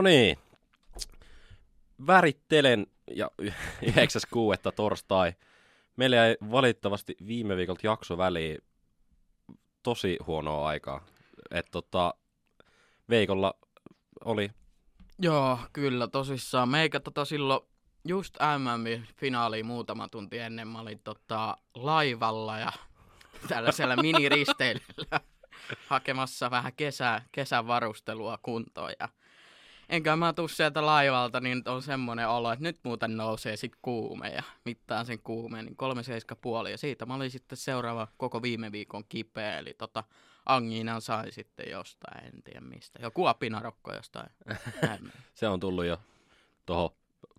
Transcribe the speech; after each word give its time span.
No 0.00 0.04
niin. 0.04 0.38
Värittelen 2.06 2.86
ja 3.16 3.30
9.6. 3.42 3.50
torstai. 4.76 5.32
Meillä 5.96 6.16
jäi 6.16 6.36
valitettavasti 6.50 7.16
viime 7.26 7.56
viikolta 7.56 7.86
jakso 7.86 8.18
väliin 8.18 8.58
tosi 9.82 10.18
huonoa 10.26 10.68
aikaa. 10.68 11.04
Et 11.50 11.66
tota, 11.70 12.14
Veikolla 13.10 13.54
oli... 14.24 14.50
Joo, 15.18 15.58
kyllä 15.72 16.08
tosissaan. 16.08 16.68
Meikä 16.68 17.00
tota 17.00 17.24
silloin 17.24 17.60
just 18.08 18.36
MM-finaaliin 18.58 19.66
muutama 19.66 20.08
tunti 20.08 20.38
ennen 20.38 20.68
mä 20.68 20.80
olin 20.80 21.00
tota, 21.04 21.56
laivalla 21.74 22.58
ja 22.58 22.72
tällaisella 23.48 23.96
miniristeilyllä 23.96 25.20
hakemassa 25.90 26.50
vähän 26.50 26.72
kesä, 26.72 27.22
kesän 27.32 27.66
varustelua 27.66 28.38
kuntoon. 28.42 28.92
Ja 29.00 29.08
enkä 29.90 30.16
mä 30.16 30.32
tuu 30.32 30.48
sieltä 30.48 30.86
laivalta, 30.86 31.40
niin 31.40 31.62
on 31.66 31.82
semmoinen 31.82 32.28
olo, 32.28 32.52
että 32.52 32.62
nyt 32.62 32.78
muuten 32.82 33.16
nousee 33.16 33.56
sit 33.56 33.72
kuume 33.82 34.28
ja 34.28 34.42
mittaan 34.64 35.06
sen 35.06 35.18
kuumeen, 35.18 35.64
niin 35.64 35.76
kolme 35.76 36.02
seiska 36.02 36.36
puoli. 36.36 36.70
Ja 36.70 36.78
siitä 36.78 37.06
mä 37.06 37.14
olin 37.14 37.30
sitten 37.30 37.58
seuraava 37.58 38.08
koko 38.16 38.42
viime 38.42 38.72
viikon 38.72 39.04
kipeä, 39.08 39.58
eli 39.58 39.74
tota, 39.78 40.04
Anginan 40.46 41.02
sai 41.02 41.32
sitten 41.32 41.70
jostain, 41.70 42.24
en 42.24 42.42
tiedä 42.42 42.60
mistä. 42.60 42.98
Joku 43.02 43.26
apinarokko 43.26 43.94
jostain. 43.94 44.30
se 45.34 45.48
on 45.48 45.60
tullut 45.60 45.84
jo 45.84 45.98
tuohon 46.66 46.90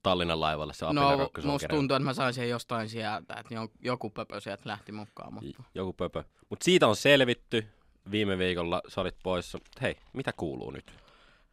Tallinnan 0.03 0.39
laivalle 0.39 0.73
se 0.73 0.85
No, 0.93 1.29
musta 1.43 1.67
tuntuu, 1.67 1.95
että 1.95 2.05
mä 2.05 2.13
sain 2.13 2.33
sen 2.33 2.49
jostain 2.49 2.89
sieltä, 2.89 3.33
että 3.33 3.55
joku 3.81 4.09
pöpö 4.09 4.39
sieltä 4.39 4.63
lähti 4.65 4.91
mukaan. 4.91 5.33
Mutta... 5.33 5.63
Joku 5.75 5.93
pöpö. 5.93 6.23
Mutta 6.49 6.63
siitä 6.63 6.87
on 6.87 6.95
selvitty. 6.95 7.67
Viime 8.11 8.37
viikolla 8.37 8.81
sä 8.87 9.01
olit 9.01 9.15
poissa. 9.23 9.59
Hei, 9.81 9.97
mitä 10.13 10.33
kuuluu 10.33 10.71
nyt? 10.71 10.93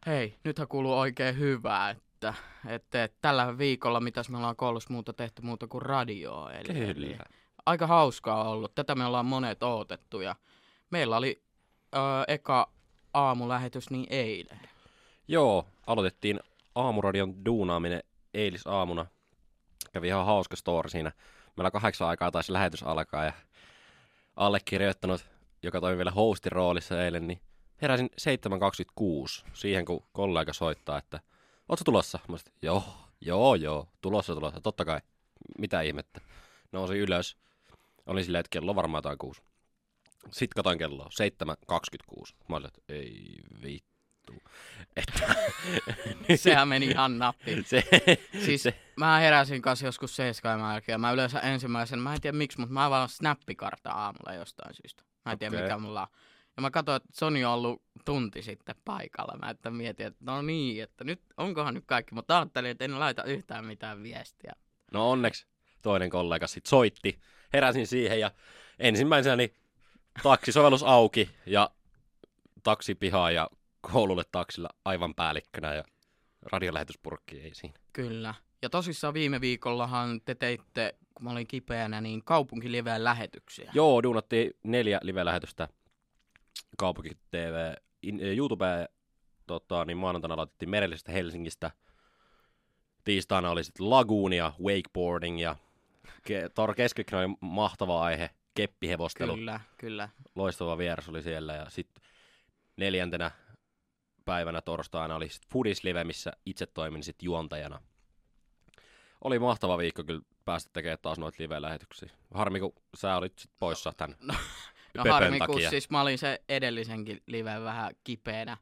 Hei, 0.05 0.35
nythän 0.43 0.67
kuuluu 0.67 0.99
oikein 0.99 1.39
hyvää, 1.39 1.89
että, 1.89 2.33
että, 2.67 3.03
että 3.03 3.17
tällä 3.21 3.57
viikolla, 3.57 3.99
mitäs 3.99 4.29
me 4.29 4.37
ollaan 4.37 4.55
koulussa 4.55 4.93
muuta 4.93 5.13
tehty 5.13 5.41
muuta 5.41 5.67
kuin 5.67 5.81
radioa. 5.81 6.51
Eli, 6.51 6.63
Kyllä. 6.63 6.91
Eli 6.91 7.17
aika 7.65 7.87
hauskaa 7.87 8.49
ollut. 8.49 8.75
Tätä 8.75 8.95
me 8.95 9.05
ollaan 9.05 9.25
monet 9.25 9.63
odotettu 9.63 10.21
ja 10.21 10.35
meillä 10.89 11.17
oli 11.17 11.41
ö, 11.95 11.97
eka 12.27 12.71
aamulähetys 13.13 13.89
niin 13.89 14.07
eilen. 14.09 14.59
Joo, 15.27 15.65
aloitettiin 15.87 16.39
aamuradion 16.75 17.45
duunaaminen 17.45 18.03
eilisaamuna. 18.33 19.05
Kävi 19.93 20.07
ihan 20.07 20.25
hauska 20.25 20.55
story 20.55 20.89
siinä. 20.89 21.11
Meillä 21.57 21.71
kahdeksan 21.71 22.07
aikaa 22.07 22.31
taisi 22.31 22.53
lähetys 22.53 22.83
alkaa 22.83 23.25
ja 23.25 23.33
allekirjoittanut, 24.35 25.25
joka 25.63 25.81
toimi 25.81 25.97
vielä 25.97 26.11
hostin 26.11 26.51
roolissa 26.51 27.03
eilen, 27.03 27.27
niin 27.27 27.41
heräsin 27.81 28.09
7.26 29.41 29.45
siihen, 29.53 29.85
kun 29.85 30.03
kollega 30.11 30.53
soittaa, 30.53 30.97
että 30.97 31.19
ootko 31.69 31.83
tulossa? 31.83 32.19
Mä 32.27 32.37
sanoin, 32.37 32.57
joo, 32.61 32.83
joo, 33.21 33.55
joo, 33.55 33.87
tulossa, 34.01 34.35
tulossa, 34.35 34.61
totta 34.61 34.85
kai. 34.85 34.99
Mitä 35.57 35.81
ihmettä. 35.81 36.21
Nousin 36.71 36.97
ylös. 36.97 37.37
Olin 38.05 38.23
silleen, 38.23 38.39
että 38.39 38.49
kello 38.49 38.75
varmaan 38.75 38.97
jotain 38.97 39.17
kuusi. 39.17 39.41
Sitten 40.31 40.55
katoin 40.55 40.77
kelloa, 40.77 41.09
7.26. 42.15 42.35
Mä 42.49 42.55
olin, 42.55 42.67
että 42.67 42.81
ei 42.89 43.35
vittu. 43.63 44.33
Että... 44.95 45.35
Sehän 46.35 46.67
meni 46.67 46.85
ihan 46.85 47.19
nappi. 47.19 47.63
Se, 47.65 47.83
siis 48.45 48.63
se. 48.63 48.81
mä 48.95 49.19
heräsin 49.19 49.61
kanssa 49.61 49.85
joskus 49.85 50.15
seiskaan 50.15 50.59
jälkeen. 50.59 51.01
Mä 51.01 51.11
yleensä 51.11 51.39
ensimmäisen, 51.39 51.99
mä 51.99 52.13
en 52.13 52.21
tiedä 52.21 52.37
miksi, 52.37 52.59
mutta 52.59 52.73
mä 52.73 52.89
vaan 52.89 53.09
snappikartta 53.09 53.91
aamulla 53.91 54.33
jostain 54.33 54.75
syystä. 54.75 55.03
Mä 55.25 55.31
en 55.31 55.35
okay. 55.35 55.49
tiedä 55.49 55.63
mikä 55.63 55.77
mulla 55.77 56.01
on. 56.01 56.07
Ja 56.59 56.61
mä 56.61 56.71
katsoin, 56.71 56.95
että 56.95 57.09
Sony 57.13 57.43
on 57.43 57.53
ollut 57.53 57.81
tunti 58.05 58.41
sitten 58.41 58.75
paikalla. 58.85 59.37
Mä 59.37 59.49
että 59.49 59.71
mietin, 59.71 60.07
että 60.07 60.19
no 60.25 60.41
niin, 60.41 60.83
että 60.83 61.03
nyt 61.03 61.21
onkohan 61.37 61.73
nyt 61.73 61.83
kaikki. 61.85 62.15
Mutta 62.15 62.37
ajattelin, 62.39 62.71
että 62.71 62.85
en 62.85 62.99
laita 62.99 63.23
yhtään 63.23 63.65
mitään 63.65 64.03
viestiä. 64.03 64.53
No 64.93 65.11
onneksi 65.11 65.47
toinen 65.81 66.09
kollega 66.09 66.47
sitten 66.47 66.69
soitti. 66.69 67.19
Heräsin 67.53 67.87
siihen 67.87 68.19
ja 68.19 68.31
ensimmäisenä 68.79 69.35
niin 69.35 69.53
taksisovellus 70.23 70.83
auki 70.83 71.29
ja 71.45 71.69
taksipihaa 72.63 73.31
ja 73.31 73.49
koululle 73.81 74.23
taksilla 74.31 74.69
aivan 74.85 75.15
päällikkönä 75.15 75.73
ja 75.73 75.83
radiolähetyspurkki 76.41 77.39
ei 77.39 77.53
siinä. 77.53 77.79
Kyllä. 77.93 78.33
Ja 78.61 78.69
tosissaan 78.69 79.13
viime 79.13 79.41
viikollahan 79.41 80.21
te 80.25 80.35
teitte, 80.35 80.95
kun 81.13 81.23
mä 81.23 81.31
olin 81.31 81.47
kipeänä, 81.47 82.01
niin 82.01 82.23
kaupunkiliveen 82.23 83.03
lähetyksiä. 83.03 83.71
Joo, 83.73 84.03
duunattiin 84.03 84.51
neljä 84.63 84.99
live-lähetystä 85.01 85.67
Kaupunki 86.79 87.09
TV 87.31 87.73
YouTube 88.37 88.89
tota, 89.47 89.85
niin 89.85 89.97
maanantaina 89.97 90.33
aloitettiin 90.33 90.69
merellisestä 90.69 91.11
Helsingistä. 91.11 91.71
Tiistaina 93.03 93.49
oli 93.49 93.63
sitten 93.63 93.89
laguunia, 93.89 94.53
wakeboarding 94.63 95.41
ja 95.41 95.55
ke- 96.07 96.49
Tor 96.55 96.69
oli 96.69 97.37
mahtava 97.41 98.01
aihe, 98.01 98.29
keppihevostelu. 98.55 99.35
Kyllä, 99.35 99.59
kyllä. 99.77 100.09
Loistava 100.35 100.77
vieras 100.77 101.09
oli 101.09 101.21
siellä 101.21 101.53
ja 101.53 101.69
sitten 101.69 102.03
neljäntenä 102.77 103.31
päivänä 104.25 104.61
torstaina 104.61 105.15
oli 105.15 105.29
sitten 105.29 105.49
Foodies 105.53 105.83
Live, 105.83 106.03
missä 106.03 106.31
itse 106.45 106.65
toimin 106.65 107.03
sitten 107.03 107.25
juontajana. 107.25 107.81
Oli 109.23 109.39
mahtava 109.39 109.77
viikko 109.77 110.03
kyllä 110.03 110.21
päästä 110.45 110.69
tekemään 110.73 110.97
taas 111.01 111.19
noita 111.19 111.43
live-lähetyksiä. 111.43 112.09
Harmi, 112.33 112.59
kun 112.59 112.73
sä 112.95 113.15
olit 113.15 113.39
sit 113.39 113.51
poissa 113.59 113.93
tämän 113.97 114.17
no, 114.21 114.33
no 114.97 115.03
harmi, 115.11 115.39
kun 115.39 115.61
siis 115.69 115.89
mä 115.89 116.01
olin 116.01 116.17
se 116.17 116.41
edellisenkin 116.49 117.21
live 117.25 117.63
vähän 117.63 117.91
kipeänä. 118.03 118.57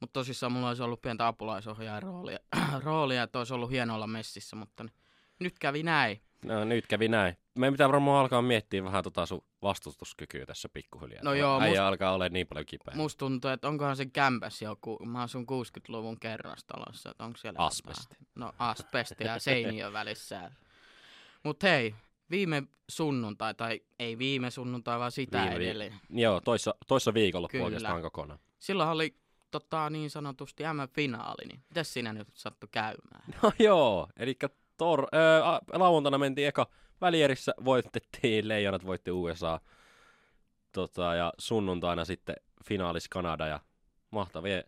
Mutta 0.00 0.12
tosissaan 0.12 0.52
mulla 0.52 0.68
olisi 0.68 0.82
ollut 0.82 1.02
pientä 1.02 1.26
apulaisohjaajan 1.26 2.02
roolia, 2.02 2.38
roolia 2.84 3.22
että 3.22 3.38
olisi 3.38 3.54
ollut 3.54 3.70
hieno 3.70 3.94
olla 3.94 4.06
messissä, 4.06 4.56
mutta 4.56 4.84
nyt 5.38 5.58
kävi 5.58 5.82
näin. 5.82 6.20
No 6.44 6.64
nyt 6.64 6.86
kävi 6.86 7.08
näin. 7.08 7.36
Meidän 7.54 7.74
pitää 7.74 7.88
varmaan 7.88 8.20
alkaa 8.20 8.42
miettiä 8.42 8.84
vähän 8.84 9.04
tota 9.04 9.26
sun 9.26 9.44
vastustuskykyä 9.62 10.46
tässä 10.46 10.68
pikkuhiljaa. 10.68 11.22
No 11.24 11.34
joo, 11.34 11.60
Äijä 11.60 11.70
must... 11.70 11.80
alkaa 11.80 12.14
olla 12.14 12.28
niin 12.28 12.46
paljon 12.46 12.66
kipeä. 12.66 12.94
Musta 12.94 13.18
tuntuu, 13.18 13.50
että 13.50 13.68
onkohan 13.68 13.96
se 13.96 14.06
kämpäs 14.06 14.62
joku, 14.62 14.98
mä 15.04 15.22
asun 15.22 15.46
60-luvun 15.50 16.20
kerrostalossa, 16.20 17.10
että 17.10 17.24
onko 17.24 17.36
siellä... 17.36 17.58
Asbesti. 17.58 18.16
Vähän... 18.20 18.26
No 18.34 18.52
asbesti 18.58 19.24
ja 19.24 19.38
seinien 19.38 19.92
välissä. 19.92 20.50
Mut 21.42 21.62
hei, 21.62 21.94
viime 22.30 22.62
sunnuntai, 22.88 23.54
tai 23.54 23.80
ei 23.98 24.18
viime 24.18 24.50
sunnuntai, 24.50 24.98
vaan 24.98 25.12
sitä 25.12 25.38
viime 25.40 25.54
edelleen. 25.56 25.94
Vi- 26.14 26.22
joo, 26.22 26.40
toissa, 26.40 26.74
toissa 26.86 27.14
viikolla 27.14 27.48
oikeastaan 27.62 28.02
kokonaan. 28.02 28.38
Silloin 28.58 28.88
oli 28.88 29.16
tota, 29.50 29.90
niin 29.90 30.10
sanotusti 30.10 30.62
M-finaali, 30.62 31.46
niin 31.48 31.62
mitäs 31.68 31.92
siinä 31.92 32.12
nyt 32.12 32.28
sattui 32.34 32.68
käymään? 32.72 33.22
No 33.42 33.52
joo, 33.58 34.08
eli 34.16 34.38
tor, 34.76 35.06
ää, 35.12 35.60
lauantaina 35.72 36.18
mentiin 36.18 36.48
eka 36.48 36.66
välierissä, 37.00 37.54
voitettiin, 37.64 38.48
Leijonat 38.48 38.86
voitti 38.86 39.10
USA, 39.10 39.60
tota, 40.72 41.14
ja 41.14 41.32
sunnuntaina 41.38 42.04
sitten 42.04 42.36
finaalis 42.64 43.08
Kanada, 43.08 43.46
ja 43.46 43.60
mahtavia 44.10 44.62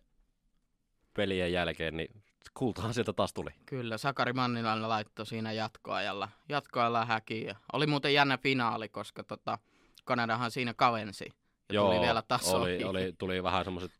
pelien 1.13 1.51
jälkeen, 1.53 1.97
niin 1.97 2.23
kultahan 2.53 2.93
sieltä 2.93 3.13
taas 3.13 3.33
tuli. 3.33 3.49
Kyllä, 3.65 3.97
Sakari 3.97 4.33
Mannilainen 4.33 4.89
laittoi 4.89 5.25
siinä 5.25 5.51
jatkoajalla, 5.51 6.29
jatkoajalla 6.49 7.05
häkiin. 7.05 7.47
Ja 7.47 7.55
oli 7.73 7.87
muuten 7.87 8.13
jännä 8.13 8.37
finaali, 8.37 8.89
koska 8.89 9.23
tota, 9.23 9.57
Kanadahan 10.05 10.51
siinä 10.51 10.73
kavensi. 10.73 11.25
Ja 11.69 11.75
Joo, 11.75 11.87
tuli 11.87 12.01
vielä 12.01 12.21
taas 12.21 12.53
oli, 12.53 12.83
oli, 12.83 13.13
tuli 13.17 13.43
vähän 13.43 13.63
semmoiset 13.63 13.91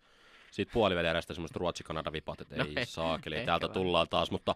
siitä 0.51 0.73
puolivälierästä 0.73 1.33
semmoiset 1.33 1.57
Ruotsi-Kanada-vipat, 1.57 2.41
että 2.41 2.55
no 2.55 2.65
ei, 2.65 2.73
ei 2.75 2.85
saakeli, 2.85 3.45
täältä 3.45 3.65
vaan. 3.65 3.73
tullaan 3.73 4.07
taas, 4.09 4.31
mutta 4.31 4.55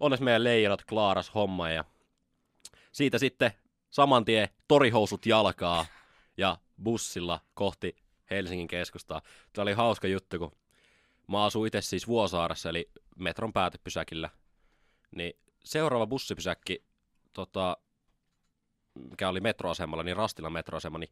onneksi 0.00 0.24
meidän 0.24 0.44
leijonat 0.44 0.84
klaaras 0.84 1.34
homma 1.34 1.70
ja 1.70 1.84
siitä 2.92 3.18
sitten 3.18 3.52
saman 3.90 4.24
tien 4.24 4.48
torihousut 4.68 5.26
jalkaa 5.26 5.86
ja 6.36 6.56
bussilla 6.82 7.40
kohti 7.54 7.96
Helsingin 8.30 8.68
keskustaa. 8.68 9.22
Tämä 9.52 9.62
oli 9.62 9.72
hauska 9.72 10.08
juttu, 10.08 10.38
kun 10.38 10.52
mä 11.30 11.44
asun 11.44 11.66
itse 11.66 11.80
siis 11.80 12.08
Vuosaarassa, 12.08 12.68
eli 12.68 12.90
metron 13.16 13.52
päätepysäkillä. 13.52 14.30
Niin 15.10 15.32
seuraava 15.64 16.06
bussipysäkki, 16.06 16.84
tota, 17.32 17.76
mikä 19.10 19.28
oli 19.28 19.40
metroasemalla, 19.40 20.02
niin 20.02 20.16
Rastilan 20.16 20.52
metroasema, 20.52 20.98
niin 20.98 21.10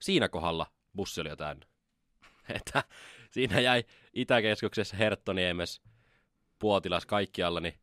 siinä 0.00 0.28
kohdalla 0.28 0.66
bussi 0.96 1.20
oli 1.20 1.28
jo 1.28 1.36
täynnä. 1.36 1.66
Että 2.56 2.84
siinä 3.30 3.60
jäi 3.60 3.84
Itäkeskuksessa 4.14 4.96
Herttoniemes, 4.96 5.82
Puotilas 6.58 7.06
kaikkialla, 7.06 7.60
niin 7.60 7.74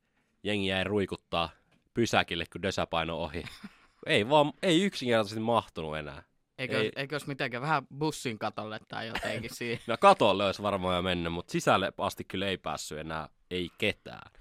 jengi 0.44 0.68
jäi 0.68 0.84
ruikuttaa 0.84 1.50
pysäkille, 1.94 2.46
kun 2.52 2.62
Dösä 2.62 2.86
paino 2.86 3.18
ohi. 3.18 3.44
ei 4.06 4.30
vaan, 4.30 4.54
ei 4.62 4.84
yksinkertaisesti 4.84 5.40
mahtunut 5.40 5.98
enää. 5.98 6.24
Eikö, 6.58 6.82
ei. 6.82 6.92
eikös 6.96 7.28
mitenkään 7.28 7.62
vähän 7.62 7.88
bussin 7.98 8.40
katolle 8.40 8.80
tai 8.88 9.08
jotenkin 9.08 9.56
siihen? 9.56 9.80
no 9.88 9.98
katolle 10.00 10.46
olisi 10.46 10.64
varmaan 10.64 10.96
jo 10.96 11.02
mennyt, 11.02 11.34
mutta 11.34 11.52
sisälle 11.52 11.94
asti 11.98 12.24
kyllä 12.24 12.48
ei 12.48 12.58
päässyt 12.58 12.98
enää, 12.98 13.30
ei 13.52 13.70
ketään. 13.78 14.32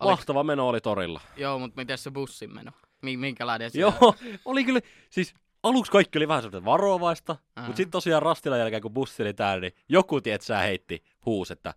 Oliko... 0.00 0.10
Mahtava 0.10 0.44
meno 0.44 0.68
oli 0.68 0.80
torilla. 0.80 1.20
Joo, 1.36 1.58
mutta 1.58 1.80
miten 1.80 1.98
se 1.98 2.10
bussin 2.10 2.54
meno? 2.54 2.70
Minkälainen 3.02 3.70
se 3.70 3.80
Joo, 3.80 4.14
oli 4.44 4.64
kyllä, 4.64 4.80
siis 5.10 5.34
aluksi 5.62 5.92
kaikki 5.92 6.18
oli 6.18 6.28
vähän 6.28 6.42
sellaista 6.42 6.64
varovaista, 6.64 7.32
uh-huh. 7.32 7.66
mutta 7.66 7.76
sitten 7.76 7.90
tosiaan 7.90 8.22
Rastilan 8.22 8.58
jälkeen, 8.58 8.82
kun 8.82 8.94
bussi 8.94 9.22
oli 9.22 9.34
täällä, 9.34 9.60
niin 9.60 9.72
joku, 9.88 10.20
tiet 10.20 10.42
sä 10.42 10.58
heitti 10.58 11.04
huus, 11.26 11.50
että 11.50 11.74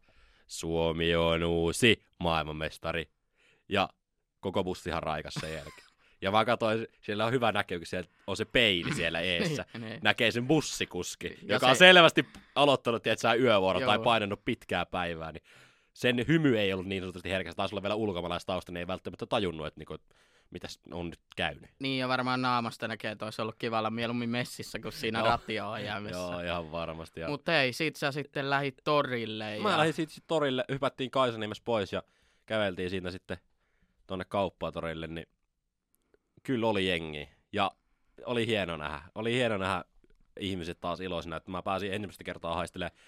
Suomi 0.48 1.16
on 1.16 1.44
uusi 1.44 2.04
maailmanmestari. 2.20 3.10
Ja 3.70 3.90
koko 4.40 4.64
bussihan 4.64 5.04
raikas 5.04 5.34
sen 5.34 5.54
jälkeen. 5.54 5.91
Ja 6.22 6.32
vaan 6.32 6.46
katsoin, 6.46 6.88
siellä 7.02 7.26
on 7.26 7.32
hyvä 7.32 7.52
näkyy, 7.52 7.80
kun 7.80 7.88
siellä 7.88 8.10
on 8.28 8.38
se 8.38 8.46
peili 8.46 8.94
siellä 8.94 9.20
eessä. 9.32 9.66
Niin, 9.74 9.82
niin. 9.82 10.00
Näkee 10.04 10.32
sen 10.32 10.48
bussikuski, 10.48 11.28
Ja 11.28 11.56
joka 11.56 11.66
se- 11.66 11.70
on 11.70 11.76
selvästi 11.76 12.26
aloittanut 12.56 13.04
tietysti, 13.04 13.28
yövuoro 13.40 13.80
tai 13.80 14.00
painanut 14.00 14.46
pitkää 14.46 14.86
päivää. 14.86 15.32
Niin 15.32 15.44
sen 15.94 16.26
hymy 16.28 16.58
ei 16.58 16.74
ollut 16.74 16.86
niin 16.86 17.02
sanotusti 17.02 17.30
herkästä. 17.30 17.56
Taisi 17.58 17.76
olla 17.76 17.84
vielä 17.84 17.96
ulkomaalaistausta, 17.96 18.72
niin 18.72 18.80
ei 18.80 18.88
välttämättä 18.88 19.26
tajunnut, 19.26 19.68
että 19.68 19.80
niinku, 19.80 19.98
mitä 20.52 20.68
on 20.92 21.10
nyt 21.10 21.20
käynyt. 21.36 21.70
Niin, 21.80 22.00
ja 22.00 22.08
varmaan 22.08 22.42
naamasta 22.42 22.88
näkee, 22.88 23.12
että 23.12 23.26
olisi 23.26 23.42
ollut 23.42 23.56
kivalla 23.58 23.90
mieluummin 23.90 24.30
messissä 24.30 24.80
kuin 24.80 24.92
siinä 24.92 25.20
Joo. 25.20 25.28
ratio-ohjaimessa. 25.28 26.32
Joo, 26.32 26.40
ihan 26.40 26.72
varmasti. 26.72 27.20
Ja... 27.20 27.28
Mutta 27.28 27.62
ei, 27.62 27.74
sit 27.74 27.96
sä 27.96 28.12
sitten 28.12 28.50
lähit 28.50 28.78
torille. 28.84 29.60
Mä 29.60 29.72
ja... 29.72 29.78
lähdin 29.78 29.94
siitä 29.94 30.14
sit 30.14 30.24
torille, 30.28 30.66
hypättiin 30.72 31.12
Kaisaniemessä 31.12 31.64
pois 31.66 31.94
ja 31.94 32.04
käveltiin 32.46 32.90
siitä 32.90 33.12
sitten 33.12 33.38
tonne 34.08 34.26
kauppatorille, 34.26 35.08
niin 35.08 35.28
kyllä 36.44 36.68
oli 36.68 36.88
jengi. 36.88 37.30
Ja 37.52 37.72
oli 38.26 38.48
hieno 38.48 38.78
nähdä. 38.78 39.02
Oli 39.16 39.34
hieno 39.34 39.58
nähdä 39.58 39.84
ihmiset 40.40 40.80
taas 40.82 41.00
iloisina, 41.00 41.36
että 41.36 41.52
mä 41.52 41.62
pääsin 41.62 41.94
ensimmäistä 41.94 42.24
kertaa 42.24 42.56
haistelemaan 42.56 43.00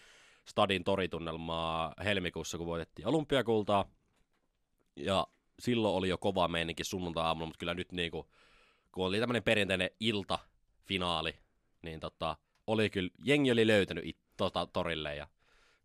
Stadin 0.46 0.84
toritunnelmaa 0.84 1.94
helmikuussa, 2.04 2.58
kun 2.58 2.68
voitettiin 2.68 3.08
olympiakultaa. 3.08 3.86
Ja 4.96 5.28
silloin 5.60 5.96
oli 5.96 6.10
jo 6.10 6.18
kova 6.18 6.48
meininki 6.48 6.84
sunnuntai-aamulla, 6.84 7.46
mutta 7.46 7.60
kyllä 7.60 7.74
nyt 7.74 7.92
niinku, 7.92 8.32
kun 8.92 9.06
oli 9.06 9.20
tämmöinen 9.20 9.44
perinteinen 9.44 9.90
iltafinaali, 10.00 11.36
niin 11.82 12.00
tota, 12.00 12.38
oli 12.68 12.90
kyllä, 12.90 13.10
jengi 13.24 13.52
oli 13.52 13.68
löytänyt 13.68 14.06
it, 14.06 14.18
tota, 14.38 14.66
torille 14.66 15.16
ja 15.16 15.28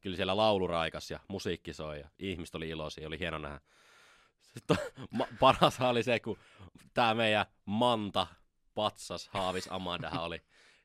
kyllä 0.01 0.17
siellä 0.17 0.37
laulu 0.37 0.67
raikas 0.67 1.11
ja 1.11 1.21
musiikki 1.29 1.73
soi 1.73 2.01
ja 2.01 2.09
ihmiset 2.19 2.55
oli 2.55 2.69
iloisia, 2.69 3.07
oli 3.07 3.19
hieno 3.19 3.39
nähdä. 3.39 3.61
Sitten 4.59 4.77
ma- 5.19 5.29
paras 5.41 5.81
oli 5.81 6.03
se, 6.03 6.21
kun 6.21 6.39
tämä 6.95 7.15
meidän 7.15 7.47
Manta, 7.65 8.27
Patsas, 8.75 9.29
Haavis, 9.29 9.69
Amandahan 9.71 10.23
oli 10.23 10.43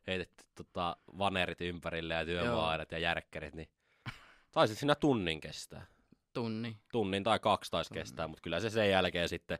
heitetty 0.07 0.43
tota, 0.55 0.97
vanerit 1.17 1.61
ympärille 1.61 2.13
ja 2.13 2.25
työmaa 2.25 2.77
ja 2.91 2.99
järkkärit, 2.99 3.55
niin 3.55 3.69
taisi 4.51 4.75
siinä 4.75 4.95
tunnin 4.95 5.41
kestää. 5.41 5.85
Tunni. 6.33 6.77
Tunnin 6.91 7.23
tai 7.23 7.39
kaksi 7.39 7.71
taisi 7.71 7.93
kestää, 7.93 8.27
mutta 8.27 8.41
kyllä 8.41 8.59
se 8.59 8.69
sen 8.69 8.89
jälkeen 8.89 9.29
sitten 9.29 9.59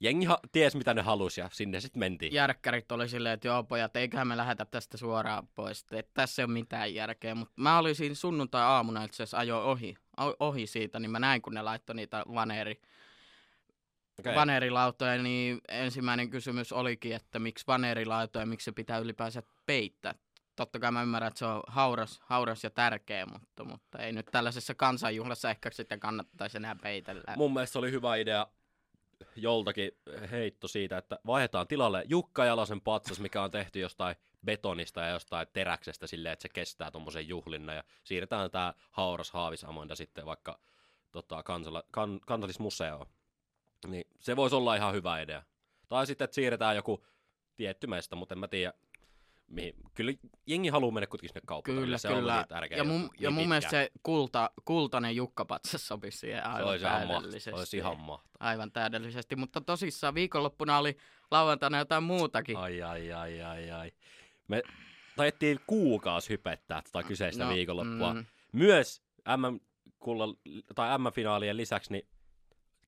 jengi 0.00 0.26
ha- 0.26 0.40
ties 0.52 0.76
mitä 0.76 0.94
ne 0.94 1.02
halusi 1.02 1.40
ja 1.40 1.48
sinne 1.52 1.80
sitten 1.80 2.00
mentiin. 2.00 2.32
Järkkärit 2.32 2.92
oli 2.92 3.08
silleen, 3.08 3.34
että 3.34 3.48
joo 3.48 3.64
pojat, 3.64 3.96
eiköhän 3.96 4.28
me 4.28 4.36
lähetä 4.36 4.64
tästä 4.64 4.96
suoraan 4.96 5.48
pois. 5.54 5.84
Että 5.92 6.10
tässä 6.14 6.42
ei 6.42 6.44
ole 6.44 6.52
mitään 6.52 6.94
järkeä. 6.94 7.34
Mutta 7.34 7.54
mä 7.56 7.78
olin 7.78 7.94
siinä 7.94 8.14
sunnuntai-aamuna 8.14 9.04
itse 9.04 9.22
asiassa 9.22 9.38
ajoin 9.38 9.64
ohi, 9.64 9.94
ohi 10.40 10.66
siitä, 10.66 11.00
niin 11.00 11.10
mä 11.10 11.18
näin, 11.18 11.42
kun 11.42 11.54
ne 11.54 11.62
laittoi 11.62 11.96
niitä 11.96 12.24
vaneeri, 12.34 12.80
Okei. 14.18 14.34
vaneerilautoja, 14.34 15.22
niin 15.22 15.60
ensimmäinen 15.68 16.30
kysymys 16.30 16.72
olikin, 16.72 17.14
että 17.14 17.38
miksi 17.38 17.64
vaneerilautoja 17.66 18.42
ja 18.42 18.46
miksi 18.46 18.64
se 18.64 18.72
pitää 18.72 18.98
ylipäänsä 18.98 19.42
peittää. 19.66 20.14
Totta 20.56 20.78
kai 20.78 20.92
mä 20.92 21.02
ymmärrän, 21.02 21.28
että 21.28 21.38
se 21.38 21.46
on 21.46 21.62
hauras, 21.66 22.20
hauras 22.24 22.64
ja 22.64 22.70
tärkeä, 22.70 23.26
mutta, 23.26 23.64
mutta 23.64 23.98
ei 23.98 24.12
nyt 24.12 24.26
tällaisessa 24.32 24.74
kansanjuhlassa 24.74 25.50
ehkä 25.50 25.70
sitä 25.70 25.98
kannattaisi 25.98 26.56
enää 26.56 26.76
peitellä. 26.82 27.36
Mun 27.36 27.52
mielestä 27.52 27.72
se 27.72 27.78
oli 27.78 27.90
hyvä 27.90 28.16
idea 28.16 28.46
joltakin 29.36 29.90
heitto 30.30 30.68
siitä, 30.68 30.98
että 30.98 31.18
vaihdetaan 31.26 31.66
tilalle 31.66 32.04
Jukka 32.08 32.44
Jalasen 32.44 32.80
patsas, 32.80 33.20
mikä 33.20 33.42
on 33.42 33.50
tehty 33.50 33.78
jostain 33.80 34.16
betonista 34.44 35.00
ja 35.00 35.08
jostain 35.08 35.46
teräksestä 35.52 36.06
silleen, 36.06 36.32
että 36.32 36.42
se 36.42 36.48
kestää 36.48 36.90
tuommoisen 36.90 37.28
juhlinnan 37.28 37.76
ja 37.76 37.84
siirretään 38.04 38.50
tämä 38.50 38.74
hauras 38.90 39.30
Haavis 39.30 39.64
Amanda 39.64 39.94
sitten 39.94 40.26
vaikka 40.26 40.58
tota, 41.12 41.42
kansala, 41.42 41.82
kan, 41.90 42.20
kansallismuseoon. 42.26 43.06
Niin 43.86 44.06
se 44.20 44.36
voisi 44.36 44.56
olla 44.56 44.74
ihan 44.74 44.94
hyvä 44.94 45.20
idea. 45.20 45.42
Tai 45.88 46.06
sitten, 46.06 46.24
että 46.24 46.34
siirretään 46.34 46.76
joku 46.76 47.04
tietty 47.56 47.86
mesta, 47.86 48.16
mutta 48.16 48.34
en 48.34 48.38
mä 48.38 48.48
tiedä. 48.48 48.72
Mihin. 49.48 49.74
Kyllä 49.94 50.12
jengi 50.46 50.68
haluaa 50.68 50.92
mennä 50.92 51.06
kuitenkin 51.06 51.28
sinne 51.28 51.40
kauppaan. 51.46 51.78
Kyllä, 51.78 51.98
se 51.98 52.08
on 52.08 52.14
kyllä. 52.14 52.36
niin 52.36 52.48
tärkeä 52.48 52.78
ja 52.78 52.84
mun, 52.84 53.00
juttu, 53.02 53.16
ja 53.18 53.30
niin 53.30 53.34
mun 53.34 53.48
mielestä 53.48 53.70
se 53.70 53.90
kulta, 54.02 54.50
kultainen 54.64 55.16
jukkapatsas 55.16 55.88
sopisi 55.88 56.18
siihen 56.18 56.42
se 56.42 56.48
aivan 56.48 56.70
olisi 56.70 56.84
ihan, 56.84 56.94
mahtavaa. 56.98 57.20
täydellisesti. 57.20 57.50
Se 57.50 57.56
olisi 57.56 57.76
ihan 57.76 58.00
mahtavaa. 58.00 58.36
Aivan 58.40 58.72
täydellisesti, 58.72 59.36
mutta 59.36 59.60
tosissaan 59.60 60.14
viikonloppuna 60.14 60.78
oli 60.78 60.96
lauantaina 61.30 61.78
jotain 61.78 62.02
muutakin. 62.02 62.56
Ai, 62.56 62.82
ai, 62.82 63.12
ai, 63.12 63.42
ai, 63.42 63.70
ai. 63.70 63.92
Me 64.48 64.62
taidettiin 65.16 65.60
kuukausi 65.66 66.28
hypettää 66.30 66.82
tätä 66.82 67.08
kyseistä 67.08 67.44
no, 67.44 67.54
viikonloppua. 67.54 68.14
Mm. 68.14 68.18
Mm, 68.18 68.26
Myös 68.52 69.02
MM, 69.36 69.60
tai 70.74 70.98
M-finaalien 70.98 71.56
lisäksi 71.56 71.92
niin 71.92 72.08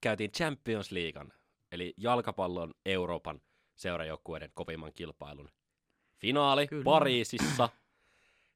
käytiin 0.00 0.32
Champions 0.32 0.92
Leaguean, 0.92 1.32
eli 1.72 1.94
jalkapallon 1.96 2.74
Euroopan 2.86 3.40
seurajoukkueiden 3.76 4.50
kovimman 4.54 4.92
kilpailun 4.92 5.50
finaali 6.18 6.66
Kyllä. 6.66 6.84
Pariisissa. 6.84 7.68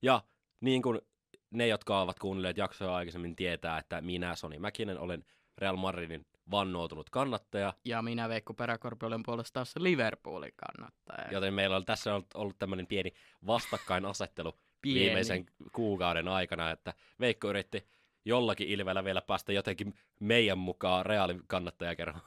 Ja 0.03 0.23
niin 0.61 0.83
kuin 0.83 1.01
ne, 1.51 1.67
jotka 1.67 2.01
ovat 2.01 2.19
kuunnelleet 2.19 2.57
jaksoa 2.57 2.97
aikaisemmin, 2.97 3.37
tietää, 3.37 3.79
että 3.79 4.01
minä, 4.01 4.37
Soni 4.37 4.59
Mäkinen, 4.59 4.99
olen 4.99 5.25
Real 5.59 5.77
Madridin 5.77 6.27
vannoutunut 6.51 7.11
kannattaja. 7.11 7.75
ja 7.85 8.03
minä 8.03 8.29
Veikko 8.29 8.55
Peräkorpi 8.55 9.07
olen 9.07 9.23
puolestaan 9.23 9.67
se 9.67 9.83
Liverpoolin 9.83 10.53
kannattaja. 10.57 11.29
Joten 11.31 11.55
meillä 11.55 11.77
on 11.77 11.85
tässä 11.85 12.15
ollut, 12.15 12.35
ollut 12.35 12.59
tämmöinen 12.59 12.87
pieni 12.87 13.13
vastakkainasettelu 13.47 14.53
Pieni. 14.83 15.01
viimeisen 15.01 15.47
kuukauden 15.73 16.29
aikana, 16.29 16.71
että 16.71 16.95
Veikko 17.21 17.49
yritti 17.49 17.87
jollakin 18.25 18.69
ilveellä 18.69 19.05
vielä 19.05 19.23
päästä 19.23 19.53
jotenkin 19.53 19.95
meidän 20.21 20.59
mukaan 20.59 21.07
reaalin 21.07 21.43
kannattajakerran 21.47 22.21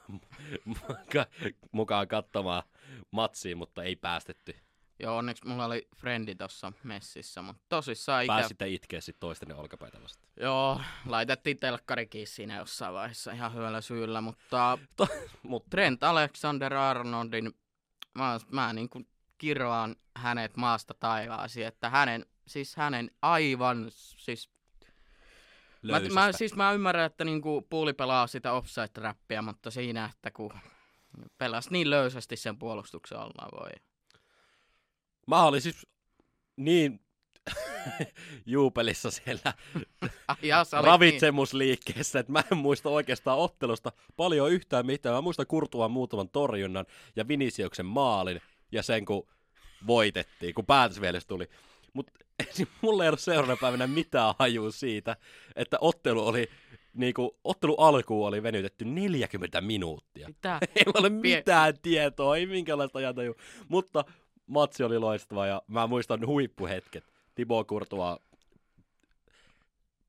mukaan 1.72 2.08
katsomaan 2.08 2.62
matsiin, 3.10 3.58
mutta 3.58 3.82
ei 3.82 3.96
päästetty. 3.96 4.54
Joo, 4.98 5.16
onneksi 5.16 5.46
mulla 5.46 5.64
oli 5.64 5.88
frendi 5.96 6.34
tuossa 6.34 6.72
messissä, 6.82 7.42
mutta 7.42 7.62
tosissaan 7.68 8.24
ikä... 8.24 8.32
Pääsitte 8.32 8.68
itkeä 8.68 9.00
sitten 9.00 9.20
toistenne 9.20 9.54
olkapäitä 9.54 10.02
vasta. 10.02 10.26
Joo, 10.40 10.80
laitettiin 11.06 11.56
telkkarikin 11.56 12.26
siinä 12.26 12.56
jossain 12.56 12.94
vaiheessa 12.94 13.32
ihan 13.32 13.54
hyvällä 13.54 13.80
syyllä, 13.80 14.20
mutta 14.20 14.78
Mutta 15.42 15.70
Trent 15.70 16.02
Alexander-Arnoldin, 16.02 17.52
mä, 18.14 18.38
mä 18.50 18.72
niin 18.72 18.88
kuin 18.88 19.08
kiroan 19.38 19.96
hänet 20.16 20.56
maasta 20.56 20.94
taivaasi, 20.94 21.62
että 21.62 21.90
hänen, 21.90 22.26
siis 22.46 22.76
hänen 22.76 23.10
aivan, 23.22 23.86
siis 23.90 24.50
mä, 25.82 26.00
mä, 26.14 26.32
siis 26.32 26.56
mä 26.56 26.72
ymmärrän, 26.72 27.06
että 27.06 27.24
niinku 27.24 27.66
puuli 27.70 27.92
pelaa 27.92 28.26
sitä 28.26 28.52
offside-räppiä, 28.52 29.42
mutta 29.42 29.70
siinä, 29.70 30.10
että 30.14 30.30
kun 30.30 30.52
pelasi 31.38 31.68
niin 31.72 31.90
löysästi 31.90 32.36
sen 32.36 32.58
puolustuksen 32.58 33.18
alla 33.18 33.48
voi. 33.60 33.70
Mä 35.26 35.44
olin 35.44 35.60
siis 35.60 35.86
niin 36.56 37.00
juupelissa 38.46 39.10
siellä 39.10 39.54
Ah, 40.28 40.38
ja, 40.42 40.66
ravitsemusliikkeessä, 40.82 42.18
että 42.18 42.32
mä 42.32 42.42
en 42.52 42.58
muista 42.58 42.88
oikeastaan 42.88 43.38
ottelusta 43.38 43.92
paljon 44.16 44.52
yhtään 44.52 44.86
mitään. 44.86 45.14
Mä 45.14 45.20
muistan 45.20 45.46
Kurtuvan 45.46 45.90
muutaman 45.90 46.28
torjunnan 46.28 46.86
ja 47.16 47.28
Viniciuksen 47.28 47.86
maalin 47.86 48.40
ja 48.72 48.82
sen 48.82 49.04
kun 49.04 49.28
voitettiin, 49.86 50.54
kun 50.54 50.66
päätösvieles 50.66 51.26
tuli. 51.26 51.48
Mutta 51.92 52.12
mulla 52.82 53.04
ei 53.04 53.08
ollut 53.08 53.20
seuraavana 53.20 53.58
päivänä 53.60 53.86
mitään 53.86 54.34
hajua 54.38 54.70
siitä, 54.70 55.16
että 55.56 55.78
ottelu 55.80 56.26
oli, 56.26 56.48
niinku, 56.94 57.38
ottelu 57.44 57.74
alkuun 57.74 58.28
oli 58.28 58.42
venytetty 58.42 58.84
40 58.84 59.60
minuuttia. 59.60 60.28
Mitä? 60.28 60.58
Ei 60.76 60.84
ole 60.94 61.08
mitään 61.08 61.74
tietoa, 61.82 62.36
ei 62.36 62.46
minkäänlaista 62.46 62.98
ajataju. 62.98 63.34
Mutta 63.68 64.04
matsi 64.46 64.84
oli 64.84 64.98
loistava 64.98 65.46
ja 65.46 65.62
mä 65.66 65.86
muistan 65.86 66.26
huippuhetket. 66.26 67.04
Tibo 67.34 67.64
Kurtua 67.64 68.18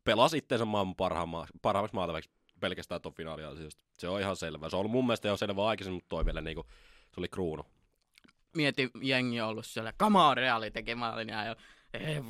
pelasi 0.04 0.38
itseensä 0.38 0.66
maailman 0.66 0.96
parhaamma, 0.96 1.48
parhaammaksi 1.62 1.96
maatavaksi 1.96 2.30
pelkästään 2.60 3.02
tuon 3.02 3.16
finaaliasioista. 3.16 3.84
Se 3.98 4.10
on 4.10 4.22
ihan 4.22 4.36
selvä. 4.36 4.70
Se 4.70 4.76
on 4.76 4.80
ollut 4.80 4.92
mun 4.92 5.06
mielestä 5.06 5.28
jo 5.28 5.38
selvä 5.38 5.68
aikaisemmin, 5.68 5.96
mutta 5.96 6.10
toi 6.10 6.26
vielä 6.26 6.42
niinku, 6.42 6.66
se 7.14 7.20
oli 7.20 7.28
kruunu. 7.28 7.64
Mieti, 8.56 8.92
jengi 9.02 9.42
on 9.42 9.50
ollut 9.50 9.66
siellä, 9.66 9.94
come 10.00 10.20
on, 10.20 10.38
reaali 10.38 10.72
teki 10.72 10.96
maalin 10.96 11.30
ja. 11.30 11.56
Ei 11.94 12.22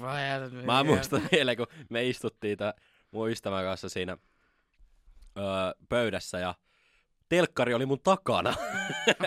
Mä 0.66 0.84
muistan 0.84 1.22
vielä, 1.32 1.56
kun 1.56 1.68
me 1.90 2.08
istuttiin 2.08 2.58
tää 2.58 2.74
mun 3.12 3.30
ystävän 3.30 3.64
kanssa 3.64 3.90
siinä 3.90 4.18
öö, 5.38 5.44
pöydässä 5.90 6.40
ja 6.40 6.56
telkkari 7.30 7.74
oli 7.74 7.86
mun 7.86 8.00
takana. 8.00 8.54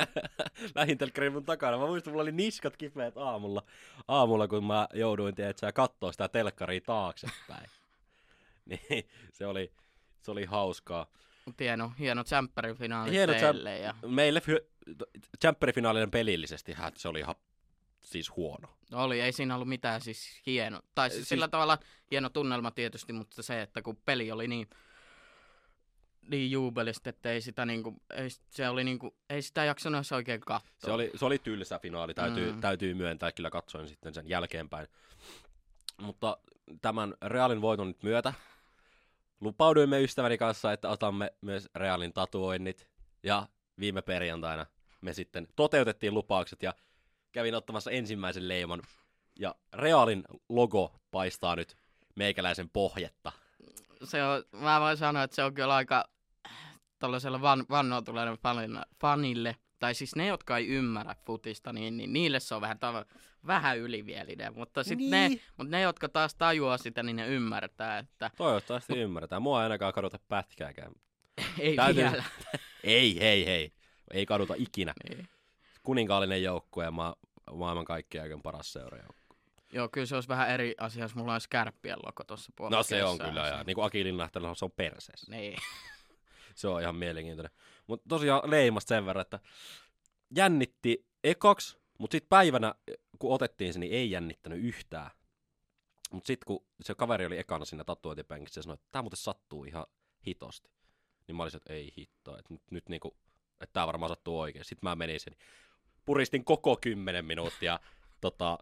Lähin 0.75 0.99
telkkari 0.99 1.27
oli 1.27 1.35
mun 1.35 1.45
takana. 1.45 1.79
Mä 1.79 1.87
muistan, 1.87 2.13
mulla 2.13 2.23
oli 2.23 2.33
niskat 2.33 2.77
kipeät 2.77 3.17
aamulla, 3.17 3.63
aamulla 4.09 4.49
kun 4.49 4.65
mä 4.65 4.89
jouduin 4.95 5.35
tiedätkö, 5.35 5.73
katsoa 5.73 6.13
sitä 6.13 6.29
telkkaria 6.29 6.81
taaksepäin. 6.81 7.71
niin 8.71 9.09
se 9.33 9.47
oli, 9.47 9.73
se 10.23 10.31
oli 10.31 10.45
hauskaa. 10.45 11.07
Hieno, 11.61 11.93
hieno 11.99 12.25
tsemppärin 12.25 12.77
finaali 12.77 13.11
Hieno 13.11 13.33
teille. 13.33 13.79
Ja... 13.79 13.95
Meille 14.07 14.43
champperifinaalinen 15.41 16.11
pelillisesti 16.11 16.77
se 16.97 17.09
oli 17.09 17.21
ihan 17.21 17.35
siis 18.01 18.37
huono. 18.37 18.69
Oli, 18.93 19.21
ei 19.21 19.33
siinä 19.33 19.55
ollut 19.55 19.69
mitään 19.69 20.01
siis 20.01 20.43
hieno. 20.47 20.81
Tai 20.95 21.11
siis, 21.11 21.19
siis... 21.19 21.29
sillä 21.29 21.49
tavalla 21.49 21.79
hieno 22.11 22.29
tunnelma 22.29 22.71
tietysti, 22.71 23.13
mutta 23.13 23.43
se, 23.43 23.63
että 23.63 23.83
kun 23.83 23.97
peli 23.97 24.33
oli 24.33 24.49
niin, 24.49 24.69
niin 26.29 26.51
juubelista, 26.51 27.11
että 27.11 27.33
ei 27.33 27.41
sitä 27.41 27.67
niinku, 27.67 27.97
ei, 28.15 28.29
se 28.51 28.69
oli 28.69 28.85
niinku, 28.85 29.17
ei 29.31 29.43
sitä 29.43 29.65
jaksanut 29.65 30.13
oikein 30.13 30.41
katsoa. 30.41 30.71
Se 30.79 30.93
oli, 30.93 31.11
se 31.15 31.25
oli 31.25 31.39
tylsä 31.39 31.79
finaali, 31.79 32.15
täytyy, 32.15 32.53
mm. 32.53 32.61
täytyy 32.61 32.95
myöntää, 32.95 33.33
kyllä 33.33 33.51
katsoin 33.51 33.89
sitten 33.89 34.15
sen 34.15 34.29
jälkeenpäin. 34.29 34.89
Mutta 36.03 36.39
tämän 36.83 37.15
Realin 37.23 37.61
voiton 37.61 37.89
nyt 37.89 38.03
myötä 38.03 38.33
lupauduimme 39.41 40.03
ystäväni 40.03 40.39
kanssa, 40.39 40.73
että 40.73 40.89
otamme 40.89 41.33
myös 41.41 41.69
Realin 41.75 42.13
tatuoinnit. 42.13 42.89
Ja 43.23 43.47
viime 43.79 44.03
perjantaina 44.03 44.67
me 45.01 45.13
sitten 45.13 45.49
toteutettiin 45.57 46.15
lupaukset 46.15 46.63
ja 46.63 46.75
kävin 47.33 47.55
ottamassa 47.55 47.91
ensimmäisen 47.91 48.49
leiman. 48.49 48.83
Ja 49.39 49.55
Realin 49.73 50.25
logo 50.49 51.01
paistaa 51.11 51.57
nyt 51.57 51.77
meikäläisen 52.17 52.71
pohjetta. 52.71 53.33
Se 54.05 54.25
on, 54.25 54.45
mä 54.53 54.81
voin 54.81 54.97
sanoa, 54.97 55.23
että 55.23 55.35
se 55.35 55.43
on 55.43 55.55
kyllä 55.55 55.75
aika 55.75 56.05
tällaiselle 56.99 57.41
van, 57.41 57.67
vannoituneelle 57.71 58.39
fanille, 59.01 59.57
tai 59.79 59.95
siis 59.95 60.17
ne, 60.17 60.27
jotka 60.27 60.57
ei 60.57 60.69
ymmärrä 60.69 61.15
futista, 61.27 61.73
niin, 61.73 61.97
niin 61.97 62.13
niille 62.13 62.41
se 62.41 62.55
on 62.55 62.61
vähän, 62.61 62.79
tava, 62.79 63.05
vähän 63.47 63.79
ylivielinen, 63.79 64.55
mutta 64.55 64.85
sitten 64.85 65.11
niin. 65.11 65.33
ne, 65.33 65.41
mut 65.57 65.69
ne, 65.69 65.81
jotka 65.81 66.09
taas 66.09 66.35
tajuaa 66.35 66.79
sitä, 66.79 67.03
niin 67.03 67.17
ne 67.17 67.27
ymmärtää, 67.27 67.99
että... 67.99 68.31
Toivottavasti 68.37 68.93
mut... 68.93 69.03
ymmärretään. 69.03 69.43
Mua 69.43 69.61
ei 69.61 69.63
ainakaan 69.63 69.93
kaduta 69.93 70.19
pätkääkään. 70.29 70.93
ei 71.59 71.77
Täytyy... 71.77 72.05
vielä. 72.05 72.25
ei, 72.85 73.21
hei, 73.21 73.47
hei. 73.47 73.73
Ei 74.11 74.27
kaduta 74.27 74.55
ikinä. 74.57 74.93
Ei. 75.11 75.25
Kuninkaallinen 75.83 76.43
joukkue 76.43 76.85
ja 76.85 76.91
ma- 76.91 77.17
maailman 77.53 77.85
kaikkien 77.85 78.23
aikojen 78.23 78.43
paras 78.43 78.73
seuraajoukko. 78.73 79.20
Joo, 79.73 79.89
kyllä 79.89 80.07
se 80.07 80.15
olisi 80.15 80.29
vähän 80.29 80.51
eri 80.51 80.75
asia, 80.79 81.05
jos 81.05 81.15
mulla 81.15 81.33
olisi 81.33 81.49
kärppien 81.49 81.99
loko 82.07 82.25
tuossa 82.25 82.53
puolella. 82.57 82.77
No 82.77 82.83
se 82.83 83.05
on 83.05 83.19
kyllä, 83.19 83.49
ja 83.49 83.65
niin 83.65 83.75
kuin 83.75 83.85
Aki 83.85 84.05
Linnahtelilla 84.05 84.55
se 84.55 84.65
on 84.65 84.71
perseessä. 84.71 85.31
Niin. 85.31 85.59
se 86.55 86.69
on 86.69 86.83
ihan 86.83 86.95
mielenkiintoinen. 86.95 87.53
Mutta 87.87 88.09
tosiaan 88.09 88.51
leimasta 88.51 88.89
sen 88.89 89.07
verran, 89.07 89.21
että 89.21 89.41
jännitti 90.37 91.07
ekoks, 91.25 91.79
mutta 91.99 92.15
sitten 92.15 92.29
päivänä, 92.29 92.75
kun 93.19 93.35
otettiin 93.35 93.73
se, 93.73 93.79
niin 93.79 93.93
ei 93.93 94.11
jännittänyt 94.11 94.65
yhtään. 94.65 95.11
Mutta 96.13 96.27
sitten 96.27 96.47
kun 96.47 96.67
se 96.83 96.95
kaveri 96.95 97.27
oli 97.27 97.39
ekana 97.39 97.65
siinä 97.65 97.85
tatuointipenkissä 97.85 98.59
ja 98.59 98.63
sanoi, 98.63 98.75
että 98.75 98.89
tämä 98.93 99.03
muuten 99.03 99.17
sattuu 99.17 99.65
ihan 99.65 99.87
hitosti. 100.27 100.71
Niin 101.27 101.37
mä 101.37 101.43
olisin, 101.43 101.59
että 101.59 101.73
ei 101.73 101.93
hittoa, 101.99 102.39
että 102.39 102.55
nyt, 102.55 102.63
nyt 102.71 102.89
niinku, 102.89 103.17
että 103.61 103.73
tämä 103.73 103.87
varmaan 103.87 104.11
sattuu 104.11 104.41
oikein. 104.41 104.65
Sitten 104.65 104.91
mä 104.91 104.97
menin 104.97 105.21
sen, 105.21 105.37
puristin 106.05 106.45
koko 106.45 106.77
kymmenen 106.77 107.25
minuuttia 107.25 107.81
tota, 108.21 108.59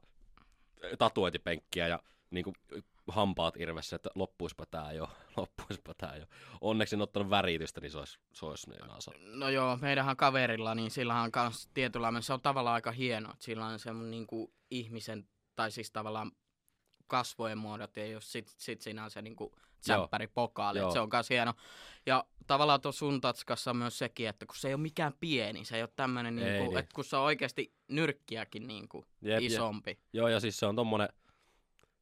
tatuointipenkkiä 0.98 1.88
ja 1.88 2.02
niinku, 2.30 2.52
hampaat 3.08 3.56
irvessä, 3.56 3.96
että 3.96 4.10
loppuispa 4.14 4.66
tää 4.66 4.92
jo, 4.92 5.10
loppuispa 5.36 5.94
tää 5.94 6.16
jo. 6.16 6.26
Onneksi 6.60 6.96
en 6.96 7.02
ottanut 7.02 7.30
väritystä, 7.30 7.80
niin 7.80 7.90
se 7.90 7.98
olisi, 7.98 8.18
se 8.32 8.46
olisi 8.46 8.70
niin 8.70 8.88
nasa. 8.88 9.12
No 9.18 9.48
joo, 9.48 9.76
meidänhän 9.76 10.16
kaverilla, 10.16 10.74
niin 10.74 10.90
sillä 10.90 11.20
on 11.20 11.32
kans 11.32 11.68
tietynlainen, 11.74 12.22
se 12.22 12.32
on 12.32 12.40
tavallaan 12.40 12.74
aika 12.74 12.92
hieno, 12.92 13.30
että 13.30 13.44
sillä 13.44 13.66
on 13.66 13.78
semmoinen 13.78 14.10
niin 14.10 14.26
kuin 14.26 14.52
ihmisen, 14.70 15.28
tai 15.56 15.70
siis 15.70 15.90
tavallaan 15.90 16.32
kasvojen 17.06 17.58
muodot, 17.58 17.96
ja 17.96 18.06
jos 18.06 18.32
sit, 18.32 18.54
sit 18.56 18.80
siinä 18.80 19.04
on 19.04 19.10
se 19.10 19.22
niin 19.22 19.36
kuin 19.36 19.52
pokaali, 20.34 20.78
se 20.92 21.00
on 21.00 21.08
myös 21.12 21.30
hieno. 21.30 21.54
Ja 22.06 22.24
tavallaan 22.46 22.80
tuossa 22.80 22.98
sun 22.98 23.20
tatskassa 23.20 23.70
on 23.70 23.76
myös 23.76 23.98
sekin, 23.98 24.28
että 24.28 24.46
kun 24.46 24.56
se 24.56 24.68
ei 24.68 24.74
ole 24.74 24.82
mikään 24.82 25.12
pieni, 25.20 25.64
se 25.64 25.76
ei 25.76 25.82
ole 25.82 25.90
tämmöinen, 25.96 26.36
niin 26.36 26.56
kuin, 26.58 26.68
niin. 26.68 26.78
että 26.78 26.94
kun 26.94 27.04
se 27.04 27.16
on 27.16 27.22
oikeasti 27.22 27.74
nyrkkiäkin 27.88 28.66
niin 28.66 28.88
kuin 28.88 29.06
jep, 29.22 29.42
isompi. 29.42 29.90
Jep. 29.90 29.98
Joo, 30.12 30.28
ja 30.28 30.40
siis 30.40 30.58
se 30.58 30.66
on 30.66 30.76
tommonen, 30.76 31.08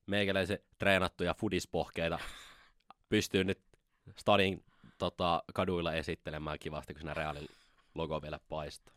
meikäläisen 0.06 0.58
treenattuja 0.78 1.34
fudispohkeita 1.34 2.18
pystyy 3.08 3.44
nyt 3.44 3.60
stadin 4.16 4.64
tota, 4.98 5.42
kaduilla 5.54 5.94
esittelemään 5.94 6.58
kivasti, 6.58 6.94
kun 6.94 7.00
siinä 7.00 7.14
reaalin 7.14 7.48
logo 7.94 8.22
vielä 8.22 8.40
paistaa. 8.48 8.94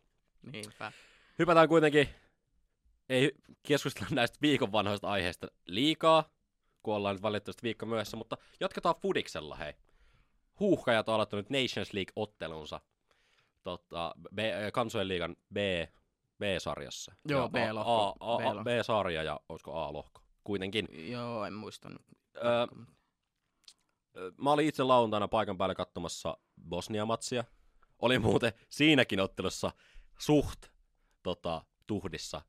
Niinpä. 0.52 0.92
Hypätään 1.40 1.68
kuitenkin, 1.68 2.10
ei 3.10 3.32
keskustella 3.68 4.10
näistä 4.12 4.38
viikon 4.42 4.72
vanhoista 4.72 5.08
aiheista 5.08 5.48
liikaa, 5.66 6.30
kun 6.90 6.96
ollaan 6.96 7.16
nyt 7.16 7.22
valitettavasti 7.22 7.64
viikko 7.64 7.86
myöhässä, 7.86 8.18
mutta 8.18 8.38
jatketaan 8.60 8.96
Fudiksella, 9.02 9.56
hei. 9.56 9.74
Huuhkajat 10.60 11.10
on 11.10 11.16
aloittanut 11.16 11.50
Nations 11.50 11.94
League-ottelunsa 11.94 12.80
tota, 13.64 14.16
B, 14.36 14.40
kansojen 14.74 15.08
liigan 15.08 15.36
B, 15.54 15.58
B-sarjassa. 16.40 17.16
Joo, 17.28 17.50
B-lohko. 17.50 18.16
A, 18.20 18.34
A, 18.34 18.36
A, 18.36 18.64
B-sarja 18.64 19.24
ja 19.24 19.40
olisiko 19.50 19.74
A-lohko 19.74 20.22
kuitenkin. 20.44 20.88
Joo, 21.12 21.46
en 21.46 21.54
muista 21.54 21.90
nyt. 21.90 22.02
Öö, 22.36 22.68
mä 24.38 24.52
olin 24.52 24.68
itse 24.68 24.84
lauantaina 24.84 25.28
paikan 25.28 25.58
päällä 25.58 25.76
katsomassa 25.76 26.38
Bosnia-matsia. 26.70 27.44
Oli 28.00 28.20
muuten 28.20 28.54
siinäkin 28.70 29.20
ottelussa 29.20 29.72
suht 30.20 30.66
tota, 31.24 31.66
tuhdissa 31.88 32.42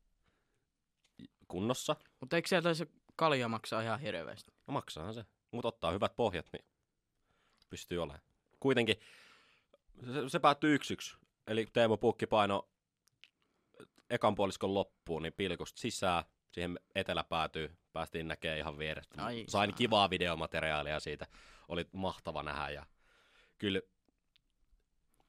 kunnossa. 1.47 1.95
Mutta 2.19 2.35
eikö 2.35 2.47
sieltä 2.47 2.73
se 2.73 2.87
kalja 3.21 3.47
maksaa 3.47 3.81
ihan 3.81 3.99
hirveästi? 3.99 4.51
No 4.67 4.71
maksaahan 4.73 5.13
se. 5.13 5.25
Mutta 5.51 5.67
ottaa 5.67 5.91
hyvät 5.91 6.15
pohjat, 6.15 6.45
niin 6.53 6.65
pystyy 7.69 7.99
olemaan. 7.99 8.21
Kuitenkin 8.59 8.95
se, 10.13 10.29
se 10.29 10.39
päättyi 10.39 10.73
yksi 10.73 10.93
yksi. 10.93 11.17
Eli 11.47 11.67
Teemo 11.73 11.97
Pukki 11.97 12.27
paino 12.27 12.69
ekan 14.09 14.35
puoliskon 14.35 14.73
loppuun, 14.73 15.23
niin 15.23 15.33
pilkusta 15.33 15.79
sisään. 15.79 16.23
Siihen 16.51 16.79
etelä 16.95 17.23
päätyy 17.23 17.77
päästiin 17.93 18.27
näkemään 18.27 18.59
ihan 18.59 18.77
vierestä. 18.77 19.25
Ai, 19.25 19.45
Sain 19.47 19.69
saa. 19.69 19.77
kivaa 19.77 20.09
videomateriaalia 20.09 20.99
siitä. 20.99 21.27
Oli 21.67 21.85
mahtava 21.91 22.43
nähdä 22.43 22.69
ja 22.69 22.85
kyllä 23.57 23.81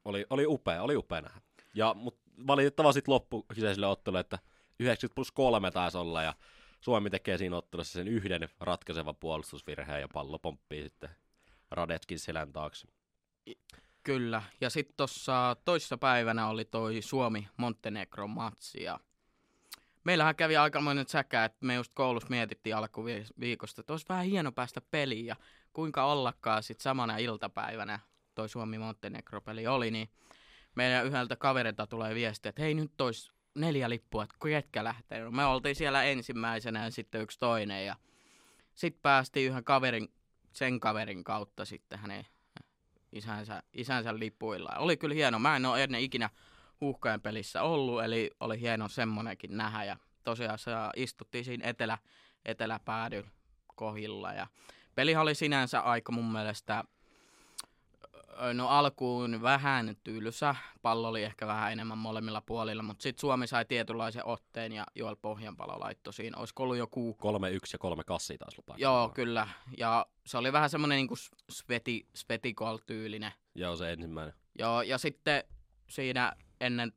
oli, 0.05 0.25
oli 0.29 0.45
upea, 0.47 0.83
oli 0.83 0.95
upea 0.95 1.21
nähdä. 1.21 1.41
Ja, 1.73 1.93
mut 1.93 2.19
valitettavasti 2.47 3.01
loppu 3.07 3.43
kyseiselle 3.43 3.87
ottelulle, 3.87 4.19
että 4.19 4.39
90 4.79 5.15
plus 5.15 5.31
3 5.31 5.71
taisi 5.71 5.97
olla 5.97 6.23
ja 6.23 6.33
Suomi 6.83 7.09
tekee 7.09 7.37
siinä 7.37 7.57
ottelussa 7.57 7.93
sen 7.93 8.07
yhden 8.07 8.49
ratkaisevan 8.59 9.15
puolustusvirheen 9.15 10.01
ja 10.01 10.07
pallo 10.13 10.39
pomppii 10.39 10.83
sitten 10.83 11.09
Radetskin 11.71 12.19
selän 12.19 12.53
taakse. 12.53 12.87
Kyllä, 14.03 14.43
ja 14.61 14.69
sitten 14.69 14.95
tuossa 14.97 15.55
toissa 15.65 15.97
päivänä 15.97 16.47
oli 16.47 16.65
toi 16.65 17.01
Suomi-Montenegro-matsi 17.01 18.83
ja 18.83 18.99
meillähän 20.03 20.35
kävi 20.35 20.57
aikamoinen 20.57 21.07
säkä, 21.07 21.45
että 21.45 21.65
me 21.65 21.75
just 21.75 21.91
koulussa 21.93 22.29
mietittiin 22.29 22.75
alkuviikosta, 22.75 23.81
että 23.81 23.93
olisi 23.93 24.05
vähän 24.09 24.25
hieno 24.25 24.51
päästä 24.51 24.81
peliin 24.91 25.25
ja 25.25 25.35
kuinka 25.73 26.03
ollakaan 26.05 26.63
sitten 26.63 26.83
samana 26.83 27.17
iltapäivänä 27.17 27.99
toi 28.35 28.49
Suomi-Montenegro-peli 28.49 29.67
oli, 29.67 29.91
niin 29.91 30.09
meidän 30.75 31.05
yhdeltä 31.05 31.35
kaverilta 31.35 31.87
tulee 31.87 32.15
viesti, 32.15 32.49
että 32.49 32.61
hei 32.61 32.73
nyt 32.73 33.01
olisi 33.01 33.32
neljä 33.55 33.89
lippua, 33.89 34.23
että 34.23 34.35
ketkä 34.43 34.83
lähtee. 34.83 35.23
No, 35.23 35.31
me 35.31 35.45
oltiin 35.45 35.75
siellä 35.75 36.03
ensimmäisenä 36.03 36.83
ja 36.83 36.91
sitten 36.91 37.21
yksi 37.21 37.39
toinen 37.39 37.85
ja 37.85 37.95
sitten 38.75 39.01
päästiin 39.01 39.49
yhden 39.49 39.63
kaverin, 39.63 40.07
sen 40.53 40.79
kaverin 40.79 41.23
kautta 41.23 41.65
sitten 41.65 41.99
hänen 41.99 42.25
isänsä, 43.11 43.63
isänsä 43.73 44.19
lipuilla. 44.19 44.69
Oli 44.77 44.97
kyllä 44.97 45.15
hieno. 45.15 45.39
Mä 45.39 45.55
en 45.55 45.65
ole 45.65 45.83
ennen 45.83 46.01
ikinä 46.01 46.29
huuhkajan 46.81 47.21
pelissä 47.21 47.61
ollut, 47.61 48.03
eli 48.03 48.31
oli 48.39 48.59
hieno 48.59 48.87
semmonenkin 48.87 49.57
nähdä. 49.57 49.83
Ja 49.83 49.97
tosiaan 50.23 50.59
se 50.59 50.71
istuttiin 50.95 51.45
siinä 51.45 51.69
etelä, 51.69 51.97
eteläpäädyn 52.45 53.31
kohilla. 53.75 54.33
Ja 54.33 54.47
pelihan 54.95 55.21
oli 55.21 55.35
sinänsä 55.35 55.79
aika 55.79 56.11
mun 56.11 56.31
mielestä, 56.31 56.83
no 58.53 58.67
alkuun 58.67 59.41
vähän 59.41 59.95
tylsä. 60.03 60.55
Pallo 60.81 61.07
oli 61.07 61.23
ehkä 61.23 61.47
vähän 61.47 61.71
enemmän 61.71 61.97
molemmilla 61.97 62.41
puolilla, 62.41 62.83
mutta 62.83 63.03
sitten 63.03 63.21
Suomi 63.21 63.47
sai 63.47 63.65
tietynlaisen 63.65 64.25
otteen 64.25 64.71
ja 64.71 64.85
Joel 64.95 65.15
Pohjanpalo 65.15 65.79
laittoi 65.79 66.13
siinä. 66.13 66.37
Olisiko 66.37 66.63
ollut 66.63 66.77
joku... 66.77 67.17
3-1 67.21 67.25
ja 67.73 67.79
3 67.79 68.03
kassi 68.03 68.37
taas 68.37 68.57
lupaa. 68.57 68.75
Joo, 68.79 69.09
kyllä. 69.09 69.47
Ja 69.77 70.05
se 70.25 70.37
oli 70.37 70.53
vähän 70.53 70.69
semmoinen 70.69 70.95
niin 70.95 71.17
sveti, 71.51 72.07
svetikol-tyylinen. 72.15 73.31
Joo, 73.55 73.75
se 73.75 73.91
ensimmäinen. 73.91 74.33
Joo, 74.59 74.81
ja 74.81 74.97
sitten 74.97 75.43
siinä 75.89 76.33
ennen 76.61 76.93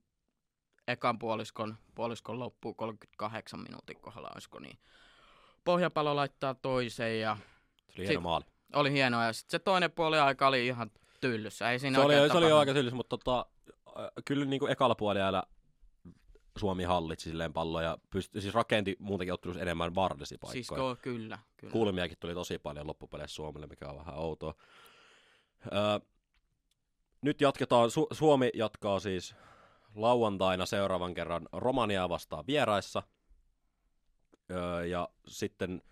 ekan 0.89 1.19
puoliskon, 1.19 1.77
puoliskon 1.95 2.39
loppuu 2.39 2.75
38 2.75 3.61
minuutin 3.61 4.01
kohdalla, 4.01 4.31
olisiko 4.35 4.59
niin. 4.59 4.79
Pohjapalo 5.65 6.17
laittaa 6.17 6.55
toiseen 6.55 7.21
ja... 7.21 7.37
Se 7.89 8.03
oli 8.03 8.09
hieno 8.09 8.21
maali. 8.21 8.45
Oli 8.75 8.93
hienoa 8.93 9.25
ja 9.25 9.33
sitten 9.33 9.51
se 9.51 9.59
toinen 9.59 9.91
puoli 9.91 10.19
aika 10.19 10.49
oli 10.49 10.67
ihan 10.67 10.91
tyllyssä. 11.21 11.71
Ei 11.71 11.79
siinä 11.79 11.99
se, 11.99 12.05
oli, 12.05 12.15
se 12.31 12.37
oli 12.37 12.53
aika 12.53 12.75
tyllyssä, 12.75 12.97
mutta 12.97 13.19
tota, 13.19 13.47
äh, 13.89 14.09
kyllä 14.25 14.45
niin 14.45 14.61
kuin 14.61 14.73
ekalla 14.73 14.95
puolella 14.95 15.43
Suomi 16.59 16.85
hallitsi 16.85 17.31
silleen 17.31 17.53
palloa 17.53 17.83
ja 17.83 17.99
pystyi, 18.11 18.43
siis 18.43 18.55
rakenti 18.55 18.97
muutenkin 18.99 19.35
ottelussa 19.35 19.63
enemmän 19.63 19.95
vardesipaikkoja. 19.95 20.95
Siis 20.95 21.03
kyllä, 21.03 21.39
kyllä. 21.57 21.73
Kulmiakin 21.73 22.19
tuli 22.21 22.35
tosi 22.35 22.59
paljon 22.59 22.87
loppupeleissä 22.87 23.35
Suomelle, 23.35 23.67
mikä 23.67 23.89
on 23.89 23.97
vähän 23.97 24.19
outoa. 24.19 24.55
Öö, 25.73 26.01
nyt 27.23 27.41
jatketaan, 27.41 27.89
Su- 27.91 28.15
Suomi 28.17 28.51
jatkaa 28.55 29.01
siis 29.01 29.35
lauantaina 29.95 30.67
seuraavan 30.67 31.15
kerran 31.15 31.49
Romaniaa 31.53 32.09
vastaan 32.09 32.47
vieraissa. 32.47 33.03
Öö, 34.51 34.85
ja 34.87 35.09
sitten 35.27 35.83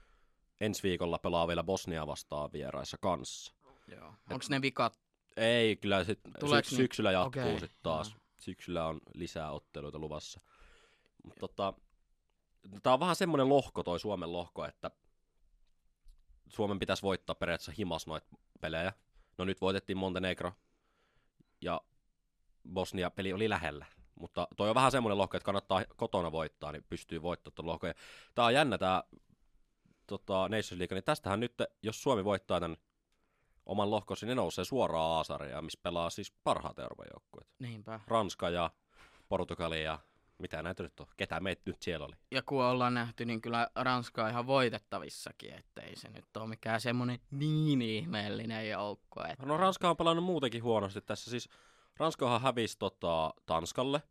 ensi 0.61 0.83
viikolla 0.83 1.19
pelaa 1.19 1.49
vielä 1.49 1.65
Bosnia 1.65 2.07
vastaan 2.07 2.53
vieraissa 2.53 2.99
kanssa. 3.01 3.55
Joo. 3.89 4.15
Onko 4.31 4.45
ne 4.49 4.63
vikat? 4.63 5.01
Ei, 5.37 5.77
kyllä 5.77 6.05
sit 6.05 6.21
sy- 6.65 6.77
syksyllä 6.77 7.13
jatkuu 7.13 7.43
okay. 7.43 7.61
sitten 7.61 7.79
taas. 7.83 8.11
Joo. 8.11 8.21
Syksyllä 8.37 8.87
on 8.87 9.01
lisää 9.15 9.51
otteluita 9.51 9.99
luvassa. 9.99 10.41
Mutta 11.23 11.41
tota, 11.41 11.73
tämä 12.83 12.95
on 12.95 13.01
vähän 13.01 13.17
semmoinen 13.17 13.49
lohko, 13.49 13.83
toi 13.83 14.01
Suomen 14.01 14.33
lohko, 14.33 14.65
että 14.65 14.91
Suomen 16.49 16.79
pitäisi 16.79 17.03
voittaa 17.03 17.35
periaatteessa 17.35 17.73
himas 17.79 18.07
noita 18.07 18.27
pelejä. 18.61 18.93
No 19.39 19.45
nyt 19.45 19.61
voitettiin 19.61 19.97
Montenegro 19.97 20.53
ja 21.61 21.81
Bosnia-peli 22.73 23.33
oli 23.33 23.49
lähellä. 23.49 23.87
Mutta 24.15 24.49
toi 24.57 24.69
on 24.69 24.75
vähän 24.75 24.93
semmoinen 24.93 25.19
lohko, 25.19 25.37
että 25.37 25.45
kannattaa 25.45 25.85
kotona 25.97 26.33
voittaa, 26.33 26.73
niin 26.73 26.85
pystyy 26.89 27.23
voittamaan 27.23 27.55
tuon 27.55 27.67
lohko. 27.67 27.87
Tämä 28.35 28.47
on 28.47 28.55
jännä 28.55 28.79
tämä 28.79 29.03
tota, 30.07 30.49
Nations 30.49 30.73
League, 30.73 30.95
niin 30.95 31.05
tästähän 31.05 31.41
nyt, 31.41 31.55
jos 31.83 32.03
Suomi 32.03 32.25
voittaa 32.25 32.61
tämän 32.61 32.77
oman 33.67 33.91
lohkosi, 33.91 34.27
niin 34.27 34.37
nousee 34.37 34.65
suoraan 34.65 35.21
A-sarjaan, 35.21 35.65
missä 35.65 35.81
pelaa 35.83 36.11
siis 36.11 36.33
parhaat 36.45 36.79
Euroopan 36.79 37.07
joukkueet. 37.15 37.49
Niinpä. 37.59 38.01
Ranska 38.07 38.51
ja 38.51 38.71
Portugali 39.29 39.83
ja 39.83 39.99
mitä 40.39 40.63
näitä 40.63 40.83
nyt 40.83 41.01
on, 41.01 41.07
ketä 41.17 41.41
meitä 41.41 41.63
nyt 41.67 41.83
siellä 41.83 42.07
oli. 42.07 42.15
Ja 42.31 42.43
kun 42.43 42.65
ollaan 42.65 42.95
nähty, 42.95 43.25
niin 43.25 43.41
kyllä 43.41 43.71
Ranska 43.75 44.25
on 44.25 44.31
ihan 44.31 44.47
voitettavissakin, 44.47 45.55
ettei 45.55 45.97
se 45.97 46.09
nyt 46.09 46.37
ole 46.37 46.47
mikään 46.47 46.81
semmoinen 46.81 47.19
niin 47.31 47.83
ihmeellinen 47.83 48.71
joukko. 48.71 49.25
Että... 49.25 49.47
No 49.47 49.57
Ranska 49.57 49.91
on 49.91 49.97
pelannut 49.97 50.25
muutenkin 50.25 50.63
huonosti 50.63 51.01
tässä, 51.01 51.31
siis 51.31 51.49
Ranskahan 51.97 52.41
hävisi 52.41 52.79
tota, 52.79 53.35
Tanskalle 53.47 54.03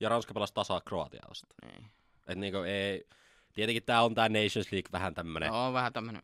ja 0.00 0.08
Ranska 0.08 0.34
pelasi 0.34 0.54
tasaa 0.54 0.80
Kroatiaa 0.80 1.28
vastaan. 1.28 1.72
Niin. 1.72 1.90
Et 2.26 2.38
niinku 2.38 2.58
ei, 2.58 3.08
tietenkin 3.54 3.82
tää 3.84 4.02
on 4.02 4.14
tää 4.14 4.28
Nations 4.28 4.72
League 4.72 4.92
vähän 4.92 5.14
tämmönen, 5.14 5.48
No, 5.48 5.66
on 5.66 5.72
vähän 5.72 5.92
tämmöinen 5.92 6.22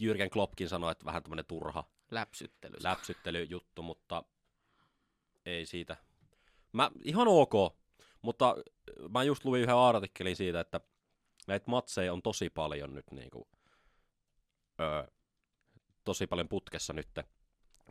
Jürgen 0.00 0.30
Kloppkin 0.32 0.68
sanoi, 0.68 0.92
että 0.92 1.04
vähän 1.04 1.22
tämmönen 1.22 1.46
turha 1.46 1.84
läpsyttely. 2.10 2.76
läpsyttelyjuttu, 2.82 3.82
mutta 3.82 4.24
ei 5.46 5.66
siitä. 5.66 5.96
Mä, 6.72 6.90
ihan 7.04 7.28
ok, 7.28 7.52
mutta 8.22 8.56
mä 9.08 9.22
just 9.22 9.44
luin 9.44 9.62
yhden 9.62 9.76
artikkelin 9.76 10.36
siitä, 10.36 10.60
että 10.60 10.80
näitä 11.46 11.70
matseja 11.70 12.12
on 12.12 12.22
tosi 12.22 12.50
paljon 12.50 12.94
nyt 12.94 13.10
niinku, 13.10 13.48
öö, 14.80 15.06
tosi 16.04 16.26
paljon 16.26 16.48
putkessa 16.48 16.92
nyt, 16.92 17.08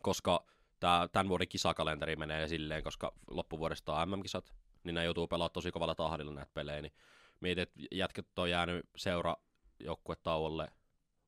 koska 0.01 0.45
tää, 0.79 1.07
tämän 1.07 1.29
vuoden 1.29 1.47
kisakalenteri 1.47 2.15
menee 2.15 2.47
silleen, 2.47 2.83
koska 2.83 3.13
loppuvuodesta 3.29 3.95
on 3.95 4.09
MM-kisat, 4.09 4.53
niin 4.83 4.95
ne 4.95 5.03
joutuu 5.03 5.27
pelaamaan 5.27 5.51
tosi 5.51 5.71
kovalla 5.71 5.95
tahdilla 5.95 6.33
näitä 6.33 6.51
pelejä, 6.53 6.81
niin 6.81 6.93
mietit, 7.39 7.69
että 7.69 7.79
jätkät 7.91 8.39
on 8.39 8.49
jäänyt 8.49 8.89
seura 8.95 9.35
joukkuetauolle 9.79 10.67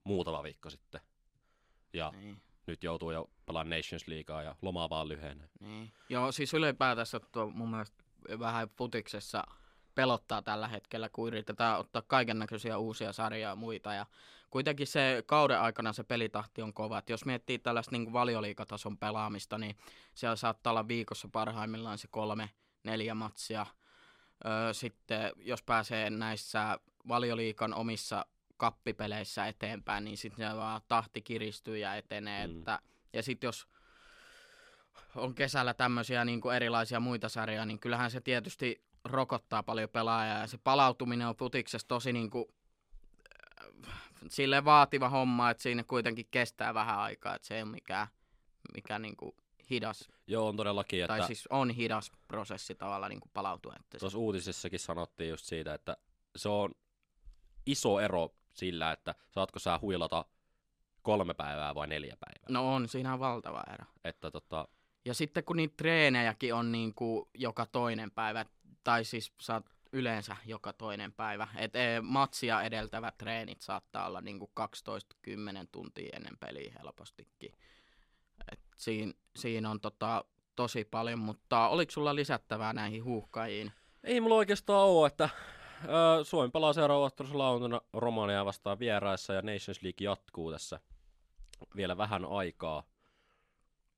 muutama 0.04 0.44
viikko 0.44 0.70
sitten. 0.70 1.02
Ja 1.94 2.12
Niin. 2.16 2.42
nyt 2.68 2.84
joutuu 2.84 3.12
jo 3.12 3.30
pelaamaan 3.46 3.78
Nations 3.78 4.08
Leaguea 4.08 4.42
ja 4.42 4.56
lomaa 4.62 4.90
vaan 4.90 5.08
lyhenee. 5.08 5.50
Niin. 5.60 5.92
Joo, 6.10 6.32
siis 6.32 6.54
ylipäätänsä 6.54 7.20
tuo 7.32 7.50
mun 7.50 7.70
mielestä 7.70 8.04
vähän 8.40 8.70
futiksessa 8.70 9.44
pelottaa 9.96 10.42
tällä 10.42 10.68
hetkellä, 10.68 11.10
kun 11.10 11.28
yritetään 11.28 11.80
ottaa 11.80 12.02
kaiken 12.08 12.40
näköisiä 12.40 12.78
uusia 12.78 13.14
sarjoja 13.14 13.50
ja 13.50 13.56
muita. 13.56 13.94
Ja 13.94 14.06
kuitenkin 14.50 14.88
se 14.88 15.24
kauden 15.26 15.60
aikana 15.60 15.94
se 15.94 16.04
pelitahti 16.04 16.62
on 16.62 16.74
kova. 16.74 16.98
Et 16.98 17.10
jos 17.10 17.26
miettii 17.26 17.60
tällaista 17.60 17.92
niin 17.92 18.14
valioliikatason 18.14 18.98
pelaamista, 18.98 19.58
niin 19.58 19.76
siellä 20.14 20.36
saattaa 20.36 20.72
olla 20.72 20.88
viikossa 20.88 21.28
parhaimmillaan 21.32 21.98
se 21.98 22.08
kolme, 22.12 22.50
neljä 22.84 23.16
matsia. 23.16 23.66
Öö, 24.46 24.74
sitten 24.74 25.32
jos 25.38 25.64
pääsee 25.64 26.10
näissä 26.10 26.80
valioliikan 27.08 27.74
omissa 27.74 28.26
kappipeleissä 28.58 29.48
eteenpäin, 29.48 30.04
niin 30.04 30.18
sitten 30.18 30.50
se 30.52 30.58
vaan 30.58 30.82
tahti 30.88 31.22
kiristyy 31.22 31.78
ja 31.78 31.96
etenee. 31.96 32.48
Mm. 32.48 32.58
Että, 32.58 32.80
ja 33.14 33.24
sitten 33.24 33.48
jos 33.48 33.68
on 35.16 35.36
kesällä 35.36 35.74
tämmöisiä 35.74 36.26
niin 36.26 36.42
kuin 36.42 36.56
erilaisia 36.56 37.00
muita 37.00 37.30
sarjoja, 37.30 37.66
niin 37.66 37.80
kyllähän 37.80 38.12
se 38.12 38.22
tietysti 38.22 38.84
rokottaa 39.04 39.64
paljon 39.64 39.90
pelaajaa 39.90 40.40
ja 40.40 40.48
se 40.48 40.58
palautuminen 40.58 41.28
on 41.28 41.36
futiksessa 41.36 41.88
tosi 41.88 42.14
niin 42.14 42.30
kuin, 42.30 42.46
äh, 43.90 44.02
sille 44.28 44.66
vaativa 44.66 45.10
homma, 45.10 45.50
että 45.50 45.64
siinä 45.64 45.84
kuitenkin 45.84 46.28
kestää 46.32 46.74
vähän 46.74 47.00
aikaa, 47.00 47.36
että 47.36 47.48
se 47.48 47.56
ei 47.56 47.62
ole 47.62 47.72
mikään, 47.72 48.08
mikään 48.74 49.02
niin 49.02 49.18
kuin 49.18 49.36
hidas, 49.70 50.10
Joo, 50.28 50.48
on 50.48 50.56
todellakin, 50.58 51.04
että 51.04 51.18
tai 51.18 51.28
siis 51.28 51.48
on 51.50 51.70
hidas 51.70 52.12
prosessi 52.28 52.76
tavallaan 52.76 53.10
niin 53.10 53.20
kuin 53.20 53.32
palautua. 53.34 53.74
Että 53.80 53.98
se, 53.98 54.00
tuossa 54.00 54.20
uutisissakin 54.20 54.80
sanottiin 54.80 55.30
just 55.30 55.46
siitä, 55.46 55.74
että 55.74 55.98
se 56.36 56.50
on 56.50 56.72
iso 57.66 58.00
ero 58.00 58.36
sillä, 58.54 58.92
että 58.92 59.16
saatko 59.32 59.60
sä 59.60 59.80
huilata 59.82 60.26
kolme 61.02 61.34
päivää 61.34 61.76
vai 61.76 61.88
neljä 61.88 62.18
päivää. 62.20 62.48
no 62.50 62.76
on, 62.76 62.88
siinä 62.88 63.14
on 63.14 63.20
valtava 63.20 63.64
ero. 63.74 63.86
Että 64.04 64.32
tota, 64.32 64.68
Ja 65.06 65.14
sitten 65.14 65.44
kun 65.44 65.58
niitä 65.58 65.74
treenejäkin 65.78 66.54
on 66.54 66.72
niin 66.72 66.94
kuin 66.96 67.30
joka 67.34 67.66
toinen 67.66 68.12
päivä, 68.12 68.46
tai 68.84 69.06
siis 69.06 69.34
saat 69.42 69.66
yleensä 69.94 70.36
joka 70.46 70.74
toinen 70.74 71.14
päivä. 71.14 71.48
Et 71.56 71.76
e, 71.76 72.02
matsia 72.02 72.62
edeltävät 72.62 73.18
treenit 73.18 73.62
saattaa 73.62 74.08
olla 74.08 74.22
niin 74.22 74.40
kuin 74.40 74.52
12-10 74.60 75.68
tuntia 75.72 76.10
ennen 76.14 76.38
peliä 76.40 76.74
helpostikin. 76.80 77.54
Et 78.52 78.60
siinä, 78.78 79.14
siinä 79.36 79.70
on 79.70 79.82
tota, 79.82 80.26
tosi 80.56 80.86
paljon, 80.86 81.20
mutta 81.20 81.70
oliko 81.70 81.92
sulla 81.92 82.16
lisättävää 82.16 82.74
näihin 82.74 83.04
huuhkajiin? 83.04 83.72
ei 84.04 84.22
mulla 84.22 84.36
oikeastaan 84.36 84.88
ole, 84.88 85.08
että 85.08 85.30
ö, 85.84 86.24
Suomi 86.24 86.52
pelaa 86.52 86.74
seuraava 86.74 87.06
ottelussa 87.06 87.38
lauantaina 87.38 87.82
Romania 87.94 88.46
vastaan 88.46 88.80
vieraissa 88.80 89.34
ja 89.34 89.42
Nations 89.42 89.82
League 89.82 90.06
jatkuu 90.06 90.52
tässä 90.52 90.80
vielä 91.76 91.98
vähän 91.98 92.26
aikaa. 92.26 92.84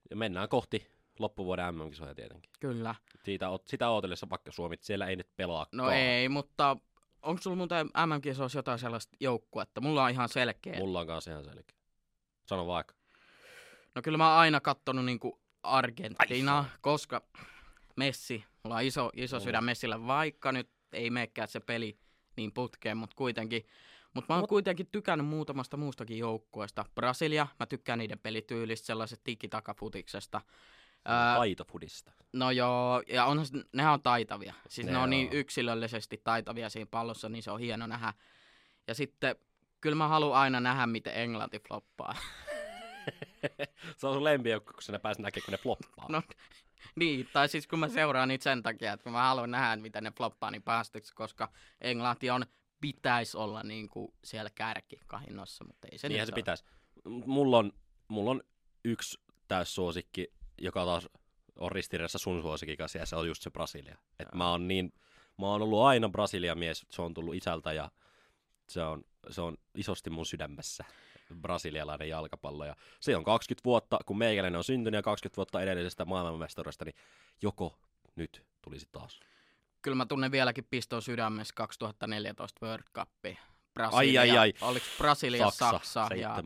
Ja 0.09 0.15
mennään 0.15 0.49
kohti 0.49 0.87
loppuvuoden 1.19 1.75
MM-kisoja 1.75 2.15
tietenkin. 2.15 2.51
Kyllä. 2.59 2.95
Siitä, 3.23 3.45
sitä 3.65 3.89
odotellessa 3.89 4.29
vaikka 4.29 4.51
Suomi 4.51 4.75
siellä 4.81 5.07
ei 5.07 5.15
nyt 5.15 5.29
pelaa. 5.35 5.67
No 5.71 5.89
ei, 5.89 6.29
mutta 6.29 6.77
onko 7.21 7.41
sulla 7.41 7.55
muuten 7.55 7.87
MM-kisoissa 7.87 8.59
jotain 8.59 8.79
sellaista 8.79 9.17
joukkuetta? 9.19 9.81
Mulla 9.81 10.03
on 10.03 10.09
ihan 10.09 10.29
selkeä. 10.29 10.79
Mulla 10.79 10.99
on 10.99 11.07
kanssa 11.07 11.31
ihan 11.31 11.43
selkeä. 11.43 11.77
Sano 12.45 12.67
vaikka. 12.67 12.95
No 13.95 14.01
kyllä 14.01 14.17
mä 14.17 14.29
oon 14.29 14.39
aina 14.39 14.59
kattonut 14.61 15.05
niinku 15.05 15.41
Argentiinaa, 15.63 16.59
Ai, 16.59 16.65
koska 16.81 17.21
Messi, 17.95 18.45
mulla 18.63 18.75
on 18.75 18.83
iso, 18.83 19.09
iso 19.15 19.39
sydän 19.39 19.63
Messillä, 19.63 20.07
vaikka 20.07 20.51
nyt 20.51 20.69
ei 20.93 21.09
menekään 21.09 21.47
se 21.47 21.59
peli 21.59 21.97
niin 22.37 22.51
putkeen, 22.51 22.97
mutta 22.97 23.15
kuitenkin. 23.15 23.65
Mutta 24.13 24.33
mä 24.33 24.35
oon 24.37 24.43
Mut- 24.43 24.47
kuitenkin 24.49 24.87
tykännyt 24.91 25.27
muutamasta 25.27 25.77
muustakin 25.77 26.17
joukkueesta. 26.17 26.85
Brasilia, 26.95 27.47
mä 27.59 27.65
tykkään 27.65 27.99
niiden 27.99 28.19
pelityylistä, 28.19 28.85
sellaiset 28.85 29.21
tiki-takafutiksesta. 29.23 30.41
Taitofudista. 31.35 32.11
no 32.33 32.51
joo, 32.51 33.03
ja 33.07 33.25
onhan, 33.25 33.45
nehän 33.73 33.93
on 33.93 34.01
taitavia. 34.01 34.53
Siis 34.69 34.87
ne, 34.87 34.93
Ne 34.93 34.97
on 34.97 35.09
niin 35.09 35.27
on. 35.27 35.33
yksilöllisesti 35.33 36.21
taitavia 36.23 36.69
siinä 36.69 36.87
pallossa, 36.91 37.29
niin 37.29 37.43
se 37.43 37.51
on 37.51 37.59
hieno 37.59 37.87
nähdä. 37.87 38.13
Ja 38.87 38.95
sitten 38.95 39.35
kyllä 39.81 39.95
mä 39.95 40.07
haluan 40.07 40.39
aina 40.39 40.59
nähdä, 40.59 40.87
miten 40.87 41.13
Englanti 41.15 41.59
floppaa. 41.67 42.15
se 43.97 44.07
on 44.07 44.13
sun 44.13 44.23
lempijoukko, 44.23 44.73
kun 44.73 44.83
sinä 44.83 44.99
pääset 44.99 45.23
näkemään, 45.23 45.45
kun 45.45 45.51
ne 45.51 45.57
floppaa. 45.57 46.05
No 46.09 46.21
niin, 46.95 47.29
tai 47.33 47.49
siis 47.49 47.67
kun 47.67 47.79
mä 47.79 47.89
seuraan 47.89 48.27
niitä 48.27 48.43
sen 48.43 48.63
takia, 48.63 48.93
että 48.93 49.09
mä 49.09 49.23
haluan 49.23 49.51
nähdä, 49.51 49.75
miten 49.75 50.03
ne 50.03 50.11
floppaa 50.17 50.51
niin 50.51 50.63
päästöksi, 50.63 51.13
koska 51.15 51.51
Englanti 51.81 52.29
on, 52.29 52.45
pitäisi 52.81 53.37
olla 53.37 53.63
niin 53.63 53.89
kuin 53.89 54.13
siellä 54.23 54.49
kärki 54.55 54.99
kahinnossa, 55.07 55.63
mutta 55.63 55.87
ei 55.91 55.97
se 55.97 56.09
Niinhän 56.09 56.27
se 56.27 56.31
ole. 56.31 56.35
pitäisi. 56.35 56.63
Mulla 57.25 57.57
on, 57.57 57.71
mulla 58.07 58.31
on 58.31 58.41
yksi 58.85 59.19
täyssuosikki, 59.47 60.27
joka 60.61 60.85
taas 60.85 61.09
on 61.55 61.71
ristiriidassa 61.71 62.17
sun 62.17 62.41
suosikin 62.41 62.77
kanssa, 62.77 62.97
ja 62.97 63.05
se 63.05 63.15
on 63.15 63.27
just 63.27 63.41
se 63.43 63.49
Brasilia. 63.49 63.97
Et 64.19 64.27
mä 64.33 64.51
oon 64.51 64.67
niin, 64.67 64.93
mä 65.39 65.45
oon 65.45 65.61
ollut 65.61 65.81
aina 65.81 66.09
Brasilia 66.09 66.55
mies, 66.55 66.85
se 66.89 67.01
on 67.01 67.13
tullut 67.13 67.35
isältä 67.35 67.73
ja 67.73 67.91
se 68.69 68.81
on, 68.83 69.03
se 69.29 69.41
on 69.41 69.57
isosti 69.75 70.09
mun 70.09 70.25
sydämessä 70.25 70.85
brasilialainen 71.41 72.09
jalkapallo. 72.09 72.65
Ja 72.65 72.75
se 72.99 73.17
on 73.17 73.23
20 73.23 73.63
vuotta, 73.65 73.99
kun 74.05 74.17
meikäläinen 74.17 74.57
on 74.57 74.63
syntynyt 74.63 74.97
ja 74.97 75.01
20 75.03 75.37
vuotta 75.37 75.61
edellisestä 75.61 76.05
maailmanmestaruudesta, 76.05 76.85
niin 76.85 76.95
joko 77.41 77.77
nyt 78.15 78.43
tulisi 78.61 78.87
taas. 78.91 79.19
Kyllä 79.81 79.95
mä 79.95 80.05
tunnen 80.05 80.31
vieläkin 80.31 80.67
piston 80.69 81.01
sydämessä 81.01 81.53
2014 81.55 82.65
World 82.65 82.85
Cup. 82.95 83.09
Brasilia, 83.73 84.21
Ai, 84.21 84.29
ai, 84.31 84.37
ai. 84.37 84.53
Oliko 84.61 84.85
Brasilia, 84.97 85.49
Saksa, 85.51 85.71
Saksa, 85.71 86.15
ja 86.15 86.35
7-1. 86.37 86.41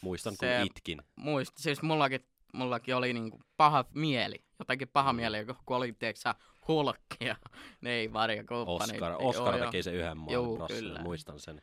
Muistan, 0.00 0.36
se- 0.36 0.56
kun 0.56 0.66
itkin. 0.66 1.02
muist, 1.16 1.52
siis 1.58 1.82
mullakin, 1.82 2.24
mullakin 2.54 2.96
oli 2.96 3.12
niinku 3.12 3.40
paha 3.56 3.84
mieli, 3.94 4.44
jotenkin 4.58 4.88
paha 4.88 5.12
mieli, 5.12 5.44
kun 5.66 5.76
oli 5.76 5.92
tiedätkö, 5.92 6.34
hulkki 6.68 7.24
ja 7.24 7.36
Neymar 7.80 8.30
ja 8.30 8.44
kumppanit. 8.44 8.94
Oscar, 8.94 9.12
Joo, 9.12 9.28
Oscar 9.28 9.56
joo. 9.56 9.66
teki 9.70 9.82
se 9.82 9.92
yhden 9.92 10.16
maalin 10.18 10.34
Juu, 10.34 10.66
kyllä. 10.68 11.00
muistan 11.02 11.40
sen. 11.40 11.62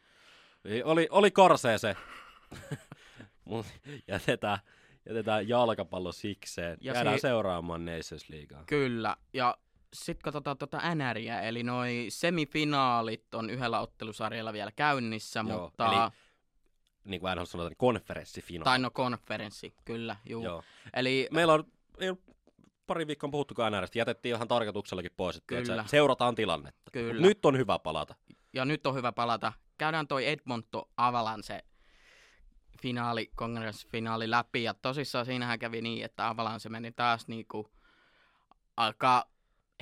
Ei, 0.66 0.84
Oli, 0.84 1.08
oli 1.12 1.32
korsee 1.32 1.78
se. 1.78 1.96
Mut 3.46 3.66
jätetään, 4.08 4.58
jätetään 5.06 5.48
jalkapallo 5.48 6.12
sikseen. 6.12 6.78
Ja 6.82 6.94
Jäädään 6.94 7.18
si- 7.18 7.22
seuraamaan 7.22 7.86
Nations 7.86 8.30
Leaguea. 8.30 8.64
Kyllä, 8.66 9.16
ja 9.34 9.58
sitten 9.94 10.24
katsotaan 10.24 10.58
tuota 10.58 10.96
NRiä, 10.96 11.42
eli 11.42 11.64
noi 11.64 12.06
semifinaalit 12.10 13.36
on 13.36 13.50
yhdellä 13.50 13.80
ottelusarjalla 13.80 14.54
vielä 14.54 14.72
käynnissä, 14.72 15.44
Joo, 15.50 15.62
mutta... 15.62 15.88
eli 15.88 16.12
niin 17.06 17.20
kuin 17.22 17.30
aina 17.30 17.46
sanotaan, 17.46 17.70
niin 17.72 17.78
konferenssifinaali. 17.78 18.64
Tai 18.64 18.80
no 18.80 18.92
konferenssi, 18.92 19.74
kyllä, 19.86 20.16
juu. 20.26 20.44
Joo. 20.44 20.64
Eli 20.94 21.28
Meillä 21.32 21.54
on 21.54 21.64
ei 22.00 22.14
pari 22.88 23.08
viikkoa 23.08 23.30
puhuttukaan 23.30 23.74
NRstä. 23.74 24.00
Jätettiin 24.00 24.36
ihan 24.36 24.48
tarkoituksellakin 24.48 25.12
pois, 25.18 25.36
että 25.36 25.56
Kyllä. 25.56 25.84
seurataan 25.88 26.36
tilannetta. 26.36 26.92
Kyllä. 26.92 27.14
Mut 27.14 27.22
Nyt 27.22 27.46
on 27.46 27.58
hyvä 27.58 27.80
palata. 27.80 28.16
ja 28.54 28.66
nyt 28.66 28.88
on 28.88 28.96
hyvä 28.96 29.12
palata. 29.12 29.54
Käydään 29.78 30.08
toi 30.08 30.28
Edmonton 30.28 30.86
Avalanche 30.98 31.64
finaali, 32.82 33.32
kongressfinaali 33.36 34.30
läpi. 34.30 34.64
Ja 34.64 34.74
tosissaan 34.74 35.26
siinähän 35.26 35.60
kävi 35.60 35.82
niin, 35.82 36.06
että 36.06 36.28
Avalanche 36.30 36.70
meni 36.70 36.92
taas 36.92 37.28
niinku 37.28 37.70
aika 38.78 39.28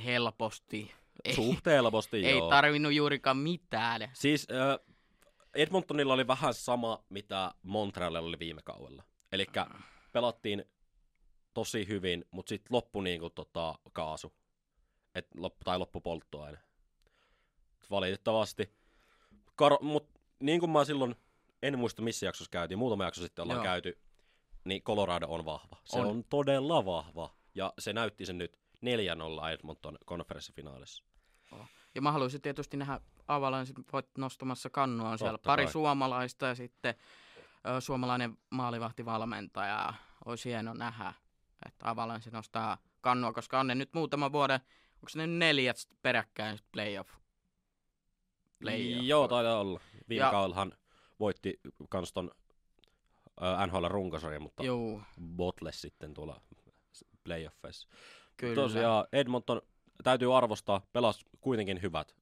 helposti. 0.06 0.92
Ei, 1.24 1.34
Suht 1.34 1.66
helposti, 1.66 2.26
ei 2.26 2.38
joo. 2.38 2.50
tarvinnut 2.50 2.94
juurikaan 2.94 3.38
mitään. 3.38 4.10
Siis 4.14 4.48
äh, 4.52 4.96
Edmontonilla 5.56 6.14
oli 6.14 6.28
vähän 6.28 6.54
sama, 6.54 7.04
mitä 7.10 7.52
Montrealilla 7.64 8.28
oli 8.28 8.40
viime 8.40 8.62
kaudella. 8.62 9.04
Eli 9.32 9.46
pelattiin 10.12 10.66
tosi 11.54 11.88
hyvin, 11.88 12.26
mutta 12.32 12.50
sitten 12.50 12.76
loppu 12.76 13.02
niinku 13.02 13.30
tota, 13.30 13.76
kaasu. 13.94 14.34
Et 15.16 15.28
loppu, 15.36 15.64
tai 15.64 15.78
loppu 15.78 16.02
polttoaine. 16.02 16.58
Valitettavasti. 17.90 18.70
Kar- 19.62 19.84
mut 19.84 20.10
niin 20.40 20.60
kuin 20.60 20.70
mä 20.70 20.86
silloin, 20.86 21.16
en 21.68 21.80
muista 21.80 22.02
missä 22.02 22.26
jaksossa 22.26 22.52
käytiin, 22.52 22.78
muutama 22.78 23.04
jakso 23.04 23.22
sitten 23.22 23.44
ollaan 23.44 23.58
Joo. 23.58 23.64
käyty, 23.64 24.00
niin 24.66 24.82
Colorado 24.84 25.26
on 25.30 25.46
vahva. 25.46 25.78
Se 25.86 26.00
on. 26.00 26.06
On. 26.08 26.24
todella 26.30 26.86
vahva. 26.86 27.36
Ja 27.56 27.74
se 27.80 27.94
näytti 27.94 28.26
sen 28.26 28.38
nyt 28.38 28.58
4-0 28.58 29.50
Edmonton 29.54 29.98
konferenssifinaalissa. 30.06 31.04
Ja 31.96 32.02
mä 32.02 32.12
haluaisin 32.12 32.42
tietysti 32.42 32.78
nähdä 32.78 33.00
Avalanche 33.28 33.74
voit 33.94 34.18
nostamassa 34.18 34.70
kannua. 34.70 35.10
On 35.10 35.18
siellä 35.18 35.32
Totta 35.38 35.48
pari 35.48 35.64
kai. 35.64 35.72
suomalaista 35.72 36.46
ja 36.46 36.56
sitten 36.56 36.96
ö, 37.78 37.82
suomalainen 37.82 38.38
maalivahtivalmentaja. 38.50 39.94
Olisi 40.26 40.50
hieno 40.50 40.74
nähdä, 40.74 41.14
että 41.66 41.90
Avalanche 41.90 42.32
nostaa 42.32 42.78
kannua, 43.02 43.34
koska 43.34 43.60
on 43.60 43.68
ne 43.68 43.76
nyt 43.76 43.94
muutaman 43.94 44.32
vuoden, 44.32 44.60
onko 44.96 45.08
ne 45.16 45.28
neljät 45.28 45.78
peräkkäin 46.02 46.60
playoff? 46.72 47.10
playoff. 48.60 49.04
Joo, 49.06 49.28
taitaa 49.28 49.60
olla. 49.60 49.80
Viime 50.10 50.26
Ja- 50.26 50.32
kaudellahan 50.32 50.72
voitti 51.20 51.60
kans 51.90 52.14
ton 52.14 52.32
NHL 53.68 53.86
runkosarjan, 53.88 54.42
mutta 54.42 54.64
Joo, 54.64 55.02
Bottles 55.36 55.82
sitten 55.82 56.14
tuolla 56.14 56.42
playoffeissa. 57.24 57.88
kyllä. 58.38 58.56
Tosiaan 58.56 59.06
Edmonton 59.14 59.62
täytyy 60.04 60.38
arvostaa, 60.38 60.82
pelas 60.94 61.26
kuitenkin 61.42 61.82
hyvät 61.82 62.16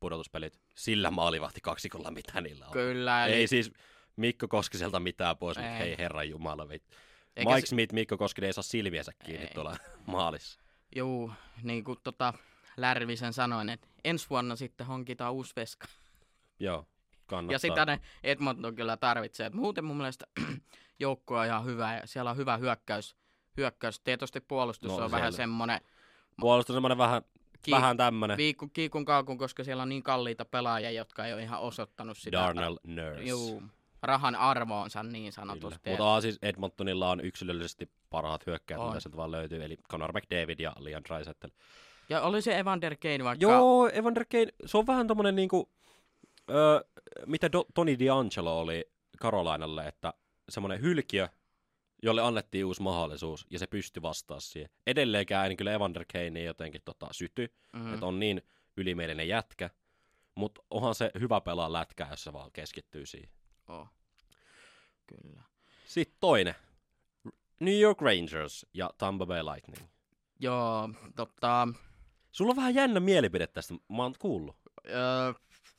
pudotuspelit 0.00 0.60
sillä 0.74 1.10
maalivahti 1.10 1.60
kaksikolla, 1.60 2.10
mitä 2.10 2.40
niillä 2.40 2.66
on. 2.66 2.72
Kyllä, 2.72 3.26
eli 3.26 3.34
Ei 3.34 3.46
siis 3.48 3.72
Mikko 4.16 4.48
Koskiselta 4.48 5.00
mitään 5.00 5.36
pois, 5.36 5.56
mutta 5.56 5.72
Ei. 5.72 5.78
hei 5.78 5.94
herran 5.98 6.28
jumala. 6.28 6.66
Eikä 6.72 7.50
Mike 7.54 7.60
se- 7.60 7.66
Smith, 7.66 7.92
Mikko 7.94 8.16
Koskinen 8.18 8.46
ei 8.46 8.52
saa 8.52 8.62
silmiänsä 8.62 9.12
kiinni 9.24 9.46
Ei. 9.46 9.54
tuolla 9.54 9.76
maalissa. 10.06 10.60
Juu, 10.96 11.32
niin 11.62 11.84
kuin 11.84 11.98
tota 12.04 12.34
Lärvisen 12.76 13.32
sanoin, 13.32 13.68
että 13.68 13.88
ensi 14.04 14.26
vuonna 14.30 14.56
sitten 14.56 14.86
hankitaan 14.86 15.32
uusi 15.32 15.52
veska. 15.56 15.86
Joo, 16.60 16.86
kannattaa. 17.28 17.54
Ja 17.54 17.58
sitä 17.58 17.86
ne 17.86 18.00
Edmonton 18.24 18.74
kyllä 18.74 18.96
tarvitsee. 18.96 19.46
Et 19.46 19.54
muuten 19.54 19.84
mun 19.84 19.96
mielestä 19.96 20.26
joukko 21.00 21.38
on 21.38 21.46
ihan 21.46 21.64
hyvä 21.64 21.94
ja 21.94 22.02
siellä 22.04 22.30
on 22.30 22.36
hyvä 22.36 22.56
hyökkäys. 22.56 23.16
hyökkäys. 23.56 24.00
Tietysti 24.00 24.40
puolustus 24.40 24.88
No, 24.88 24.94
on 24.94 25.00
siellä. 25.00 25.16
vähän 25.16 25.32
semmoinen 25.32 25.80
Puolustus 26.40 26.74
on 26.74 26.76
semmoinen 26.76 26.98
vähän, 26.98 27.22
Ki- 27.62 27.70
vähän 27.70 27.96
tämmönen 27.96 28.36
viikku, 28.36 28.68
kiikun 28.68 29.04
kaakun, 29.04 29.38
koska 29.38 29.64
siellä 29.64 29.82
on 29.82 29.88
niin 29.88 30.02
kalliita 30.02 30.44
pelaajia, 30.44 30.90
jotka 30.90 31.26
ei 31.26 31.32
ole 31.32 31.42
ihan 31.42 31.60
osoittanut 31.60 32.18
sitä 32.18 32.38
Darnell 32.38 32.76
Nurse. 32.86 33.22
juu, 33.22 33.62
rahan 34.02 34.36
arvoonsa 34.36 35.02
niin 35.02 35.12
Kyllä. 35.22 35.30
sanotusti. 35.30 35.90
Mutta 35.90 36.20
siis 36.20 36.38
Edmontonilla 36.42 37.10
on 37.10 37.20
yksilöllisesti 37.20 37.90
parhaat 38.10 38.46
hyökkäät, 38.46 38.80
mitä 38.86 39.00
sieltä 39.00 39.16
vaan 39.16 39.30
löytyy, 39.30 39.64
eli 39.64 39.76
Conor 39.90 40.12
McDavid 40.12 40.58
ja 40.60 40.72
Liam 40.78 41.02
Draisaitl. 41.08 41.46
Ja 42.08 42.20
oli 42.22 42.42
se 42.42 42.58
Evander 42.58 42.96
Kane 42.96 43.24
vaikka... 43.24 43.42
Joo, 43.42 43.88
Evander 43.88 44.24
Kane, 44.24 44.46
se 44.66 44.78
on 44.78 44.86
vähän 44.86 45.06
tommonen 45.06 45.36
niinku, 45.36 45.70
öö, 46.50 46.80
mitä 47.26 47.46
Do- 47.46 47.70
Tony 47.74 47.94
D'Angelo 47.94 48.48
oli 48.48 48.84
Carolinalle, 49.22 49.88
että 49.88 50.14
semmonen 50.48 50.80
hylkiö, 50.80 51.28
jolle 52.02 52.22
annettiin 52.22 52.64
uusi 52.64 52.82
mahdollisuus, 52.82 53.46
ja 53.50 53.58
se 53.58 53.66
pystyi 53.66 54.02
vastaa 54.02 54.40
siihen. 54.40 54.70
Edelleenkään 54.86 55.50
en 55.50 55.56
kyllä 55.56 55.72
Evander 55.72 56.04
Kane 56.12 56.42
jotenkin 56.42 56.82
tota, 56.84 57.08
syty, 57.12 57.54
Mm, 57.72 57.80
mm. 57.80 57.94
että 57.94 58.06
on 58.06 58.20
niin 58.20 58.42
ylimielinen 58.76 59.28
jätkä, 59.28 59.70
mutta 60.34 60.62
onhan 60.70 60.94
se 60.94 61.10
hyvä 61.20 61.40
pelaa 61.40 61.72
lätkää, 61.72 62.08
jos 62.10 62.24
se 62.24 62.32
vaan 62.32 62.52
keskittyy 62.52 63.06
siihen. 63.06 63.30
oh. 63.68 63.88
Kyllä. 65.06 65.42
Sitten 65.86 66.16
toinen. 66.20 66.54
New 67.60 67.80
York 67.80 68.00
Rangers 68.00 68.66
ja 68.74 68.90
Tampa 68.98 69.26
Bay 69.26 69.42
Lightning. 69.42 69.88
Joo, 70.40 70.88
tota... 71.16 71.68
Sulla 72.32 72.50
on 72.50 72.56
vähän 72.56 72.74
jännä 72.74 73.00
mielipide 73.00 73.46
tästä, 73.46 73.74
mä 73.88 74.02
oon 74.02 74.14
kuullut. 74.18 74.56
Öö, 74.86 75.32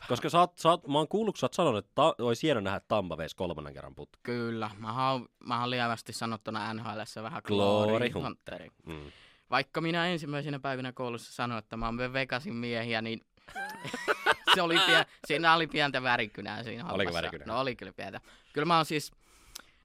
Koska 0.07 0.29
sä 0.29 0.39
oot, 0.39 0.57
sä 0.57 0.69
oot, 0.69 0.88
mä 0.88 0.97
oon 0.97 1.07
kuullut, 1.07 1.35
kun 1.35 1.39
sä 1.39 1.45
oot 1.45 1.53
sanonut, 1.53 1.85
että 1.85 1.91
ta- 1.95 2.15
olisi 2.19 2.43
hieno 2.47 2.59
nähdä 2.59 2.81
Tampa 2.88 3.17
veisi 3.17 3.35
kolmannen 3.35 3.73
kerran 3.73 3.95
putki. 3.95 4.19
Kyllä, 4.23 4.71
mä 4.77 5.12
oon, 5.12 5.25
mä 5.45 5.59
oon 5.59 5.69
lievästi 5.69 6.13
sanottuna 6.13 6.73
NHLssä 6.73 7.23
vähän 7.23 7.41
Glory 7.45 7.88
glory 7.88 8.09
hunter. 8.09 8.21
hunteri. 8.23 8.69
Mm. 8.85 9.12
Vaikka 9.49 9.81
minä 9.81 10.07
ensimmäisenä 10.07 10.59
päivinä 10.59 10.91
koulussa 10.91 11.33
sanoin, 11.33 11.59
että 11.59 11.77
mä 11.77 11.85
oon 11.85 11.97
Vegasin 12.13 12.53
miehiä, 12.55 13.01
niin 13.01 13.21
se 14.55 14.62
oli 14.62 14.79
pien, 14.85 15.05
siinä 15.27 15.53
oli 15.53 15.67
pientä 15.67 16.03
värikynää 16.03 16.63
siinä 16.63 16.83
Oliko 16.83 16.97
hommassa. 16.97 17.13
värikynää? 17.13 17.47
No 17.47 17.59
oli 17.59 17.75
kyllä 17.75 17.93
pientä. 17.93 18.21
Kyllä 18.53 18.65
mä 18.65 18.75
oon 18.75 18.85
siis, 18.85 19.12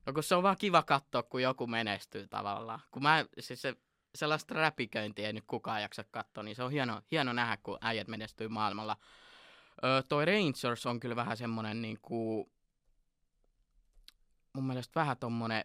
no 0.07 0.13
kun 0.13 0.23
se 0.23 0.35
on 0.35 0.43
vaan 0.43 0.57
kiva 0.59 0.83
katsoa, 0.83 1.23
kun 1.23 1.43
joku 1.43 1.67
menestyy 1.67 2.27
tavallaan. 2.27 2.81
Kun 2.91 3.03
mä, 3.03 3.25
siis 3.41 3.63
se, 3.63 3.75
sellaista 4.15 4.55
räpiköintiä 4.55 5.27
ei 5.27 5.33
nyt 5.33 5.45
kukaan 5.47 5.83
jaksa 5.83 6.05
katsoa, 6.11 6.43
niin 6.45 6.57
se 6.57 6.63
on 6.63 6.71
hieno, 6.73 7.03
hieno 7.11 7.33
nähdä, 7.33 7.57
kun 7.63 7.79
äijät 7.81 8.09
menestyy 8.09 8.49
maailmalla. 8.49 8.97
Öö, 9.85 10.03
toi 10.03 10.25
Rangers 10.25 10.87
on 10.87 11.01
kyllä 11.01 11.17
vähän 11.17 11.37
semmonen 11.37 11.83
niinku, 11.83 12.51
mun 14.53 14.65
mielestä 14.67 15.01
vähän 15.01 15.17
tommonen, 15.17 15.65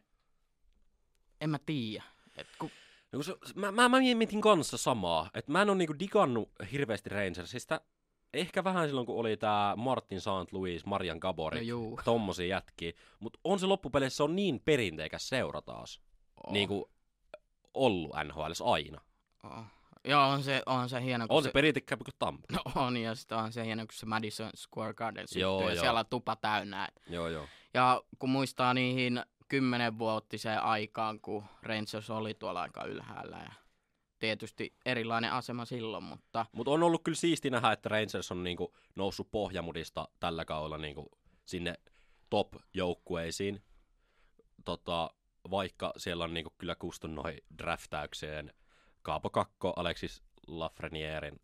en 1.42 1.50
mä 1.50 1.60
tiedä. 1.66 2.04
Et 2.38 2.48
kun, 2.60 2.72
No, 3.12 3.18
kun 3.18 3.24
se, 3.24 3.36
mä, 3.56 3.72
mä, 3.72 3.90
mä 3.90 4.00
mietin 4.16 4.42
kanssa 4.42 4.78
samaa, 4.78 5.30
että 5.34 5.52
mä 5.52 5.62
en 5.62 5.70
ole 5.70 5.78
niinku 5.78 6.00
digannut 6.00 6.52
hirveästi 6.72 7.10
Rangersista. 7.10 7.82
Ehkä 8.34 8.64
vähän 8.64 8.88
silloin, 8.88 9.06
kun 9.06 9.20
oli 9.20 9.38
tää 9.38 9.76
Martin 9.76 10.22
St. 10.22 10.52
Louis, 10.52 10.86
Marian 10.86 11.18
Gabori, 11.18 11.68
no 11.68 11.96
tommosia 12.06 12.48
jätkiä. 12.48 12.92
Mutta 13.20 13.40
on 13.44 13.60
se 13.60 13.66
loppupeleissä 13.66 14.24
on 14.24 14.36
niin 14.36 14.60
perinteikäs 14.66 15.30
seura 15.30 15.62
taas. 15.62 16.02
Oo. 16.44 16.54
Niinku 16.54 16.92
ollut 17.74 18.12
NHL 18.28 18.52
aina. 18.64 19.02
Oo. 19.44 19.64
Joo, 20.06 20.30
on 20.30 20.44
se, 20.44 20.64
on 20.66 20.90
se 20.90 21.04
hieno. 21.04 21.26
On 21.30 21.44
se 21.44 21.52
perinteikkäämpi 21.52 22.04
kuin 22.04 22.16
Tampa. 22.20 22.48
No 22.52 22.62
on, 22.84 22.98
ja 22.98 23.16
sitten 23.16 23.38
on 23.38 23.52
se 23.52 23.66
hieno, 23.66 23.86
kun 23.86 23.94
se 23.94 24.06
Madison 24.06 24.50
Square 24.56 24.94
Garden 24.94 25.28
syttyy, 25.28 25.42
Joo, 25.42 25.62
ja 25.62 25.74
joo. 25.74 25.82
siellä 25.82 26.00
on 26.00 26.06
tupa 26.10 26.36
täynnä. 26.36 26.88
Joo, 27.10 27.28
joo. 27.28 27.48
Ja 27.74 28.02
kun 28.20 28.30
muistaa 28.30 28.74
niihin 28.74 29.24
kymmenenvuotiseen 29.48 30.62
aikaan, 30.62 31.20
kun 31.20 31.44
Rangers 31.64 32.10
oli 32.10 32.34
tuolla 32.34 32.62
aika 32.62 32.84
ylhäällä, 32.86 33.38
ja 33.38 33.54
tietysti 34.20 34.76
erilainen 34.86 35.32
asema 35.32 35.66
silloin, 35.66 36.04
mutta 36.04 36.46
Mutta 36.52 36.72
on 36.72 36.84
ollut 36.84 37.04
kyllä 37.04 37.16
siisti 37.16 37.50
nähdä, 37.50 37.72
että 37.72 37.90
Rangers 37.90 38.32
on 38.32 38.44
niinku 38.44 38.76
noussut 38.96 39.32
pohjamudista 39.32 40.08
tällä 40.20 40.46
kaudella 40.46 40.78
niinku 40.78 41.12
sinne 41.46 41.76
top-joukkueisiin. 42.30 43.64
Tota, 44.66 45.10
vaikka 45.52 45.94
siellä 45.98 46.24
on 46.24 46.34
niinku 46.34 46.54
kyllä 46.58 46.76
kustun 46.76 47.16
noin 47.16 47.38
draftäykseen 47.58 48.54
Kaapo 49.02 49.30
Kakko, 49.30 49.74
Alexis 49.76 50.24
Lafrenierin 50.48 51.40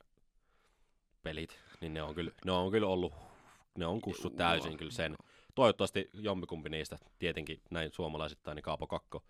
pelit, 1.24 1.60
niin 1.82 1.94
ne 1.94 2.02
on 2.02 2.16
kyllä, 2.16 2.32
ne 2.46 2.52
on 2.52 2.72
kyllä 2.72 2.88
ollut, 2.88 3.14
ne 3.78 3.86
on 3.86 4.02
kussut 4.02 4.36
täysin 4.36 4.78
kyllä 4.78 4.92
sen. 4.92 5.16
Toivottavasti 5.56 6.10
jompikumpi 6.14 6.70
niistä, 6.70 6.98
tietenkin 7.20 7.62
näin 7.70 7.92
suomalaisittain, 7.94 8.56
niin 8.56 8.64
Kaapo 8.64 8.88
Kakko 8.88 9.24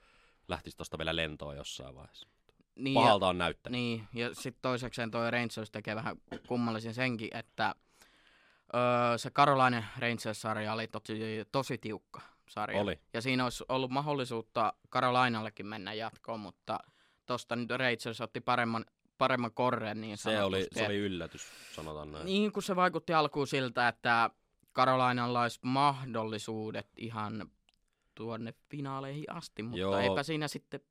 lähtisi 0.47 0.77
tuosta 0.77 0.97
vielä 0.97 1.15
lentoon 1.15 1.57
jossain 1.57 1.95
vaiheessa. 1.95 2.27
niin, 2.75 2.93
Pahalta 2.93 3.27
on 3.27 3.37
näyttänyt. 3.37 3.79
Niin, 3.79 4.07
ja 4.13 4.35
sitten 4.35 4.61
toisekseen 4.61 5.11
toi 5.11 5.31
Rangers 5.31 5.71
tekee 5.71 5.95
vähän 5.95 6.17
kummallisen 6.47 6.93
senkin, 6.93 7.37
että 7.37 7.75
öö, 8.75 9.17
se 9.17 9.29
Carolina 9.29 9.83
Rangers-sarja 9.99 10.73
oli 10.73 10.87
tosi, 10.87 11.45
tosi 11.51 11.77
tiukka 11.77 12.21
sarja. 12.49 12.81
Oli. 12.81 12.99
Ja 13.13 13.21
siinä 13.21 13.43
olisi 13.43 13.63
ollut 13.69 13.91
mahdollisuutta 13.91 14.73
Carolinallekin 14.91 15.65
mennä 15.65 15.93
jatkoon, 15.93 16.39
mutta 16.39 16.79
tosta 17.25 17.55
nyt 17.55 17.69
Rangers 17.69 18.21
otti 18.21 18.41
paremman, 18.41 18.85
paremman 19.17 19.53
korren 19.53 20.01
niin 20.01 20.17
Se 20.17 20.43
oli, 20.43 20.67
se 20.71 20.85
oli 20.85 20.97
yllätys, 20.97 21.41
sanotaan 21.75 22.11
näin. 22.11 22.25
Niin 22.25 22.51
kun 22.51 22.63
se 22.63 22.75
vaikutti 22.75 23.13
alkuun 23.13 23.47
siltä, 23.47 23.87
että 23.87 24.29
Carolinalla 24.75 25.41
olisi 25.41 25.59
mahdollisuudet 25.61 26.87
ihan 26.97 27.51
tuonne 28.15 28.53
finaaleihin 28.69 29.31
asti, 29.31 29.63
mutta 29.63 29.79
Joo. 29.79 29.97
eipä 29.97 30.23
siinä 30.23 30.47
sitten 30.47 30.81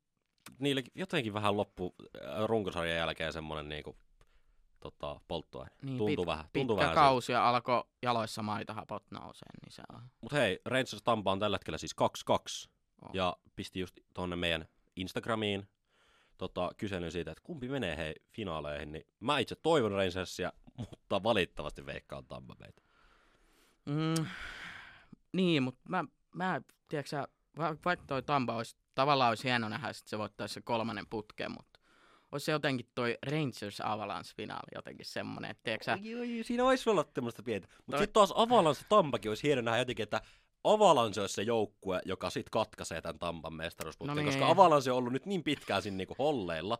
Niille 0.59 0.83
jotenkin 0.95 1.33
vähän 1.33 1.57
loppu 1.57 1.95
äh, 1.99 2.45
runkosarjan 2.45 2.97
jälkeen 2.97 3.33
semmoinen 3.33 3.69
niinku 3.69 3.95
tota, 4.79 5.21
polttoaine. 5.27 5.75
Niin, 5.81 5.97
tuntuu 5.97 6.23
pit, 6.23 6.25
vähän. 6.25 6.45
Tuntuu 6.53 6.75
pitkä 6.75 6.83
vähän 6.83 6.95
kausi 6.95 7.31
ja 7.31 7.49
alkoi 7.49 7.83
jaloissa 8.01 8.43
maitohapot 8.43 9.03
nousee, 9.11 9.49
niin 9.61 9.71
se 9.71 9.83
on. 9.93 10.01
Mut 10.21 10.31
hei, 10.31 10.59
Rangers 10.65 11.01
Tampa 11.03 11.31
on 11.31 11.39
tällä 11.39 11.55
hetkellä 11.55 11.77
siis 11.77 11.95
2-2. 12.65 12.69
Oh. 13.01 13.09
Ja 13.13 13.37
pisti 13.55 13.79
just 13.79 13.99
tuonne 14.13 14.35
meidän 14.35 14.65
Instagramiin 14.95 15.67
tota, 16.37 16.71
kyselyn 16.77 17.11
siitä, 17.11 17.31
että 17.31 17.43
kumpi 17.43 17.67
menee 17.67 17.97
hei 17.97 18.13
finaaleihin, 18.31 18.91
niin 18.91 19.07
mä 19.19 19.39
itse 19.39 19.55
toivon 19.55 19.91
Rangersia, 19.91 20.53
mutta 20.77 21.23
valitettavasti 21.23 21.85
veikkaan 21.85 22.25
Tampa 22.25 22.55
meitä. 22.59 22.81
Mm, 23.85 24.25
niin, 25.33 25.63
mutta 25.63 25.81
mä, 25.89 26.05
mä 26.35 26.61
tiedätkö 26.87 27.27
vaikka 27.57 28.05
toi 28.07 28.23
Tampa 28.23 28.55
olisi, 28.55 28.75
tavallaan 28.95 29.29
olisi 29.29 29.43
hieno 29.43 29.69
nähdä, 29.69 29.89
että 29.89 30.03
se 30.05 30.17
voittaisi 30.17 30.53
se 30.53 30.61
kolmannen 30.61 31.07
putken, 31.09 31.51
mutta 31.51 31.79
olisi 32.31 32.45
se 32.45 32.51
jotenkin 32.51 32.89
toi 32.95 33.17
Rangers 33.25 33.81
Avalanche-finaali 33.83 34.75
jotenkin 34.75 35.05
semmoinen, 35.05 35.51
että 35.51 35.63
tiedätkö 35.63 35.85
sä... 35.85 35.97
Joo, 36.01 36.23
joo, 36.23 36.43
siinä 36.43 36.65
olisi 36.65 36.89
olla 36.89 37.03
tämmöistä 37.03 37.43
pientä. 37.43 37.67
Mutta 37.77 37.91
toi... 37.91 37.99
sitten 37.99 38.13
taas 38.13 38.33
Avalanche 38.35 38.83
Tampakin 38.89 39.31
olisi 39.31 39.43
hieno 39.43 39.61
nähdä 39.61 39.79
jotenkin, 39.79 40.03
että 40.03 40.21
Avalanche 40.73 41.21
olisi 41.21 41.35
se 41.35 41.41
joukkue, 41.41 42.01
joka 42.05 42.29
sitten 42.29 42.51
katkaisee 42.51 43.01
tämän 43.01 43.19
Tampan 43.19 43.53
mestaruusputken, 43.53 44.15
no 44.15 44.21
niin. 44.21 44.25
koska 44.25 44.49
Avalanche 44.49 44.91
on 44.91 44.97
ollut 44.97 45.13
nyt 45.13 45.25
niin 45.25 45.43
pitkään 45.43 45.81
siinä 45.81 45.97
niinku 45.97 46.15
holleilla, 46.19 46.77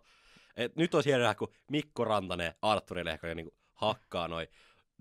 että 0.58 0.82
nyt 0.82 0.96
olisi 0.96 1.10
hieno 1.10 1.22
nähdä, 1.22 1.36
kun 1.36 1.54
Mikko 1.72 2.06
Rantanen, 2.06 2.54
Arturi 2.62 3.06
Lehkonen 3.06 3.38
niinku 3.38 3.56
hakkaa 3.74 4.28
noin 4.28 4.48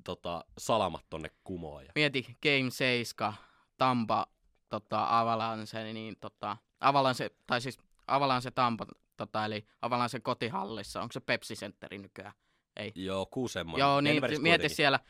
tota, 0.04 0.44
salamat 0.58 1.04
tonne 1.10 1.30
kumoon. 1.44 1.84
Ja... 1.84 1.92
Mieti, 1.94 2.36
Game 2.42 2.70
7, 2.70 3.34
Tampa, 3.78 4.26
tota, 4.68 5.20
Avalanche, 5.20 5.92
niin 5.92 6.16
tota, 6.20 6.56
Avalanche, 6.80 7.30
tai 7.46 7.60
siis 7.60 7.78
Avalanche 8.06 8.50
Tampa, 8.50 8.86
tota, 9.16 9.44
eli 9.44 9.66
Avalanche 9.82 10.20
kotihallissa, 10.20 11.02
onko 11.02 11.12
se 11.12 11.20
Pepsi 11.20 11.54
Centeri 11.54 11.98
nykyään? 11.98 12.32
Ei. 12.76 12.92
Joo, 12.94 13.26
kuusemman. 13.26 13.80
Joo, 13.80 14.00
niin 14.00 14.22
mieti 14.38 14.68
siellä 14.68 15.00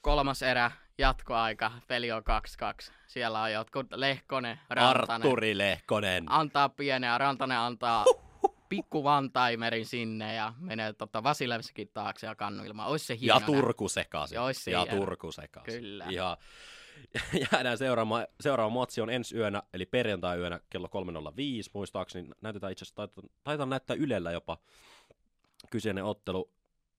kolmas 0.00 0.42
erä, 0.42 0.70
jatkoaika, 1.00 1.72
peli 1.88 2.12
on 2.12 2.22
2-2. 2.88 2.92
Siellä 3.06 3.42
on 3.42 3.52
jotkut 3.52 3.86
Lehkonen, 3.94 4.60
Rantanen. 4.70 5.26
Arturi 5.26 5.58
Lehkonen. 5.58 6.24
Antaa 6.28 6.68
pienen 6.68 7.08
ja 7.08 7.18
Rantanen 7.18 7.58
antaa 7.58 8.04
pikku 8.68 9.04
vantaimerin 9.04 9.86
sinne 9.86 10.34
ja 10.34 10.52
menee 10.58 10.92
tota 10.92 11.22
Vasilevskin 11.22 11.90
taakse 11.94 12.26
ja 12.26 12.34
kannuilmaan. 12.34 12.88
Ois 12.88 13.06
se 13.06 13.18
hieno. 13.20 13.40
Ja 13.40 13.46
Turku 13.46 13.88
sekaisin. 13.88 14.36
Ja, 14.36 14.52
se 14.52 14.70
ja 14.70 14.86
Turku 14.86 15.32
sekaisin. 15.32 15.80
Kyllä. 15.80 16.06
Ihan 16.08 16.36
jäädään 17.52 17.78
seuraava, 17.78 18.26
seuraava 18.40 18.70
matsi 18.70 19.00
on 19.00 19.10
ensi 19.10 19.36
yönä, 19.36 19.62
eli 19.74 19.86
perjantai-yönä 19.86 20.60
kello 20.70 20.86
3.05, 20.86 21.70
muistaakseni 21.72 22.28
näytetään 22.40 22.72
itse 22.72 22.82
asiassa, 22.82 22.96
taitaa, 22.96 23.24
taitaa 23.44 23.66
näyttää 23.66 23.96
Ylellä 23.96 24.32
jopa 24.32 24.58
kyseinen 25.70 26.04
ottelu. 26.04 26.50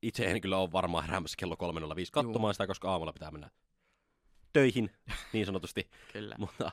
Itse 0.02 0.26
en 0.26 0.42
kyllä 0.42 0.58
ole 0.58 0.72
varmaan 0.72 1.04
heräämässä 1.04 1.36
kello 1.40 1.56
3.05 1.56 2.06
katsomaan 2.12 2.50
Juu. 2.50 2.54
sitä, 2.54 2.68
koska 2.68 2.92
aamulla 2.92 3.14
pitää 3.14 3.32
mennä 3.32 3.50
töihin, 4.54 4.92
niin 5.34 5.46
sanotusti. 5.46 5.90
kyllä. 6.14 6.36
Mutta 6.38 6.72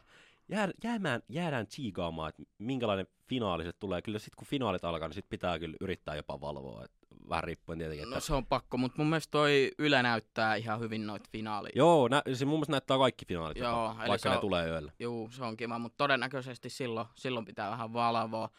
jää, 0.49 0.69
jäämään, 0.85 1.23
jäädään 1.29 1.67
tsiigaamaan, 1.67 2.29
että 2.29 2.43
minkälainen 2.59 3.07
finaali 3.29 3.65
se 3.65 3.73
tulee. 3.73 4.03
Kyllä 4.03 4.19
sitten 4.19 4.37
kun 4.37 4.47
finaalit 4.47 4.85
alkaa, 4.85 5.09
niin 5.09 5.15
sit 5.15 5.29
pitää 5.29 5.59
kyllä 5.59 5.77
yrittää 5.81 6.17
jopa 6.17 6.41
valvoa. 6.41 6.85
Et 6.85 6.93
vähän 7.29 7.45
riippuen 7.45 7.79
tietenkin. 7.79 8.05
Että... 8.05 8.15
No 8.15 8.21
se 8.21 8.35
on 8.35 8.47
pakko, 8.47 8.77
mutta 8.77 8.99
mun 8.99 9.07
mielestä 9.07 9.31
toi 9.31 9.73
Yle 9.79 10.03
näyttää 10.03 10.55
ihan 10.55 10.81
hyvin 10.81 11.07
noita 11.07 11.29
finaaleja. 11.33 11.73
Joo, 11.75 12.09
nä- 12.09 12.23
se 12.35 12.45
mun 12.45 12.55
mielestä 12.55 12.73
näyttää 12.73 12.99
kaikki 12.99 13.25
finaalit, 13.25 13.57
Joo, 13.57 13.71
jopa, 13.71 14.09
vaikka 14.09 14.29
ne 14.29 14.35
on, 14.35 14.41
tulee 14.41 14.67
yöllä. 14.67 14.93
Joo, 14.99 15.29
se 15.31 15.45
on 15.45 15.57
kiva, 15.57 15.79
mutta 15.79 15.97
todennäköisesti 15.97 16.71
silloin, 16.71 17.07
silloin 17.15 17.45
pitää 17.45 17.71
vähän 17.71 17.93
valvoa. 17.93 18.51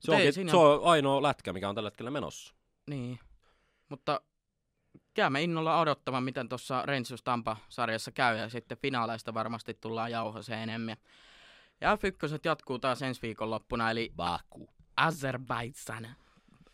Se, 0.00 0.12
onkin, 0.12 0.32
siinä... 0.32 0.50
se 0.50 0.56
on 0.56 0.80
ainoa 0.84 1.22
lätkä, 1.22 1.52
mikä 1.52 1.68
on 1.68 1.74
tällä 1.74 1.86
hetkellä 1.86 2.10
menossa. 2.10 2.54
Niin, 2.86 3.18
mutta 3.88 4.20
käymme 5.16 5.42
innolla 5.42 5.80
odottamaan, 5.80 6.24
miten 6.24 6.48
tuossa 6.48 6.82
Rangers 6.82 7.22
Tampa-sarjassa 7.24 8.12
käy, 8.12 8.36
ja 8.36 8.48
sitten 8.48 8.78
finaaleista 8.78 9.34
varmasti 9.34 9.74
tullaan 9.74 10.10
jauhoseen 10.10 10.60
enemmän. 10.60 10.96
Ja 11.80 11.94
F1 11.94 12.40
jatkuu 12.44 12.78
taas 12.78 13.02
ensi 13.02 13.22
viikonloppuna, 13.22 13.90
eli 13.90 14.12
Baku. 14.16 14.68
Azerbaijan 14.96 16.16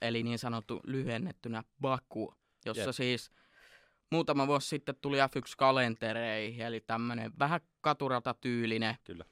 eli 0.02 0.22
niin 0.22 0.38
sanottu 0.38 0.80
lyhennettynä 0.86 1.62
Baku, 1.80 2.34
jossa 2.64 2.82
Jep. 2.82 2.94
siis 2.94 3.30
muutama 4.10 4.46
vuosi 4.46 4.68
sitten 4.68 4.94
tuli 5.00 5.18
F1-kalentereihin, 5.18 6.66
eli 6.66 6.80
tämmöinen 6.80 7.32
vähän 7.38 7.60
katurata-tyylinen, 7.80 8.96
Kyllä. 9.04 9.24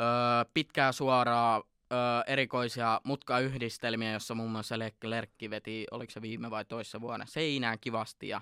Öö, 0.00 0.06
pitkää 0.54 0.92
suoraa 0.92 1.62
öö, 1.92 1.98
erikoisia 2.26 3.00
mutkayhdistelmiä, 3.04 4.12
jossa 4.12 4.34
muun 4.34 4.50
muassa 4.50 4.78
Lerkki 5.02 5.50
veti, 5.50 5.86
oliko 5.90 6.10
se 6.10 6.22
viime 6.22 6.50
vai 6.50 6.64
toissa 6.64 7.00
vuonna, 7.00 7.26
seinään 7.26 7.78
kivasti 7.80 8.28
ja 8.28 8.40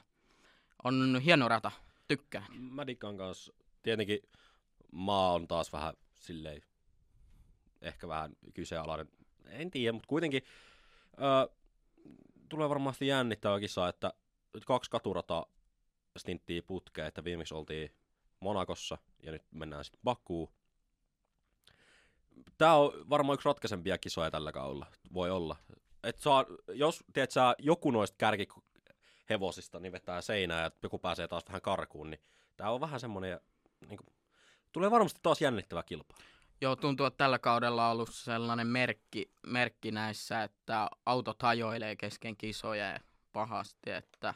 on 0.85 1.21
hieno 1.25 1.49
rata, 1.49 1.71
tykkään. 2.09 2.47
Mä 2.59 2.85
kanssa. 3.17 3.53
Tietenkin 3.83 4.19
maa 4.93 5.33
on 5.33 5.49
taas 5.49 5.73
vähän 5.73 5.95
silleen, 6.15 6.63
ehkä 7.83 8.09
vähän 8.09 8.33
kyseenalainen, 8.55 9.09
en 9.45 9.71
tiedä, 9.71 9.93
mutta 9.93 10.09
kuitenkin 10.09 10.43
Öö, 11.23 11.57
tulee 12.49 12.69
varmasti 12.69 13.07
jännittävä 13.07 13.61
kisa, 13.61 13.89
että 13.89 14.13
kaksi 14.67 14.91
katurata 14.91 15.47
stinttiä 16.17 16.63
putkeen, 16.63 17.07
että 17.07 17.25
viimeksi 17.25 17.55
oltiin 17.55 17.97
Monakossa 18.41 18.99
ja 19.23 19.33
nyt 19.33 19.43
mennään 19.51 19.85
sitten 19.85 20.01
Bakuun. 20.05 20.49
Tämä 22.59 22.75
on 22.75 22.93
varmaan 23.11 23.35
yksi 23.35 23.47
ratkaisempia 23.47 23.99
kisoja 23.99 24.31
tällä 24.31 24.53
kaudella, 24.53 24.87
voi 25.15 25.31
olla. 25.31 25.57
Et 26.05 26.19
saa, 26.19 26.45
jos 26.69 27.05
tiedät, 27.13 27.31
sä, 27.31 27.55
joku 27.59 27.91
noista 27.91 28.17
kärkihevosista 28.19 29.81
niin 29.81 29.93
vetää 29.93 30.21
seinää 30.21 30.63
ja 30.63 30.71
joku 30.83 30.99
pääsee 30.99 31.29
taas 31.29 31.45
vähän 31.49 31.63
karkuun, 31.63 32.11
niin 32.11 32.21
tämä 32.57 32.71
on 32.71 32.81
vähän 32.81 33.01
semmoinen, 33.01 33.41
niin 33.89 33.99
kuin, 33.99 34.15
tulee 34.73 34.91
varmasti 34.91 35.21
taas 35.23 35.41
jännittävä 35.41 35.83
kilpailu. 35.83 36.23
Joo, 36.61 36.77
tuntuu, 36.77 37.07
että 37.07 37.19
tällä 37.19 37.39
kaudella 37.39 37.87
on 37.87 37.93
ollut 37.93 38.11
sellainen 38.13 38.67
merkki, 38.67 39.31
merkki 39.47 39.91
näissä, 39.91 40.43
että 40.43 40.89
autot 41.07 41.43
hajoilee 41.43 41.97
kesken 41.97 42.37
kisoja 42.37 43.01
pahasti, 43.33 43.91
että 43.91 44.35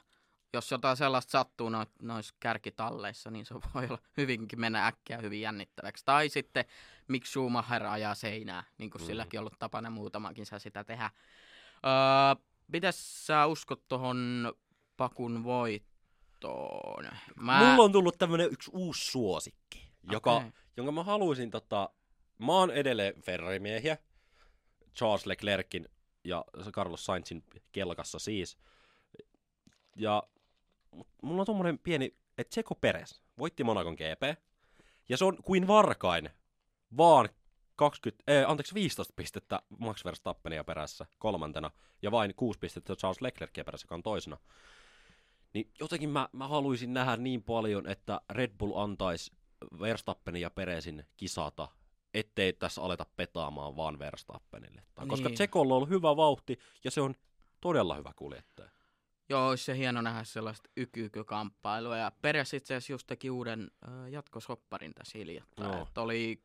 jos 0.52 0.70
jotain 0.70 0.96
sellaista 0.96 1.30
sattuu 1.30 1.68
no, 1.68 1.86
noissa 2.02 2.34
kärkitalleissa, 2.40 3.30
niin 3.30 3.46
se 3.46 3.54
voi 3.74 3.86
olla 3.86 3.98
hyvinkin 4.16 4.60
mennä 4.60 4.86
äkkiä 4.86 5.18
hyvin 5.18 5.40
jännittäväksi. 5.40 6.04
Tai 6.04 6.28
sitten 6.28 6.64
miksi 7.08 7.30
Schumacher 7.30 7.86
ajaa 7.86 8.14
seinää, 8.14 8.64
niin 8.78 8.90
kuin 8.90 9.02
mm. 9.02 9.06
silläkin 9.06 9.40
ollut 9.40 9.58
tapana 9.58 9.90
muutamakin 9.90 10.46
saa 10.46 10.58
sitä 10.58 10.84
tehdä. 10.84 11.10
Öö, 11.84 12.44
mitäs 12.68 13.26
sä 13.26 13.46
uskot 13.46 13.88
tuohon 13.88 14.52
Pakun 14.96 15.44
voittoon? 15.44 17.04
Mä... 17.36 17.58
Mulla 17.58 17.84
on 17.84 17.92
tullut 17.92 18.18
tämmönen 18.18 18.52
yksi 18.52 18.70
uusi 18.74 19.10
suosikki, 19.10 19.92
joka, 20.12 20.36
okay. 20.36 20.50
jonka 20.76 20.92
mä 20.92 21.04
haluaisin 21.04 21.50
tota, 21.50 21.90
Mä 22.40 22.52
oon 22.52 22.70
edelleen 22.70 23.22
Ferrari-miehiä. 23.22 23.98
Charles 24.96 25.26
Leclerkin 25.26 25.88
ja 26.24 26.44
Carlos 26.72 27.04
Sainzin 27.06 27.44
kelkassa 27.72 28.18
siis. 28.18 28.58
Ja 29.96 30.22
mulla 31.22 31.42
on 31.42 31.46
tommonen 31.46 31.78
pieni, 31.78 32.16
että 32.38 32.50
Tseko 32.50 32.74
Peres 32.74 33.22
voitti 33.38 33.64
Monakon 33.64 33.94
GP. 33.94 34.40
Ja 35.08 35.16
se 35.16 35.24
on 35.24 35.36
kuin 35.44 35.66
varkain, 35.66 36.30
vaan 36.96 37.28
20, 37.76 38.32
eh, 38.32 38.50
anteeksi 38.50 38.74
15 38.74 39.12
pistettä 39.16 39.62
Max 39.78 40.04
Verstappenia 40.04 40.64
perässä 40.64 41.06
kolmantena 41.18 41.70
ja 42.02 42.10
vain 42.10 42.34
6 42.34 42.58
pistettä 42.58 42.96
Charles 42.96 43.20
Leclerkia 43.20 43.64
perässä, 43.64 43.84
joka 43.84 43.94
on 43.94 44.02
toisena. 44.02 44.38
Niin 45.54 45.70
jotenkin 45.80 46.10
mä, 46.10 46.28
mä 46.32 46.48
haluaisin 46.48 46.94
nähdä 46.94 47.16
niin 47.16 47.42
paljon, 47.42 47.86
että 47.86 48.20
Red 48.30 48.50
Bull 48.58 48.78
antaisi 48.78 49.32
Verstappenin 49.80 50.42
ja 50.42 50.50
Peresin 50.50 51.06
kisata 51.16 51.68
ettei 52.14 52.52
tässä 52.52 52.82
aleta 52.82 53.06
petaamaan 53.16 53.76
vaan 53.76 53.98
Verstappenille. 53.98 54.82
Niin. 54.98 55.08
Koska 55.08 55.30
Tsekolla 55.30 55.74
on 55.74 55.76
ollut 55.76 55.88
hyvä 55.88 56.16
vauhti 56.16 56.58
ja 56.84 56.90
se 56.90 57.00
on 57.00 57.14
todella 57.60 57.94
hyvä 57.94 58.12
kuljettaja. 58.16 58.70
Joo, 59.30 59.48
olisi 59.48 59.64
se 59.64 59.76
hieno 59.76 60.02
nähdä 60.02 60.24
sellaista 60.24 60.70
ykykykamppailua. 60.76 61.96
Ja 61.96 62.12
Peres 62.22 62.54
itse 62.54 62.74
asiassa 62.74 62.92
just 62.92 63.06
teki 63.06 63.30
uuden 63.30 63.70
äh, 63.88 64.10
jatkosopparin 64.10 64.94
tässä 64.94 65.18
hiljattain. 65.18 65.70
No. 65.70 65.82
Että 65.82 66.00
oli, 66.00 66.42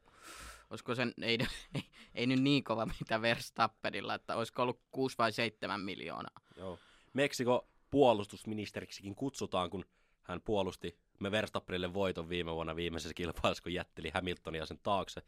olisiko 0.69 0.95
sen, 0.95 1.13
ei, 1.21 1.38
ei, 1.76 1.84
ei, 2.15 2.28
nyt 2.28 2.41
niin 2.41 2.63
kova 2.63 2.86
mitä 3.00 3.21
Verstappenilla, 3.21 4.13
että 4.13 4.36
olisiko 4.36 4.62
ollut 4.62 4.80
6 4.91 5.17
vai 5.17 5.32
7 5.32 5.82
miljoonaa. 5.82 6.41
Joo. 6.58 6.80
Meksiko 7.13 7.67
puolustusministeriksikin 7.91 9.15
kutsutaan, 9.15 9.69
kun 9.69 9.86
hän 10.24 10.41
puolusti 10.41 11.00
me 11.19 11.32
Verstappenille 11.32 11.93
voiton 11.93 12.30
viime 12.30 12.54
vuonna 12.54 12.76
viimeisessä 12.76 13.13
kilpailussa, 13.13 13.63
kun 13.63 13.74
jätteli 13.74 14.10
Hamiltonia 14.10 14.65
sen 14.65 14.80
taakse 14.84 15.21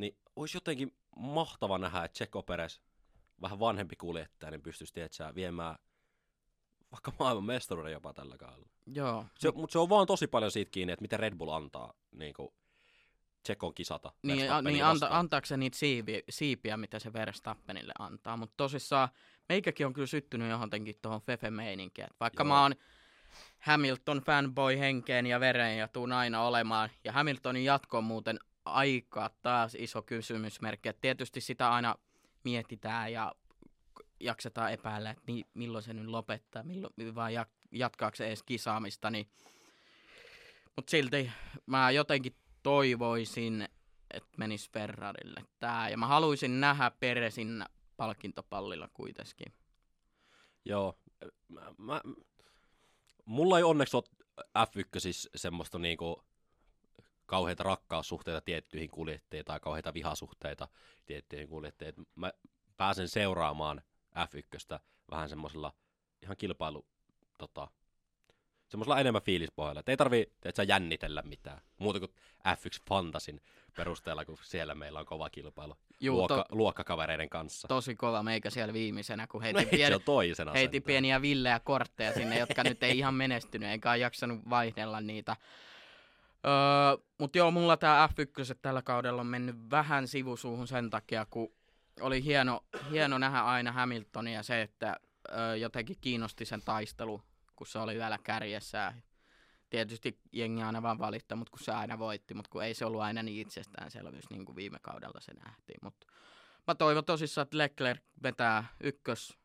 niin 0.00 0.16
olisi 0.36 0.56
jotenkin 0.56 0.96
mahtava 1.16 1.78
nähdä, 1.78 2.04
että 2.04 2.16
Checo 2.18 2.42
Perez, 2.42 2.80
vähän 3.40 3.60
vanhempi 3.60 3.96
kuljettaja, 3.96 4.50
niin 4.50 4.62
pystyisi 4.62 4.94
tietysti 4.94 5.22
viemään 5.34 5.76
vaikka 6.92 7.12
maailman 7.18 7.44
mestaruuden 7.44 7.92
jopa 7.92 8.12
tällä 8.12 8.36
kaudella. 8.36 8.68
Joo. 8.86 9.24
Se, 9.38 9.50
mutta 9.50 9.72
se 9.72 9.78
on 9.78 9.88
vaan 9.88 10.06
tosi 10.06 10.26
paljon 10.26 10.50
siitä 10.50 10.70
kiinni, 10.70 10.92
että 10.92 11.02
miten 11.02 11.20
Red 11.20 11.34
Bull 11.34 11.50
antaa 11.50 11.94
niin 12.12 12.34
kuin, 12.34 12.48
Tsekon 13.42 13.74
kisata. 13.74 14.12
Niin, 14.22 14.52
a, 14.52 14.62
niin 14.62 14.84
anta, 14.84 15.08
antaako 15.10 15.46
se 15.46 15.56
niitä 15.56 15.78
siipiä, 15.78 16.20
siipiä, 16.30 16.76
mitä 16.76 16.98
se 16.98 17.12
Verstappenille 17.12 17.92
antaa. 17.98 18.36
Mutta 18.36 18.54
tosissaan 18.56 19.08
meikäkin 19.48 19.86
on 19.86 19.92
kyllä 19.92 20.06
syttynyt 20.06 20.50
johonkin 20.50 20.98
tuohon 21.02 21.22
Fefe-meininkiin. 21.22 22.08
Vaikka 22.20 22.42
Joo. 22.42 22.48
mä 22.48 22.62
oon 22.62 22.74
Hamilton 23.58 24.18
fanboy 24.18 24.78
henkeen 24.78 25.26
ja 25.26 25.40
vereen 25.40 25.78
ja 25.78 25.88
tuun 25.88 26.12
aina 26.12 26.42
olemaan. 26.42 26.90
Ja 27.04 27.12
Hamiltonin 27.12 27.64
jatko 27.64 27.98
on 27.98 28.04
muuten 28.04 28.38
aika 28.64 29.30
taas 29.42 29.74
iso 29.74 30.02
kysymysmerkki. 30.02 30.88
Et 30.88 31.00
tietysti 31.00 31.40
sitä 31.40 31.72
aina 31.72 31.94
mietitään 32.44 33.12
ja 33.12 33.34
jaksetaan 34.20 34.72
epäillä, 34.72 35.10
että 35.10 35.22
mi- 35.26 35.46
milloin 35.54 35.84
se 35.84 35.92
nyt 35.92 36.06
lopettaa, 36.06 36.62
milloin, 36.62 37.14
vai 37.14 37.34
jatkaako 37.72 38.16
se 38.16 38.26
edes 38.26 38.42
kisaamista. 38.42 39.10
Niin. 39.10 39.28
Mutta 40.76 40.90
silti 40.90 41.30
mä 41.66 41.90
jotenkin 41.90 42.36
toivoisin, 42.62 43.68
että 44.14 44.30
menisi 44.36 44.70
Ferrarille 44.72 45.44
tää. 45.58 45.88
Ja 45.88 45.96
mä 45.96 46.06
haluaisin 46.06 46.60
nähdä 46.60 46.90
Peresin 47.00 47.64
palkintopallilla 47.96 48.88
kuitenkin. 48.94 49.52
Joo. 50.64 50.98
Mä, 51.48 51.60
mä, 51.78 52.00
mulla 53.24 53.58
ei 53.58 53.64
onneksi 53.64 53.96
ole 53.96 54.04
F1 54.58 55.00
siis 55.00 55.28
semmoista 55.36 55.78
niinku 55.78 56.24
kauheita 57.26 57.62
rakkaussuhteita 57.62 58.40
tiettyihin 58.40 58.90
kuljettajiin 58.90 59.44
tai 59.44 59.60
kauheita 59.60 59.94
vihasuhteita 59.94 60.68
tiettyihin 61.06 61.48
kuljettajiin. 61.48 61.94
Mä 62.14 62.32
pääsen 62.76 63.08
seuraamaan 63.08 63.82
F1 64.16 64.80
vähän 65.10 65.28
semmoisella 65.28 65.72
ihan 66.22 66.36
kilpailu 66.36 66.86
tota, 67.38 67.68
semmoisella 68.68 69.00
enemmän 69.00 69.22
fiilispohjalla. 69.22 69.80
Että 69.80 69.92
ei 69.92 69.96
tarvii 69.96 70.32
et 70.44 70.56
sä 70.56 70.62
jännitellä 70.62 71.22
mitään. 71.22 71.60
Muuta 71.78 71.98
kuin 71.98 72.10
F1 72.48 72.82
Fantasin 72.88 73.40
perusteella, 73.76 74.24
kun 74.24 74.38
siellä 74.42 74.74
meillä 74.74 75.00
on 75.00 75.06
kova 75.06 75.30
kilpailu 75.30 75.76
Juu, 76.00 76.16
luokka, 76.16 76.36
to, 76.36 76.44
luokkakavereiden 76.56 77.28
kanssa. 77.28 77.68
Tosi 77.68 77.96
kova 77.96 78.22
meikä 78.22 78.50
siellä 78.50 78.72
viimeisenä, 78.72 79.26
kun 79.26 79.42
heiti, 79.42 79.64
no, 79.64 79.70
pien, 79.70 80.02
toisena 80.04 80.52
heiti 80.52 80.80
pieniä 80.80 81.22
villejä 81.22 81.60
kortteja 81.60 82.14
sinne, 82.14 82.38
jotka 82.38 82.64
nyt 82.64 82.82
ei 82.82 82.98
ihan 82.98 83.14
menestynyt, 83.14 83.68
eikä 83.68 83.90
ole 83.90 83.98
jaksanut 83.98 84.40
vaihdella 84.50 85.00
niitä. 85.00 85.36
Öö, 86.46 87.04
Mutta 87.18 87.38
joo, 87.38 87.50
mulla 87.50 87.76
tämä 87.76 88.08
F1 88.12 88.58
tällä 88.62 88.82
kaudella 88.82 89.20
on 89.20 89.26
mennyt 89.26 89.56
vähän 89.70 90.08
sivusuuhun 90.08 90.66
sen 90.68 90.90
takia, 90.90 91.26
kun 91.30 91.52
oli 92.00 92.24
hieno, 92.24 92.64
hieno 92.90 93.18
nähdä 93.18 93.40
aina 93.40 93.72
Hamiltonia 93.72 94.42
se, 94.42 94.62
että 94.62 94.96
öö, 95.32 95.56
jotenkin 95.56 95.96
kiinnosti 96.00 96.44
sen 96.44 96.62
taistelu 96.64 97.22
kun 97.60 97.66
se 97.66 97.78
oli 97.78 97.94
vielä 97.94 98.18
kärjessä. 98.18 98.92
Tietysti 99.70 100.20
jengi 100.32 100.62
aina 100.62 100.82
vaan 100.82 100.98
valittaa, 100.98 101.36
mutta 101.36 101.50
kun 101.50 101.64
se 101.64 101.72
aina 101.72 101.98
voitti, 101.98 102.34
mutta 102.34 102.50
kun 102.50 102.64
ei 102.64 102.74
se 102.74 102.84
ollut 102.84 103.00
aina 103.00 103.22
niin 103.22 103.40
itsestäänselvyys, 103.40 104.30
niin 104.30 104.44
kuin 104.44 104.56
viime 104.56 104.78
kaudella 104.82 105.20
se 105.20 105.34
nähtiin. 105.34 105.78
Mutta 105.82 106.06
mä 106.66 106.74
toivon 106.74 107.04
tosissaan, 107.04 107.42
että 107.42 107.58
Leclerc 107.58 108.00
vetää 108.22 108.64
ykkös, 108.82 109.38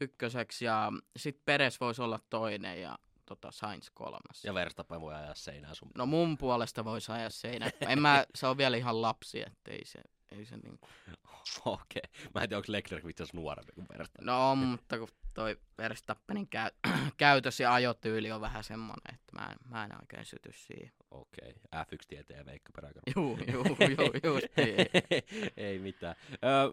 ykköseksi 0.00 0.64
ja 0.64 0.92
sitten 1.16 1.42
Peres 1.44 1.80
voisi 1.80 2.02
olla 2.02 2.20
toinen 2.30 2.82
ja 2.82 2.98
tota 3.26 3.50
Sainz 3.50 3.90
kolmas. 3.94 4.44
Ja 4.44 4.54
Verstappen 4.54 5.00
voi 5.00 5.14
ajaa 5.14 5.34
seinää 5.34 5.74
sun. 5.74 5.90
No 5.94 6.06
mun 6.06 6.38
puolesta 6.38 6.84
voisi 6.84 7.12
ajaa 7.12 7.30
seinää. 7.30 7.70
En 7.80 8.02
mä, 8.02 8.26
se 8.34 8.46
on 8.46 8.58
vielä 8.58 8.76
ihan 8.76 9.02
lapsi, 9.02 9.42
ettei 9.42 9.84
se, 9.84 10.02
ei 10.32 10.44
se 10.44 10.56
niinku... 10.56 10.88
Okei. 11.64 12.02
Okay. 12.04 12.30
Mä 12.34 12.40
en 12.40 12.48
tiedä, 12.48 12.56
onko 12.56 12.72
Leclerc 12.72 13.04
itse 13.08 13.22
asiassa 13.22 13.36
nuorempi 13.36 13.72
kuin 13.72 13.86
Verstappen. 13.88 14.26
No 14.26 14.56
mutta 14.56 14.98
kun 14.98 15.08
toi 15.34 15.56
Verstappenin 15.78 16.48
käy, 16.48 16.70
käytös 17.16 17.60
ja 17.60 17.74
ajotyyli 17.74 18.32
on 18.32 18.40
vähän 18.40 18.64
semmonen, 18.64 19.14
että 19.14 19.32
mä 19.32 19.46
en, 19.46 19.58
mä 19.68 19.84
en 19.84 20.00
oikein 20.00 20.24
syty 20.24 20.52
siihen. 20.52 20.92
Okei, 21.10 21.54
okay. 21.72 21.82
F1-tieteen 21.84 22.46
Veikka 22.46 22.72
Peräkärä. 22.72 23.02
Juu, 23.16 23.38
juu, 23.52 23.64
juu, 23.64 24.34
just 24.34 24.46
niin. 24.56 24.76
Ei 25.66 25.78
mitään. 25.78 26.14
Öö, 26.44 26.70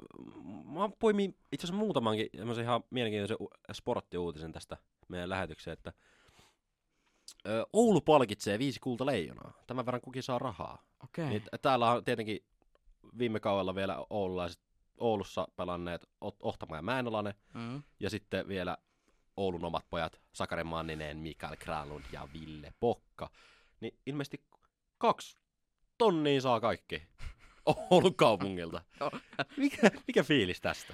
mä 0.65 0.89
poimin 0.99 1.37
itse 1.51 1.65
asiassa 1.65 1.79
muutamankin 1.79 2.29
ihan 2.61 2.83
mielenkiintoisen 2.89 3.47
sporttiuutisen 3.73 4.51
tästä 4.51 4.77
meidän 5.07 5.29
lähetykseen, 5.29 5.73
että 5.73 5.93
Oulu 7.73 8.01
palkitsee 8.01 8.59
viisi 8.59 8.79
kulta 8.79 9.05
leijonaa. 9.05 9.63
Tämän 9.67 9.85
verran 9.85 10.01
kukin 10.01 10.23
saa 10.23 10.39
rahaa. 10.39 10.83
Okei. 11.03 11.25
Okay. 11.25 11.29
Niin, 11.29 11.43
täällä 11.61 11.91
on 11.91 12.03
tietenkin 12.03 12.39
viime 13.17 13.39
kaudella 13.39 13.75
vielä 13.75 14.05
oululaiset 14.09 14.59
Oulussa 14.97 15.47
pelanneet 15.55 16.09
Ohtama 16.21 16.75
ja 16.75 16.81
Mäenolainen, 16.81 17.33
mm. 17.53 17.83
ja 17.99 18.09
sitten 18.09 18.47
vielä 18.47 18.77
Oulun 19.37 19.65
omat 19.65 19.85
pojat 19.89 20.21
Sakari 20.33 20.63
Manninen, 20.63 21.17
Mikael 21.17 21.55
Kralund 21.59 22.03
ja 22.11 22.27
Ville 22.33 22.73
Pokka. 22.79 23.29
Niin 23.79 23.97
ilmeisesti 24.05 24.43
kaksi 24.97 25.37
tonnia 25.97 26.41
saa 26.41 26.59
kaikki 26.59 27.03
Oulun 27.89 28.15
kaupungilta. 28.15 28.81
mikä, 29.57 29.91
mikä 30.07 30.23
fiilis 30.23 30.61
tästä? 30.61 30.93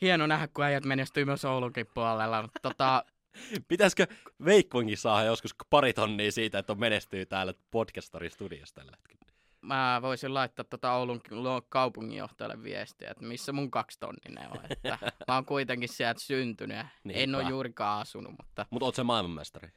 Hieno 0.00 0.26
nähdä, 0.26 0.48
kun 0.48 0.64
äijät 0.64 0.84
menestyy 0.84 1.24
myös 1.24 1.44
Oulunkin 1.44 1.86
puolella. 1.94 2.48
Tota... 2.62 3.04
Pitäisikö 3.68 4.06
Veikkonkin 4.44 4.98
saada 4.98 5.26
joskus 5.26 5.54
pari 5.70 5.92
tonnia 5.92 6.32
siitä, 6.32 6.58
että 6.58 6.72
on 6.72 6.80
menestyy 6.80 7.26
täällä 7.26 7.54
Podcastorin 7.70 8.30
studiossa 8.30 8.74
tällä 8.74 8.92
hetkellä? 8.96 9.17
Mä 9.60 9.98
voisin 10.02 10.34
laittaa 10.34 10.64
tota 10.64 10.92
Oulun 10.92 11.20
kaupunginjohtajalle 11.68 12.62
viestiä, 12.62 13.10
että 13.10 13.24
missä 13.24 13.52
mun 13.52 13.70
kaksitonninen 13.70 14.48
on. 14.50 14.60
Että 14.70 14.98
mä 15.28 15.34
oon 15.34 15.44
kuitenkin 15.44 15.88
sieltä 15.88 16.20
syntynyt 16.20 16.86
Niinpä. 17.04 17.20
en 17.20 17.34
ole 17.34 17.42
juurikaan 17.42 18.00
asunut. 18.00 18.34
Mutta 18.38 18.66
Mut 18.70 18.82
oot 18.82 18.94
se 18.94 19.02
maailmanmestari? 19.02 19.68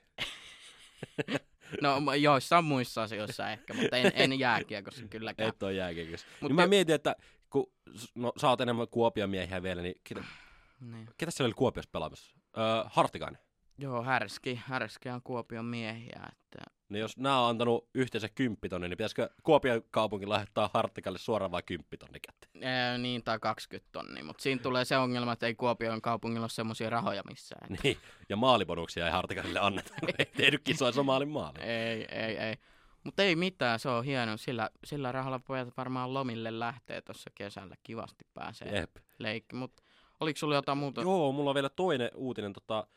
no 1.81 2.13
joissain 2.13 2.65
muissa 2.65 3.03
asioissa 3.03 3.49
ehkä, 3.49 3.73
mutta 3.73 3.97
en, 3.97 4.11
en 4.15 4.39
jääkiekossa 4.39 5.07
kylläkään. 5.07 5.49
Et 5.49 5.63
ole 5.63 5.73
jääkiekossa. 5.73 6.27
Mut 6.41 6.49
niin 6.49 6.55
mä 6.55 6.67
mietin, 6.67 6.95
että 6.95 7.15
kun 7.49 7.71
no, 8.15 8.33
sä 8.37 8.49
oot 8.49 8.61
enemmän 8.61 8.87
Kuopion 8.87 9.29
miehiä 9.29 9.63
vielä, 9.63 9.81
niin 9.81 9.95
ketä, 10.03 10.23
niin. 10.91 11.09
ketä 11.17 11.31
siellä 11.31 11.47
oli 11.47 11.53
Kuopiossa 11.53 11.89
pelaamassa? 11.91 12.35
Öö, 12.57 12.83
Hartikainen. 12.85 13.41
Joo, 13.77 14.03
Härski. 14.03 14.61
Härski 14.65 15.09
on 15.09 15.21
Kuopion 15.23 15.65
miehiä. 15.65 16.29
Että... 16.31 16.71
Niin 16.91 17.01
jos 17.01 17.17
nämä 17.17 17.41
on 17.41 17.49
antanut 17.49 17.87
yhteensä 17.93 18.29
kymppitonni, 18.29 18.89
niin 18.89 18.97
pitäisikö 18.97 19.29
Kuopion 19.43 19.81
kaupunki 19.91 20.29
lähettää 20.29 20.69
Harttikalle 20.73 21.19
suoraan 21.19 21.51
vain 21.51 21.63
kymppitonni 21.65 22.19
käteen? 22.19 22.63
Ee, 22.63 22.97
niin, 22.97 23.23
tai 23.23 23.39
20 23.39 23.89
tonni, 23.91 24.23
mutta 24.23 24.43
siinä 24.43 24.61
tulee 24.61 24.85
se 24.85 24.97
ongelma, 24.97 25.33
että 25.33 25.45
ei 25.45 25.55
Kuopion 25.55 26.01
kaupungilla 26.01 26.43
ole 26.43 26.49
semmoisia 26.49 26.89
rahoja 26.89 27.23
missään. 27.29 27.73
Että... 27.73 27.83
Niin, 27.83 27.97
ja 28.29 28.35
maalibonuksia 28.35 29.05
ei 29.05 29.11
Harttikalle 29.11 29.59
anneta, 29.59 29.93
ei 30.19 30.25
tehnyt 30.25 30.61
kisoissa 30.63 31.03
maalin 31.03 31.29
maali. 31.29 31.59
Ei, 31.59 32.05
ei, 32.11 32.37
ei. 32.37 32.55
Mutta 33.03 33.23
ei 33.23 33.35
mitään, 33.35 33.79
se 33.79 33.89
on 33.89 34.05
hieno. 34.05 34.37
Sillä, 34.37 34.69
sillä 34.85 35.11
rahalla 35.11 35.39
pojat 35.39 35.77
varmaan 35.77 36.13
lomille 36.13 36.59
lähtee 36.59 37.01
tuossa 37.01 37.29
kesällä. 37.35 37.75
Kivasti 37.83 38.25
pääsee 38.33 38.87
leikki. 39.19 39.55
Mutta 39.55 39.83
oliko 40.19 40.37
sulla 40.37 40.55
jotain 40.55 40.77
muuta? 40.77 41.01
Joo, 41.01 41.31
mulla 41.31 41.49
on 41.49 41.55
vielä 41.55 41.69
toinen 41.69 42.09
uutinen. 42.15 42.53
Tota, 42.53 42.87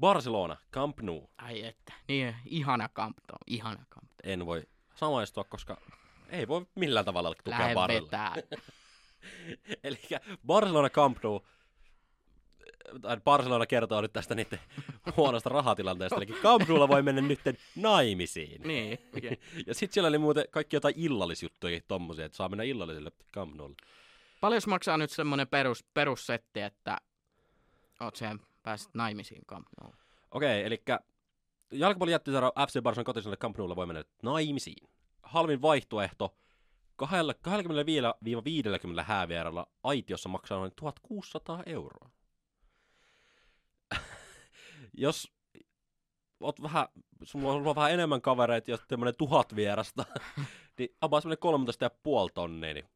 Barcelona, 0.00 0.56
Camp 0.72 1.00
Nou. 1.00 1.30
Ai 1.38 1.64
että, 1.64 1.92
niin 2.08 2.36
ihana 2.44 2.88
Camp 2.88 3.16
Nou, 3.28 3.38
ihana 3.46 3.84
Camp 3.90 4.10
Nou. 4.10 4.32
En 4.32 4.46
voi 4.46 4.62
samaistua, 4.94 5.44
koska 5.44 5.80
ei 6.28 6.48
voi 6.48 6.66
millään 6.74 7.04
tavalla 7.04 7.34
tukea 7.44 7.58
Lähde 7.58 7.74
Barcelona. 7.74 8.34
Eli 9.84 10.00
Barcelona 10.46 10.90
Camp 10.90 11.18
Nou, 11.22 11.40
tai 13.02 13.16
Barcelona 13.24 13.66
kertoo 13.66 14.00
nyt 14.00 14.12
tästä 14.12 14.34
niiden 14.34 14.60
huonosta 15.16 15.50
rahatilanteesta, 15.50 16.16
eli 16.16 16.26
Camp 16.26 16.68
Noulla 16.68 16.88
voi 16.88 17.02
mennä 17.02 17.22
nyt 17.22 17.40
naimisiin. 17.76 18.62
Niin. 18.62 18.98
Okay. 19.16 19.36
ja 19.66 19.74
sitten 19.74 19.94
siellä 19.94 20.08
oli 20.08 20.18
muuten 20.18 20.44
kaikki 20.50 20.76
jotain 20.76 20.94
illallisjuttuja 20.96 21.80
tommosia, 21.88 22.24
että 22.24 22.36
saa 22.36 22.48
mennä 22.48 22.64
illalliselle 22.64 23.12
Camp 23.34 23.54
Noulle. 23.54 23.76
Paljon 24.40 24.62
maksaa 24.66 24.96
nyt 24.96 25.10
semmoinen 25.10 25.48
perus, 25.48 25.84
perussetti, 25.94 26.60
että 26.60 26.98
oot 28.00 28.16
sen 28.16 28.40
pääset 28.66 28.94
naimisiin 28.94 29.46
Camp 29.46 29.66
Nou. 29.80 29.94
Okei, 30.30 30.64
eli 30.64 30.82
jalkapallon 31.72 32.12
jättisarja 32.12 32.52
FC 32.68 32.82
Barcelona 32.82 33.04
kotiselle 33.04 33.36
Camp 33.36 33.58
Noulla 33.58 33.76
voi 33.76 33.86
mennä 33.86 34.04
naimisiin. 34.22 34.88
Halvin 35.22 35.62
vaihtoehto 35.62 36.36
25-50 37.02 37.06
häävieralla 39.02 39.66
aitiossa 39.82 40.28
maksaa 40.28 40.58
noin 40.58 40.72
1600 40.76 41.62
euroa. 41.66 42.10
Jos 45.04 45.32
oot 46.40 46.62
vähän, 46.62 46.88
sulla 47.22 47.52
on 47.52 47.74
vähän 47.74 47.92
enemmän 47.92 48.22
kavereita, 48.22 48.70
jos 48.70 48.80
tämmönen 48.88 49.14
tuhat 49.18 49.56
vierasta, 49.56 50.04
niin 50.78 50.96
about 51.00 51.22
semmonen 51.22 51.64
13,5 52.28 52.32
tonnia, 52.34 52.74
niin 52.74 52.88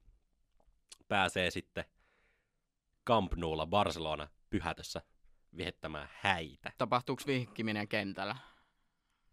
pääsee 1.08 1.50
sitten 1.50 1.84
Camp 3.06 3.34
Noulla 3.34 3.66
Barcelona 3.66 4.28
pyhätössä 4.50 5.02
viettämään 5.57 6.09
häitä. 6.20 6.72
Tapahtuuko 6.78 7.22
vihkiminen 7.26 7.88
kentällä? 7.88 8.36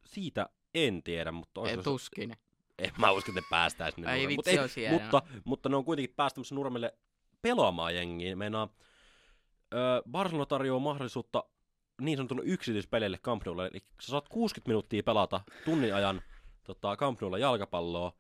Siitä 0.05 0.49
en 0.75 1.03
tiedä, 1.03 1.31
mutta... 1.31 1.61
Ei, 1.69 1.77
tuskin. 1.77 2.37
En 2.77 2.91
mä 2.97 3.11
usko, 3.11 3.31
että 3.31 3.49
päästään 3.49 3.91
sinne. 3.91 4.13
Ei 4.13 4.27
vitsi, 4.27 4.57
mutta, 4.57 4.81
ei, 4.81 4.91
mutta, 4.91 5.21
mutta 5.45 5.69
ne 5.69 5.75
on 5.75 5.85
kuitenkin 5.85 6.15
päästämässä 6.15 6.55
nurmelle 6.55 6.93
pelaamaan 7.41 7.95
jengiin. 7.95 8.37
Meinaa, 8.37 8.69
öö, 9.73 10.01
Barcelona 10.11 10.45
tarjoaa 10.45 10.79
mahdollisuutta 10.79 11.43
niin 12.01 12.17
sanotulle 12.17 12.41
yksityispeleille 12.45 13.17
Camp 13.17 13.45
Noulle. 13.45 13.67
Eli 13.67 13.79
sä 14.01 14.07
saat 14.07 14.29
60 14.29 14.69
minuuttia 14.69 15.03
pelata 15.03 15.41
tunnin 15.65 15.95
ajan 15.95 16.21
tota, 16.63 16.95
Camp 16.95 17.21
Noulla 17.21 17.37
jalkapalloa. 17.37 18.13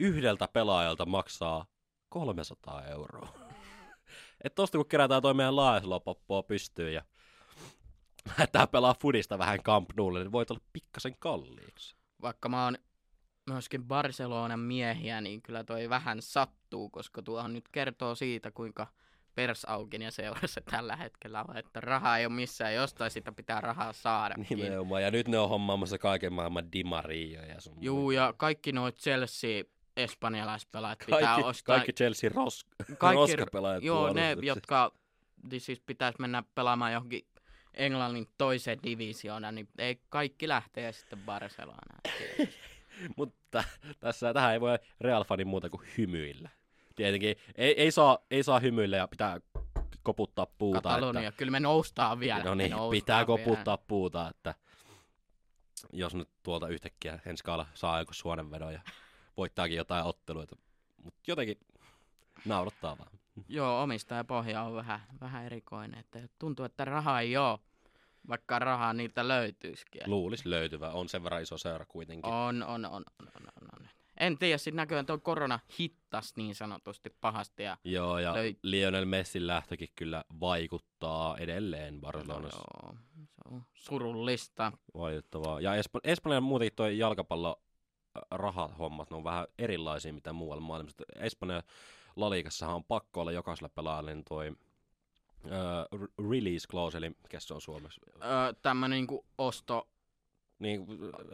yhdeltä 0.00 0.48
pelaajalta 0.48 1.06
maksaa 1.06 1.66
300 2.08 2.84
euroa. 2.86 3.49
Että 4.44 4.54
tosta 4.54 4.78
kun 4.78 4.88
kerätään 4.88 5.22
toi 5.22 5.34
meidän 5.34 5.56
laajaslopoppoa 5.56 6.42
pystyyn 6.42 6.94
ja 6.94 7.02
lähdetään 8.28 8.68
pelaa 8.68 8.94
fudista 9.00 9.38
vähän 9.38 9.62
Camp 9.62 9.90
Noulle, 9.96 10.20
niin 10.20 10.32
voi 10.32 10.46
tulla 10.46 10.60
pikkasen 10.72 11.16
kalliiksi. 11.18 11.96
Vaikka 12.22 12.48
mä 12.48 12.64
oon 12.64 12.78
myöskin 13.50 13.84
Barcelonan 13.84 14.60
miehiä, 14.60 15.20
niin 15.20 15.42
kyllä 15.42 15.64
toi 15.64 15.88
vähän 15.88 16.22
sattuu, 16.22 16.90
koska 16.90 17.22
tuohan 17.22 17.52
nyt 17.52 17.68
kertoo 17.72 18.14
siitä, 18.14 18.50
kuinka 18.50 18.86
persaukin 19.34 20.02
ja 20.02 20.10
seurassa 20.10 20.60
tällä 20.70 20.96
hetkellä 20.96 21.44
on, 21.48 21.56
että 21.56 21.80
rahaa 21.80 22.18
ei 22.18 22.26
ole 22.26 22.34
missään, 22.34 22.74
jostain 22.74 23.10
sitä 23.10 23.32
pitää 23.32 23.60
rahaa 23.60 23.92
saada. 23.92 24.34
Nimenomaan, 24.50 25.02
ja 25.02 25.10
nyt 25.10 25.28
ne 25.28 25.38
on 25.38 25.48
hommaamassa 25.48 25.98
kaiken 25.98 26.32
maailman 26.32 26.72
Di 26.72 26.84
Maria 26.84 27.46
ja 27.46 27.60
sun 27.60 27.76
Juu, 27.80 28.10
ja 28.10 28.34
kaikki 28.36 28.72
noit 28.72 28.96
Chelsea 28.96 29.64
espanjalaispelaajat 30.02 30.98
kaikki, 30.98 31.16
pitää 31.16 31.36
ostaa. 31.36 31.76
Kaikki 31.76 31.92
Chelsea 31.92 32.30
ros, 32.34 32.66
kaikki, 32.98 33.14
roskapelaajat 33.14 33.82
Joo, 33.82 34.12
ne, 34.12 34.36
jotka 34.42 34.92
siis 35.58 35.80
pitäisi 35.80 36.20
mennä 36.20 36.42
pelaamaan 36.54 36.92
johonkin 36.92 37.26
Englannin 37.74 38.28
toiseen 38.38 38.78
divisioonaan, 38.82 39.54
niin 39.54 39.68
ei 39.78 40.00
kaikki 40.08 40.48
lähtee 40.48 40.92
sitten 40.92 41.18
Barcelonaan. 41.18 42.00
Mutta 43.16 43.64
tässä, 44.00 44.34
tähän 44.34 44.52
ei 44.52 44.60
voi 44.60 44.78
Real-fanin 45.00 45.46
muuta 45.46 45.70
kuin 45.70 45.86
hymyillä. 45.98 46.48
Tietenkin 46.96 47.36
ei, 47.54 47.80
ei, 47.80 47.90
saa, 47.90 48.18
ei 48.30 48.42
saa 48.42 48.60
hymyillä 48.60 48.96
ja 48.96 49.08
pitää 49.08 49.40
koputtaa 50.02 50.46
puuta. 50.46 50.80
Katalonia, 50.80 51.28
että... 51.28 51.38
kyllä 51.38 51.50
me 51.50 51.60
noustaan 51.60 52.20
vielä. 52.20 52.44
No 52.44 52.54
niin, 52.54 52.74
pitää 52.90 53.24
koputtaa 53.24 53.76
vielä. 53.76 53.86
puuta, 53.88 54.28
että 54.28 54.54
jos 55.92 56.14
nyt 56.14 56.28
tuolta 56.42 56.68
yhtäkkiä 56.68 57.18
ensi 57.26 57.44
kaala 57.44 57.66
saa 57.74 57.98
joku 57.98 58.14
suonenvedon 58.14 58.72
ja 58.72 58.80
voittaakin 59.40 59.76
jotain 59.76 60.04
otteluita. 60.04 60.56
Mutta 61.04 61.20
jotenkin 61.26 61.58
naurattaa 62.44 62.98
vaan. 62.98 63.10
Joo, 63.48 63.82
omistajapohja 63.82 64.62
on 64.62 64.74
vähän, 64.74 65.00
vähän 65.20 65.46
erikoinen. 65.46 66.00
Että 66.00 66.28
tuntuu, 66.38 66.64
että 66.64 66.84
rahaa 66.84 67.20
ei 67.20 67.36
ole, 67.36 67.58
vaikka 68.28 68.58
rahaa 68.58 68.92
niiltä 68.92 69.28
löytyisikin. 69.28 70.02
Luulisi 70.06 70.50
löytyvä, 70.50 70.90
on 70.90 71.08
sen 71.08 71.24
verran 71.24 71.42
iso 71.42 71.58
seura 71.58 71.84
kuitenkin. 71.86 72.32
On, 72.32 72.62
on, 72.62 72.84
on, 72.84 72.84
on, 72.84 73.04
on, 73.36 73.68
on. 73.80 73.88
En 74.16 74.38
tiedä, 74.38 74.58
sitten 74.58 74.76
näköjään 74.76 75.06
tuo 75.06 75.18
korona 75.18 75.60
hittas 75.80 76.36
niin 76.36 76.54
sanotusti 76.54 77.10
pahasti. 77.20 77.62
Ja 77.62 77.76
joo, 77.84 78.18
ja 78.18 78.34
löy... 78.34 78.54
Lionel 78.62 79.04
Messin 79.04 79.46
lähtökin 79.46 79.88
kyllä 79.96 80.24
vaikuttaa 80.40 81.38
edelleen 81.38 82.00
Barcelonassa. 82.00 82.58
No, 82.58 82.88
joo, 82.88 82.94
se 83.34 83.54
on 83.54 83.62
surullista. 83.74 84.72
Valitettavaa. 84.94 85.60
Ja 85.60 85.76
Esp- 85.76 86.00
Espanjan 86.04 86.42
muutenkin 86.42 86.76
tuo 86.76 86.86
jalkapallo 86.86 87.62
rahahommat, 88.30 89.10
ne 89.10 89.16
on 89.16 89.24
vähän 89.24 89.46
erilaisia 89.58 90.12
mitä 90.12 90.32
muualla 90.32 90.62
maailmassa. 90.62 91.04
Espanjan 91.16 91.62
Laliikassahan 92.16 92.74
on 92.74 92.84
pakko 92.84 93.20
olla 93.20 93.32
jokaisella 93.32 93.68
pelaajalla 93.68 94.10
niin 94.10 94.24
toi 94.24 94.50
uh, 95.44 96.30
release 96.30 96.68
clause, 96.68 96.98
eli 96.98 97.08
mikä 97.08 97.40
se 97.40 97.54
on 97.54 97.60
suomessa? 97.60 98.00
Öö, 98.24 98.52
Tämmöinen 98.62 98.96
niinku 98.96 99.26
osto... 99.38 99.88
Niin, 100.58 100.86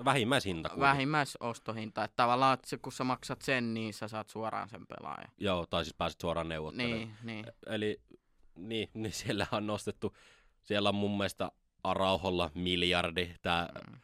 vähimmäishinta. 0.04 0.68
Kuitenkin. 0.68 0.88
Vähimmäisostohinta. 0.88 2.04
Että 2.04 2.16
tavallaan, 2.16 2.54
että 2.54 2.78
kun 2.78 2.92
sä 2.92 3.04
maksat 3.04 3.42
sen, 3.42 3.74
niin 3.74 3.94
sä 3.94 4.08
saat 4.08 4.30
suoraan 4.30 4.68
sen 4.68 4.86
pelaajan. 4.86 5.32
Joo, 5.38 5.66
tai 5.66 5.84
siis 5.84 5.94
pääset 5.94 6.20
suoraan 6.20 6.48
neuvottelemaan. 6.48 6.98
Niin, 7.00 7.16
niin. 7.22 7.46
Eli 7.66 8.00
niin, 8.56 8.90
niin 8.94 9.12
siellä 9.22 9.46
on 9.52 9.66
nostettu, 9.66 10.16
siellä 10.62 10.88
on 10.88 10.94
mun 10.94 11.16
mielestä 11.16 11.52
Arauholla 11.84 12.50
miljardi 12.54 13.34
tämä 13.42 13.68
mm. 13.90 13.98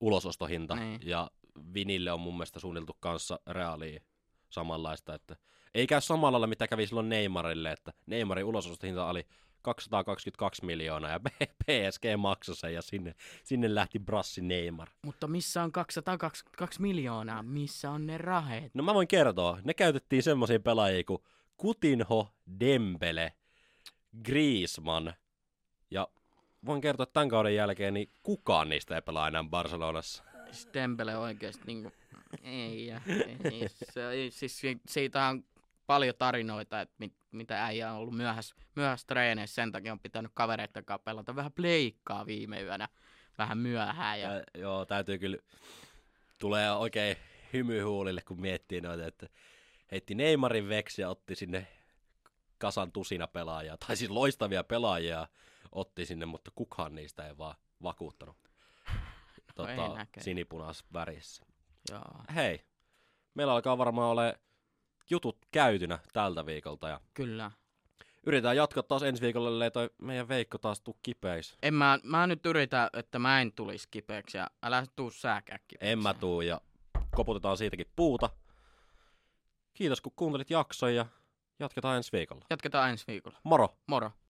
ulosostohinta. 0.00 0.76
Niin. 0.76 1.00
Ja 1.04 1.30
Vinille 1.74 2.12
on 2.12 2.20
mun 2.20 2.34
mielestä 2.34 2.60
suunniteltu 2.60 2.96
kanssa 3.00 3.40
reaaliin 3.46 4.02
samanlaista, 4.50 5.14
että 5.14 5.36
ei 5.74 5.86
käy 5.86 6.00
samalla 6.00 6.32
lailla, 6.32 6.46
mitä 6.46 6.68
kävi 6.68 6.86
silloin 6.86 7.08
Neymarille, 7.08 7.72
että 7.72 7.92
Neymarin 8.06 8.44
ulosostohinta 8.44 9.06
oli 9.06 9.26
222 9.62 10.64
miljoonaa 10.64 11.10
ja 11.10 11.20
PSG 11.40 12.02
maksoi 12.18 12.56
sen 12.56 12.74
ja 12.74 12.82
sinne, 12.82 13.14
sinne 13.44 13.74
lähti 13.74 13.98
Brassi 13.98 14.40
Neymar. 14.40 14.88
Mutta 15.02 15.26
missä 15.26 15.62
on 15.62 15.72
222 15.72 16.82
miljoonaa? 16.82 17.42
Missä 17.42 17.90
on 17.90 18.06
ne 18.06 18.18
rahet? 18.18 18.74
No 18.74 18.82
mä 18.82 18.94
voin 18.94 19.08
kertoa. 19.08 19.58
Ne 19.64 19.74
käytettiin 19.74 20.22
semmoisia 20.22 20.60
pelaajia 20.60 21.04
kuin 21.04 21.22
Kutinho, 21.56 22.28
Dembele, 22.60 23.32
Griezmann 24.24 25.12
ja 25.90 26.08
voin 26.66 26.80
kertoa, 26.80 27.04
että 27.04 27.12
tämän 27.12 27.28
kauden 27.28 27.54
jälkeen 27.54 27.94
niin 27.94 28.10
kukaan 28.22 28.68
niistä 28.68 28.94
ei 28.94 29.02
pelaa 29.02 29.28
enää 29.28 29.44
Barcelonassa. 29.44 30.24
Dembele 30.74 31.16
oikeasti 31.16 31.62
niin 31.66 31.82
kuin, 31.82 31.94
ei, 32.42 32.90
ei, 33.50 33.68
se, 33.68 34.02
siis 34.30 34.62
siitä 34.88 35.26
on 35.26 35.44
paljon 35.86 36.14
tarinoita, 36.18 36.80
että 36.80 36.94
mit, 36.98 37.12
mitä 37.32 37.64
äijä 37.64 37.92
on 37.92 37.98
ollut 37.98 38.14
myöhässä, 38.14 38.54
myöhässä 38.76 39.06
treeneissä, 39.06 39.54
sen 39.54 39.72
takia 39.72 39.92
on 39.92 40.00
pitänyt 40.00 40.32
kavereiden 40.34 40.84
kanssa 40.84 41.04
pelata 41.04 41.36
vähän 41.36 41.52
pleikkaa 41.52 42.26
viime 42.26 42.62
yönä, 42.62 42.88
vähän 43.38 43.58
myöhään. 43.58 44.20
Ja... 44.20 44.32
Ja, 44.32 44.42
joo, 44.54 44.84
täytyy 44.84 45.18
kyllä, 45.18 45.38
tulee 46.38 46.72
oikein 46.72 47.16
hymyhuulille, 47.52 48.22
kun 48.22 48.40
miettii 48.40 48.80
noita, 48.80 49.06
että 49.06 49.28
heitti 49.92 50.14
Neymarin 50.14 50.68
veksi 50.68 51.02
ja 51.02 51.10
otti 51.10 51.34
sinne 51.34 51.66
kasan 52.58 52.92
tusina 52.92 53.26
pelaajia, 53.26 53.76
tai 53.76 53.96
siis 53.96 54.10
loistavia 54.10 54.64
pelaajia 54.64 55.28
otti 55.72 56.06
sinne, 56.06 56.26
mutta 56.26 56.50
kukaan 56.54 56.94
niistä 56.94 57.26
ei 57.26 57.38
vaan 57.38 57.56
vakuuttanut 57.82 58.49
tota, 59.66 60.06
sinipunas 60.20 60.84
värissä. 60.92 61.46
Joo. 61.90 62.24
Hei, 62.34 62.64
meillä 63.34 63.52
alkaa 63.52 63.78
varmaan 63.78 64.10
ole 64.10 64.40
jutut 65.10 65.38
käytynä 65.50 65.98
tältä 66.12 66.46
viikolta. 66.46 66.88
Ja 66.88 67.00
Kyllä. 67.14 67.50
Yritetään 68.26 68.56
jatkaa 68.56 68.82
taas 68.82 69.02
ensi 69.02 69.22
viikolla, 69.22 69.48
ellei 69.48 69.70
toi 69.70 69.90
meidän 69.98 70.28
Veikko 70.28 70.58
taas 70.58 70.80
tuu 70.80 70.98
kipeiksi. 71.02 71.56
En 71.62 71.74
mä, 71.74 71.98
mä 72.02 72.26
nyt 72.26 72.46
yritä, 72.46 72.90
että 72.92 73.18
mä 73.18 73.40
en 73.40 73.52
tulisi 73.52 73.88
kipeäksi 73.90 74.38
ja 74.38 74.46
älä 74.62 74.86
tuu 74.96 75.10
sääkää 75.10 75.58
kipeäksi. 75.68 75.92
En 75.92 75.98
mä 75.98 76.14
tuu 76.14 76.40
ja 76.40 76.60
koputetaan 77.16 77.56
siitäkin 77.56 77.86
puuta. 77.96 78.30
Kiitos 79.74 80.00
kun 80.00 80.12
kuuntelit 80.16 80.50
jakson 80.50 80.94
ja 80.94 81.06
jatketaan 81.58 81.96
ensi 81.96 82.12
viikolla. 82.12 82.46
Jatketaan 82.50 82.90
ensi 82.90 83.04
viikolla. 83.06 83.38
Moro! 83.44 83.68
Moro! 83.86 84.12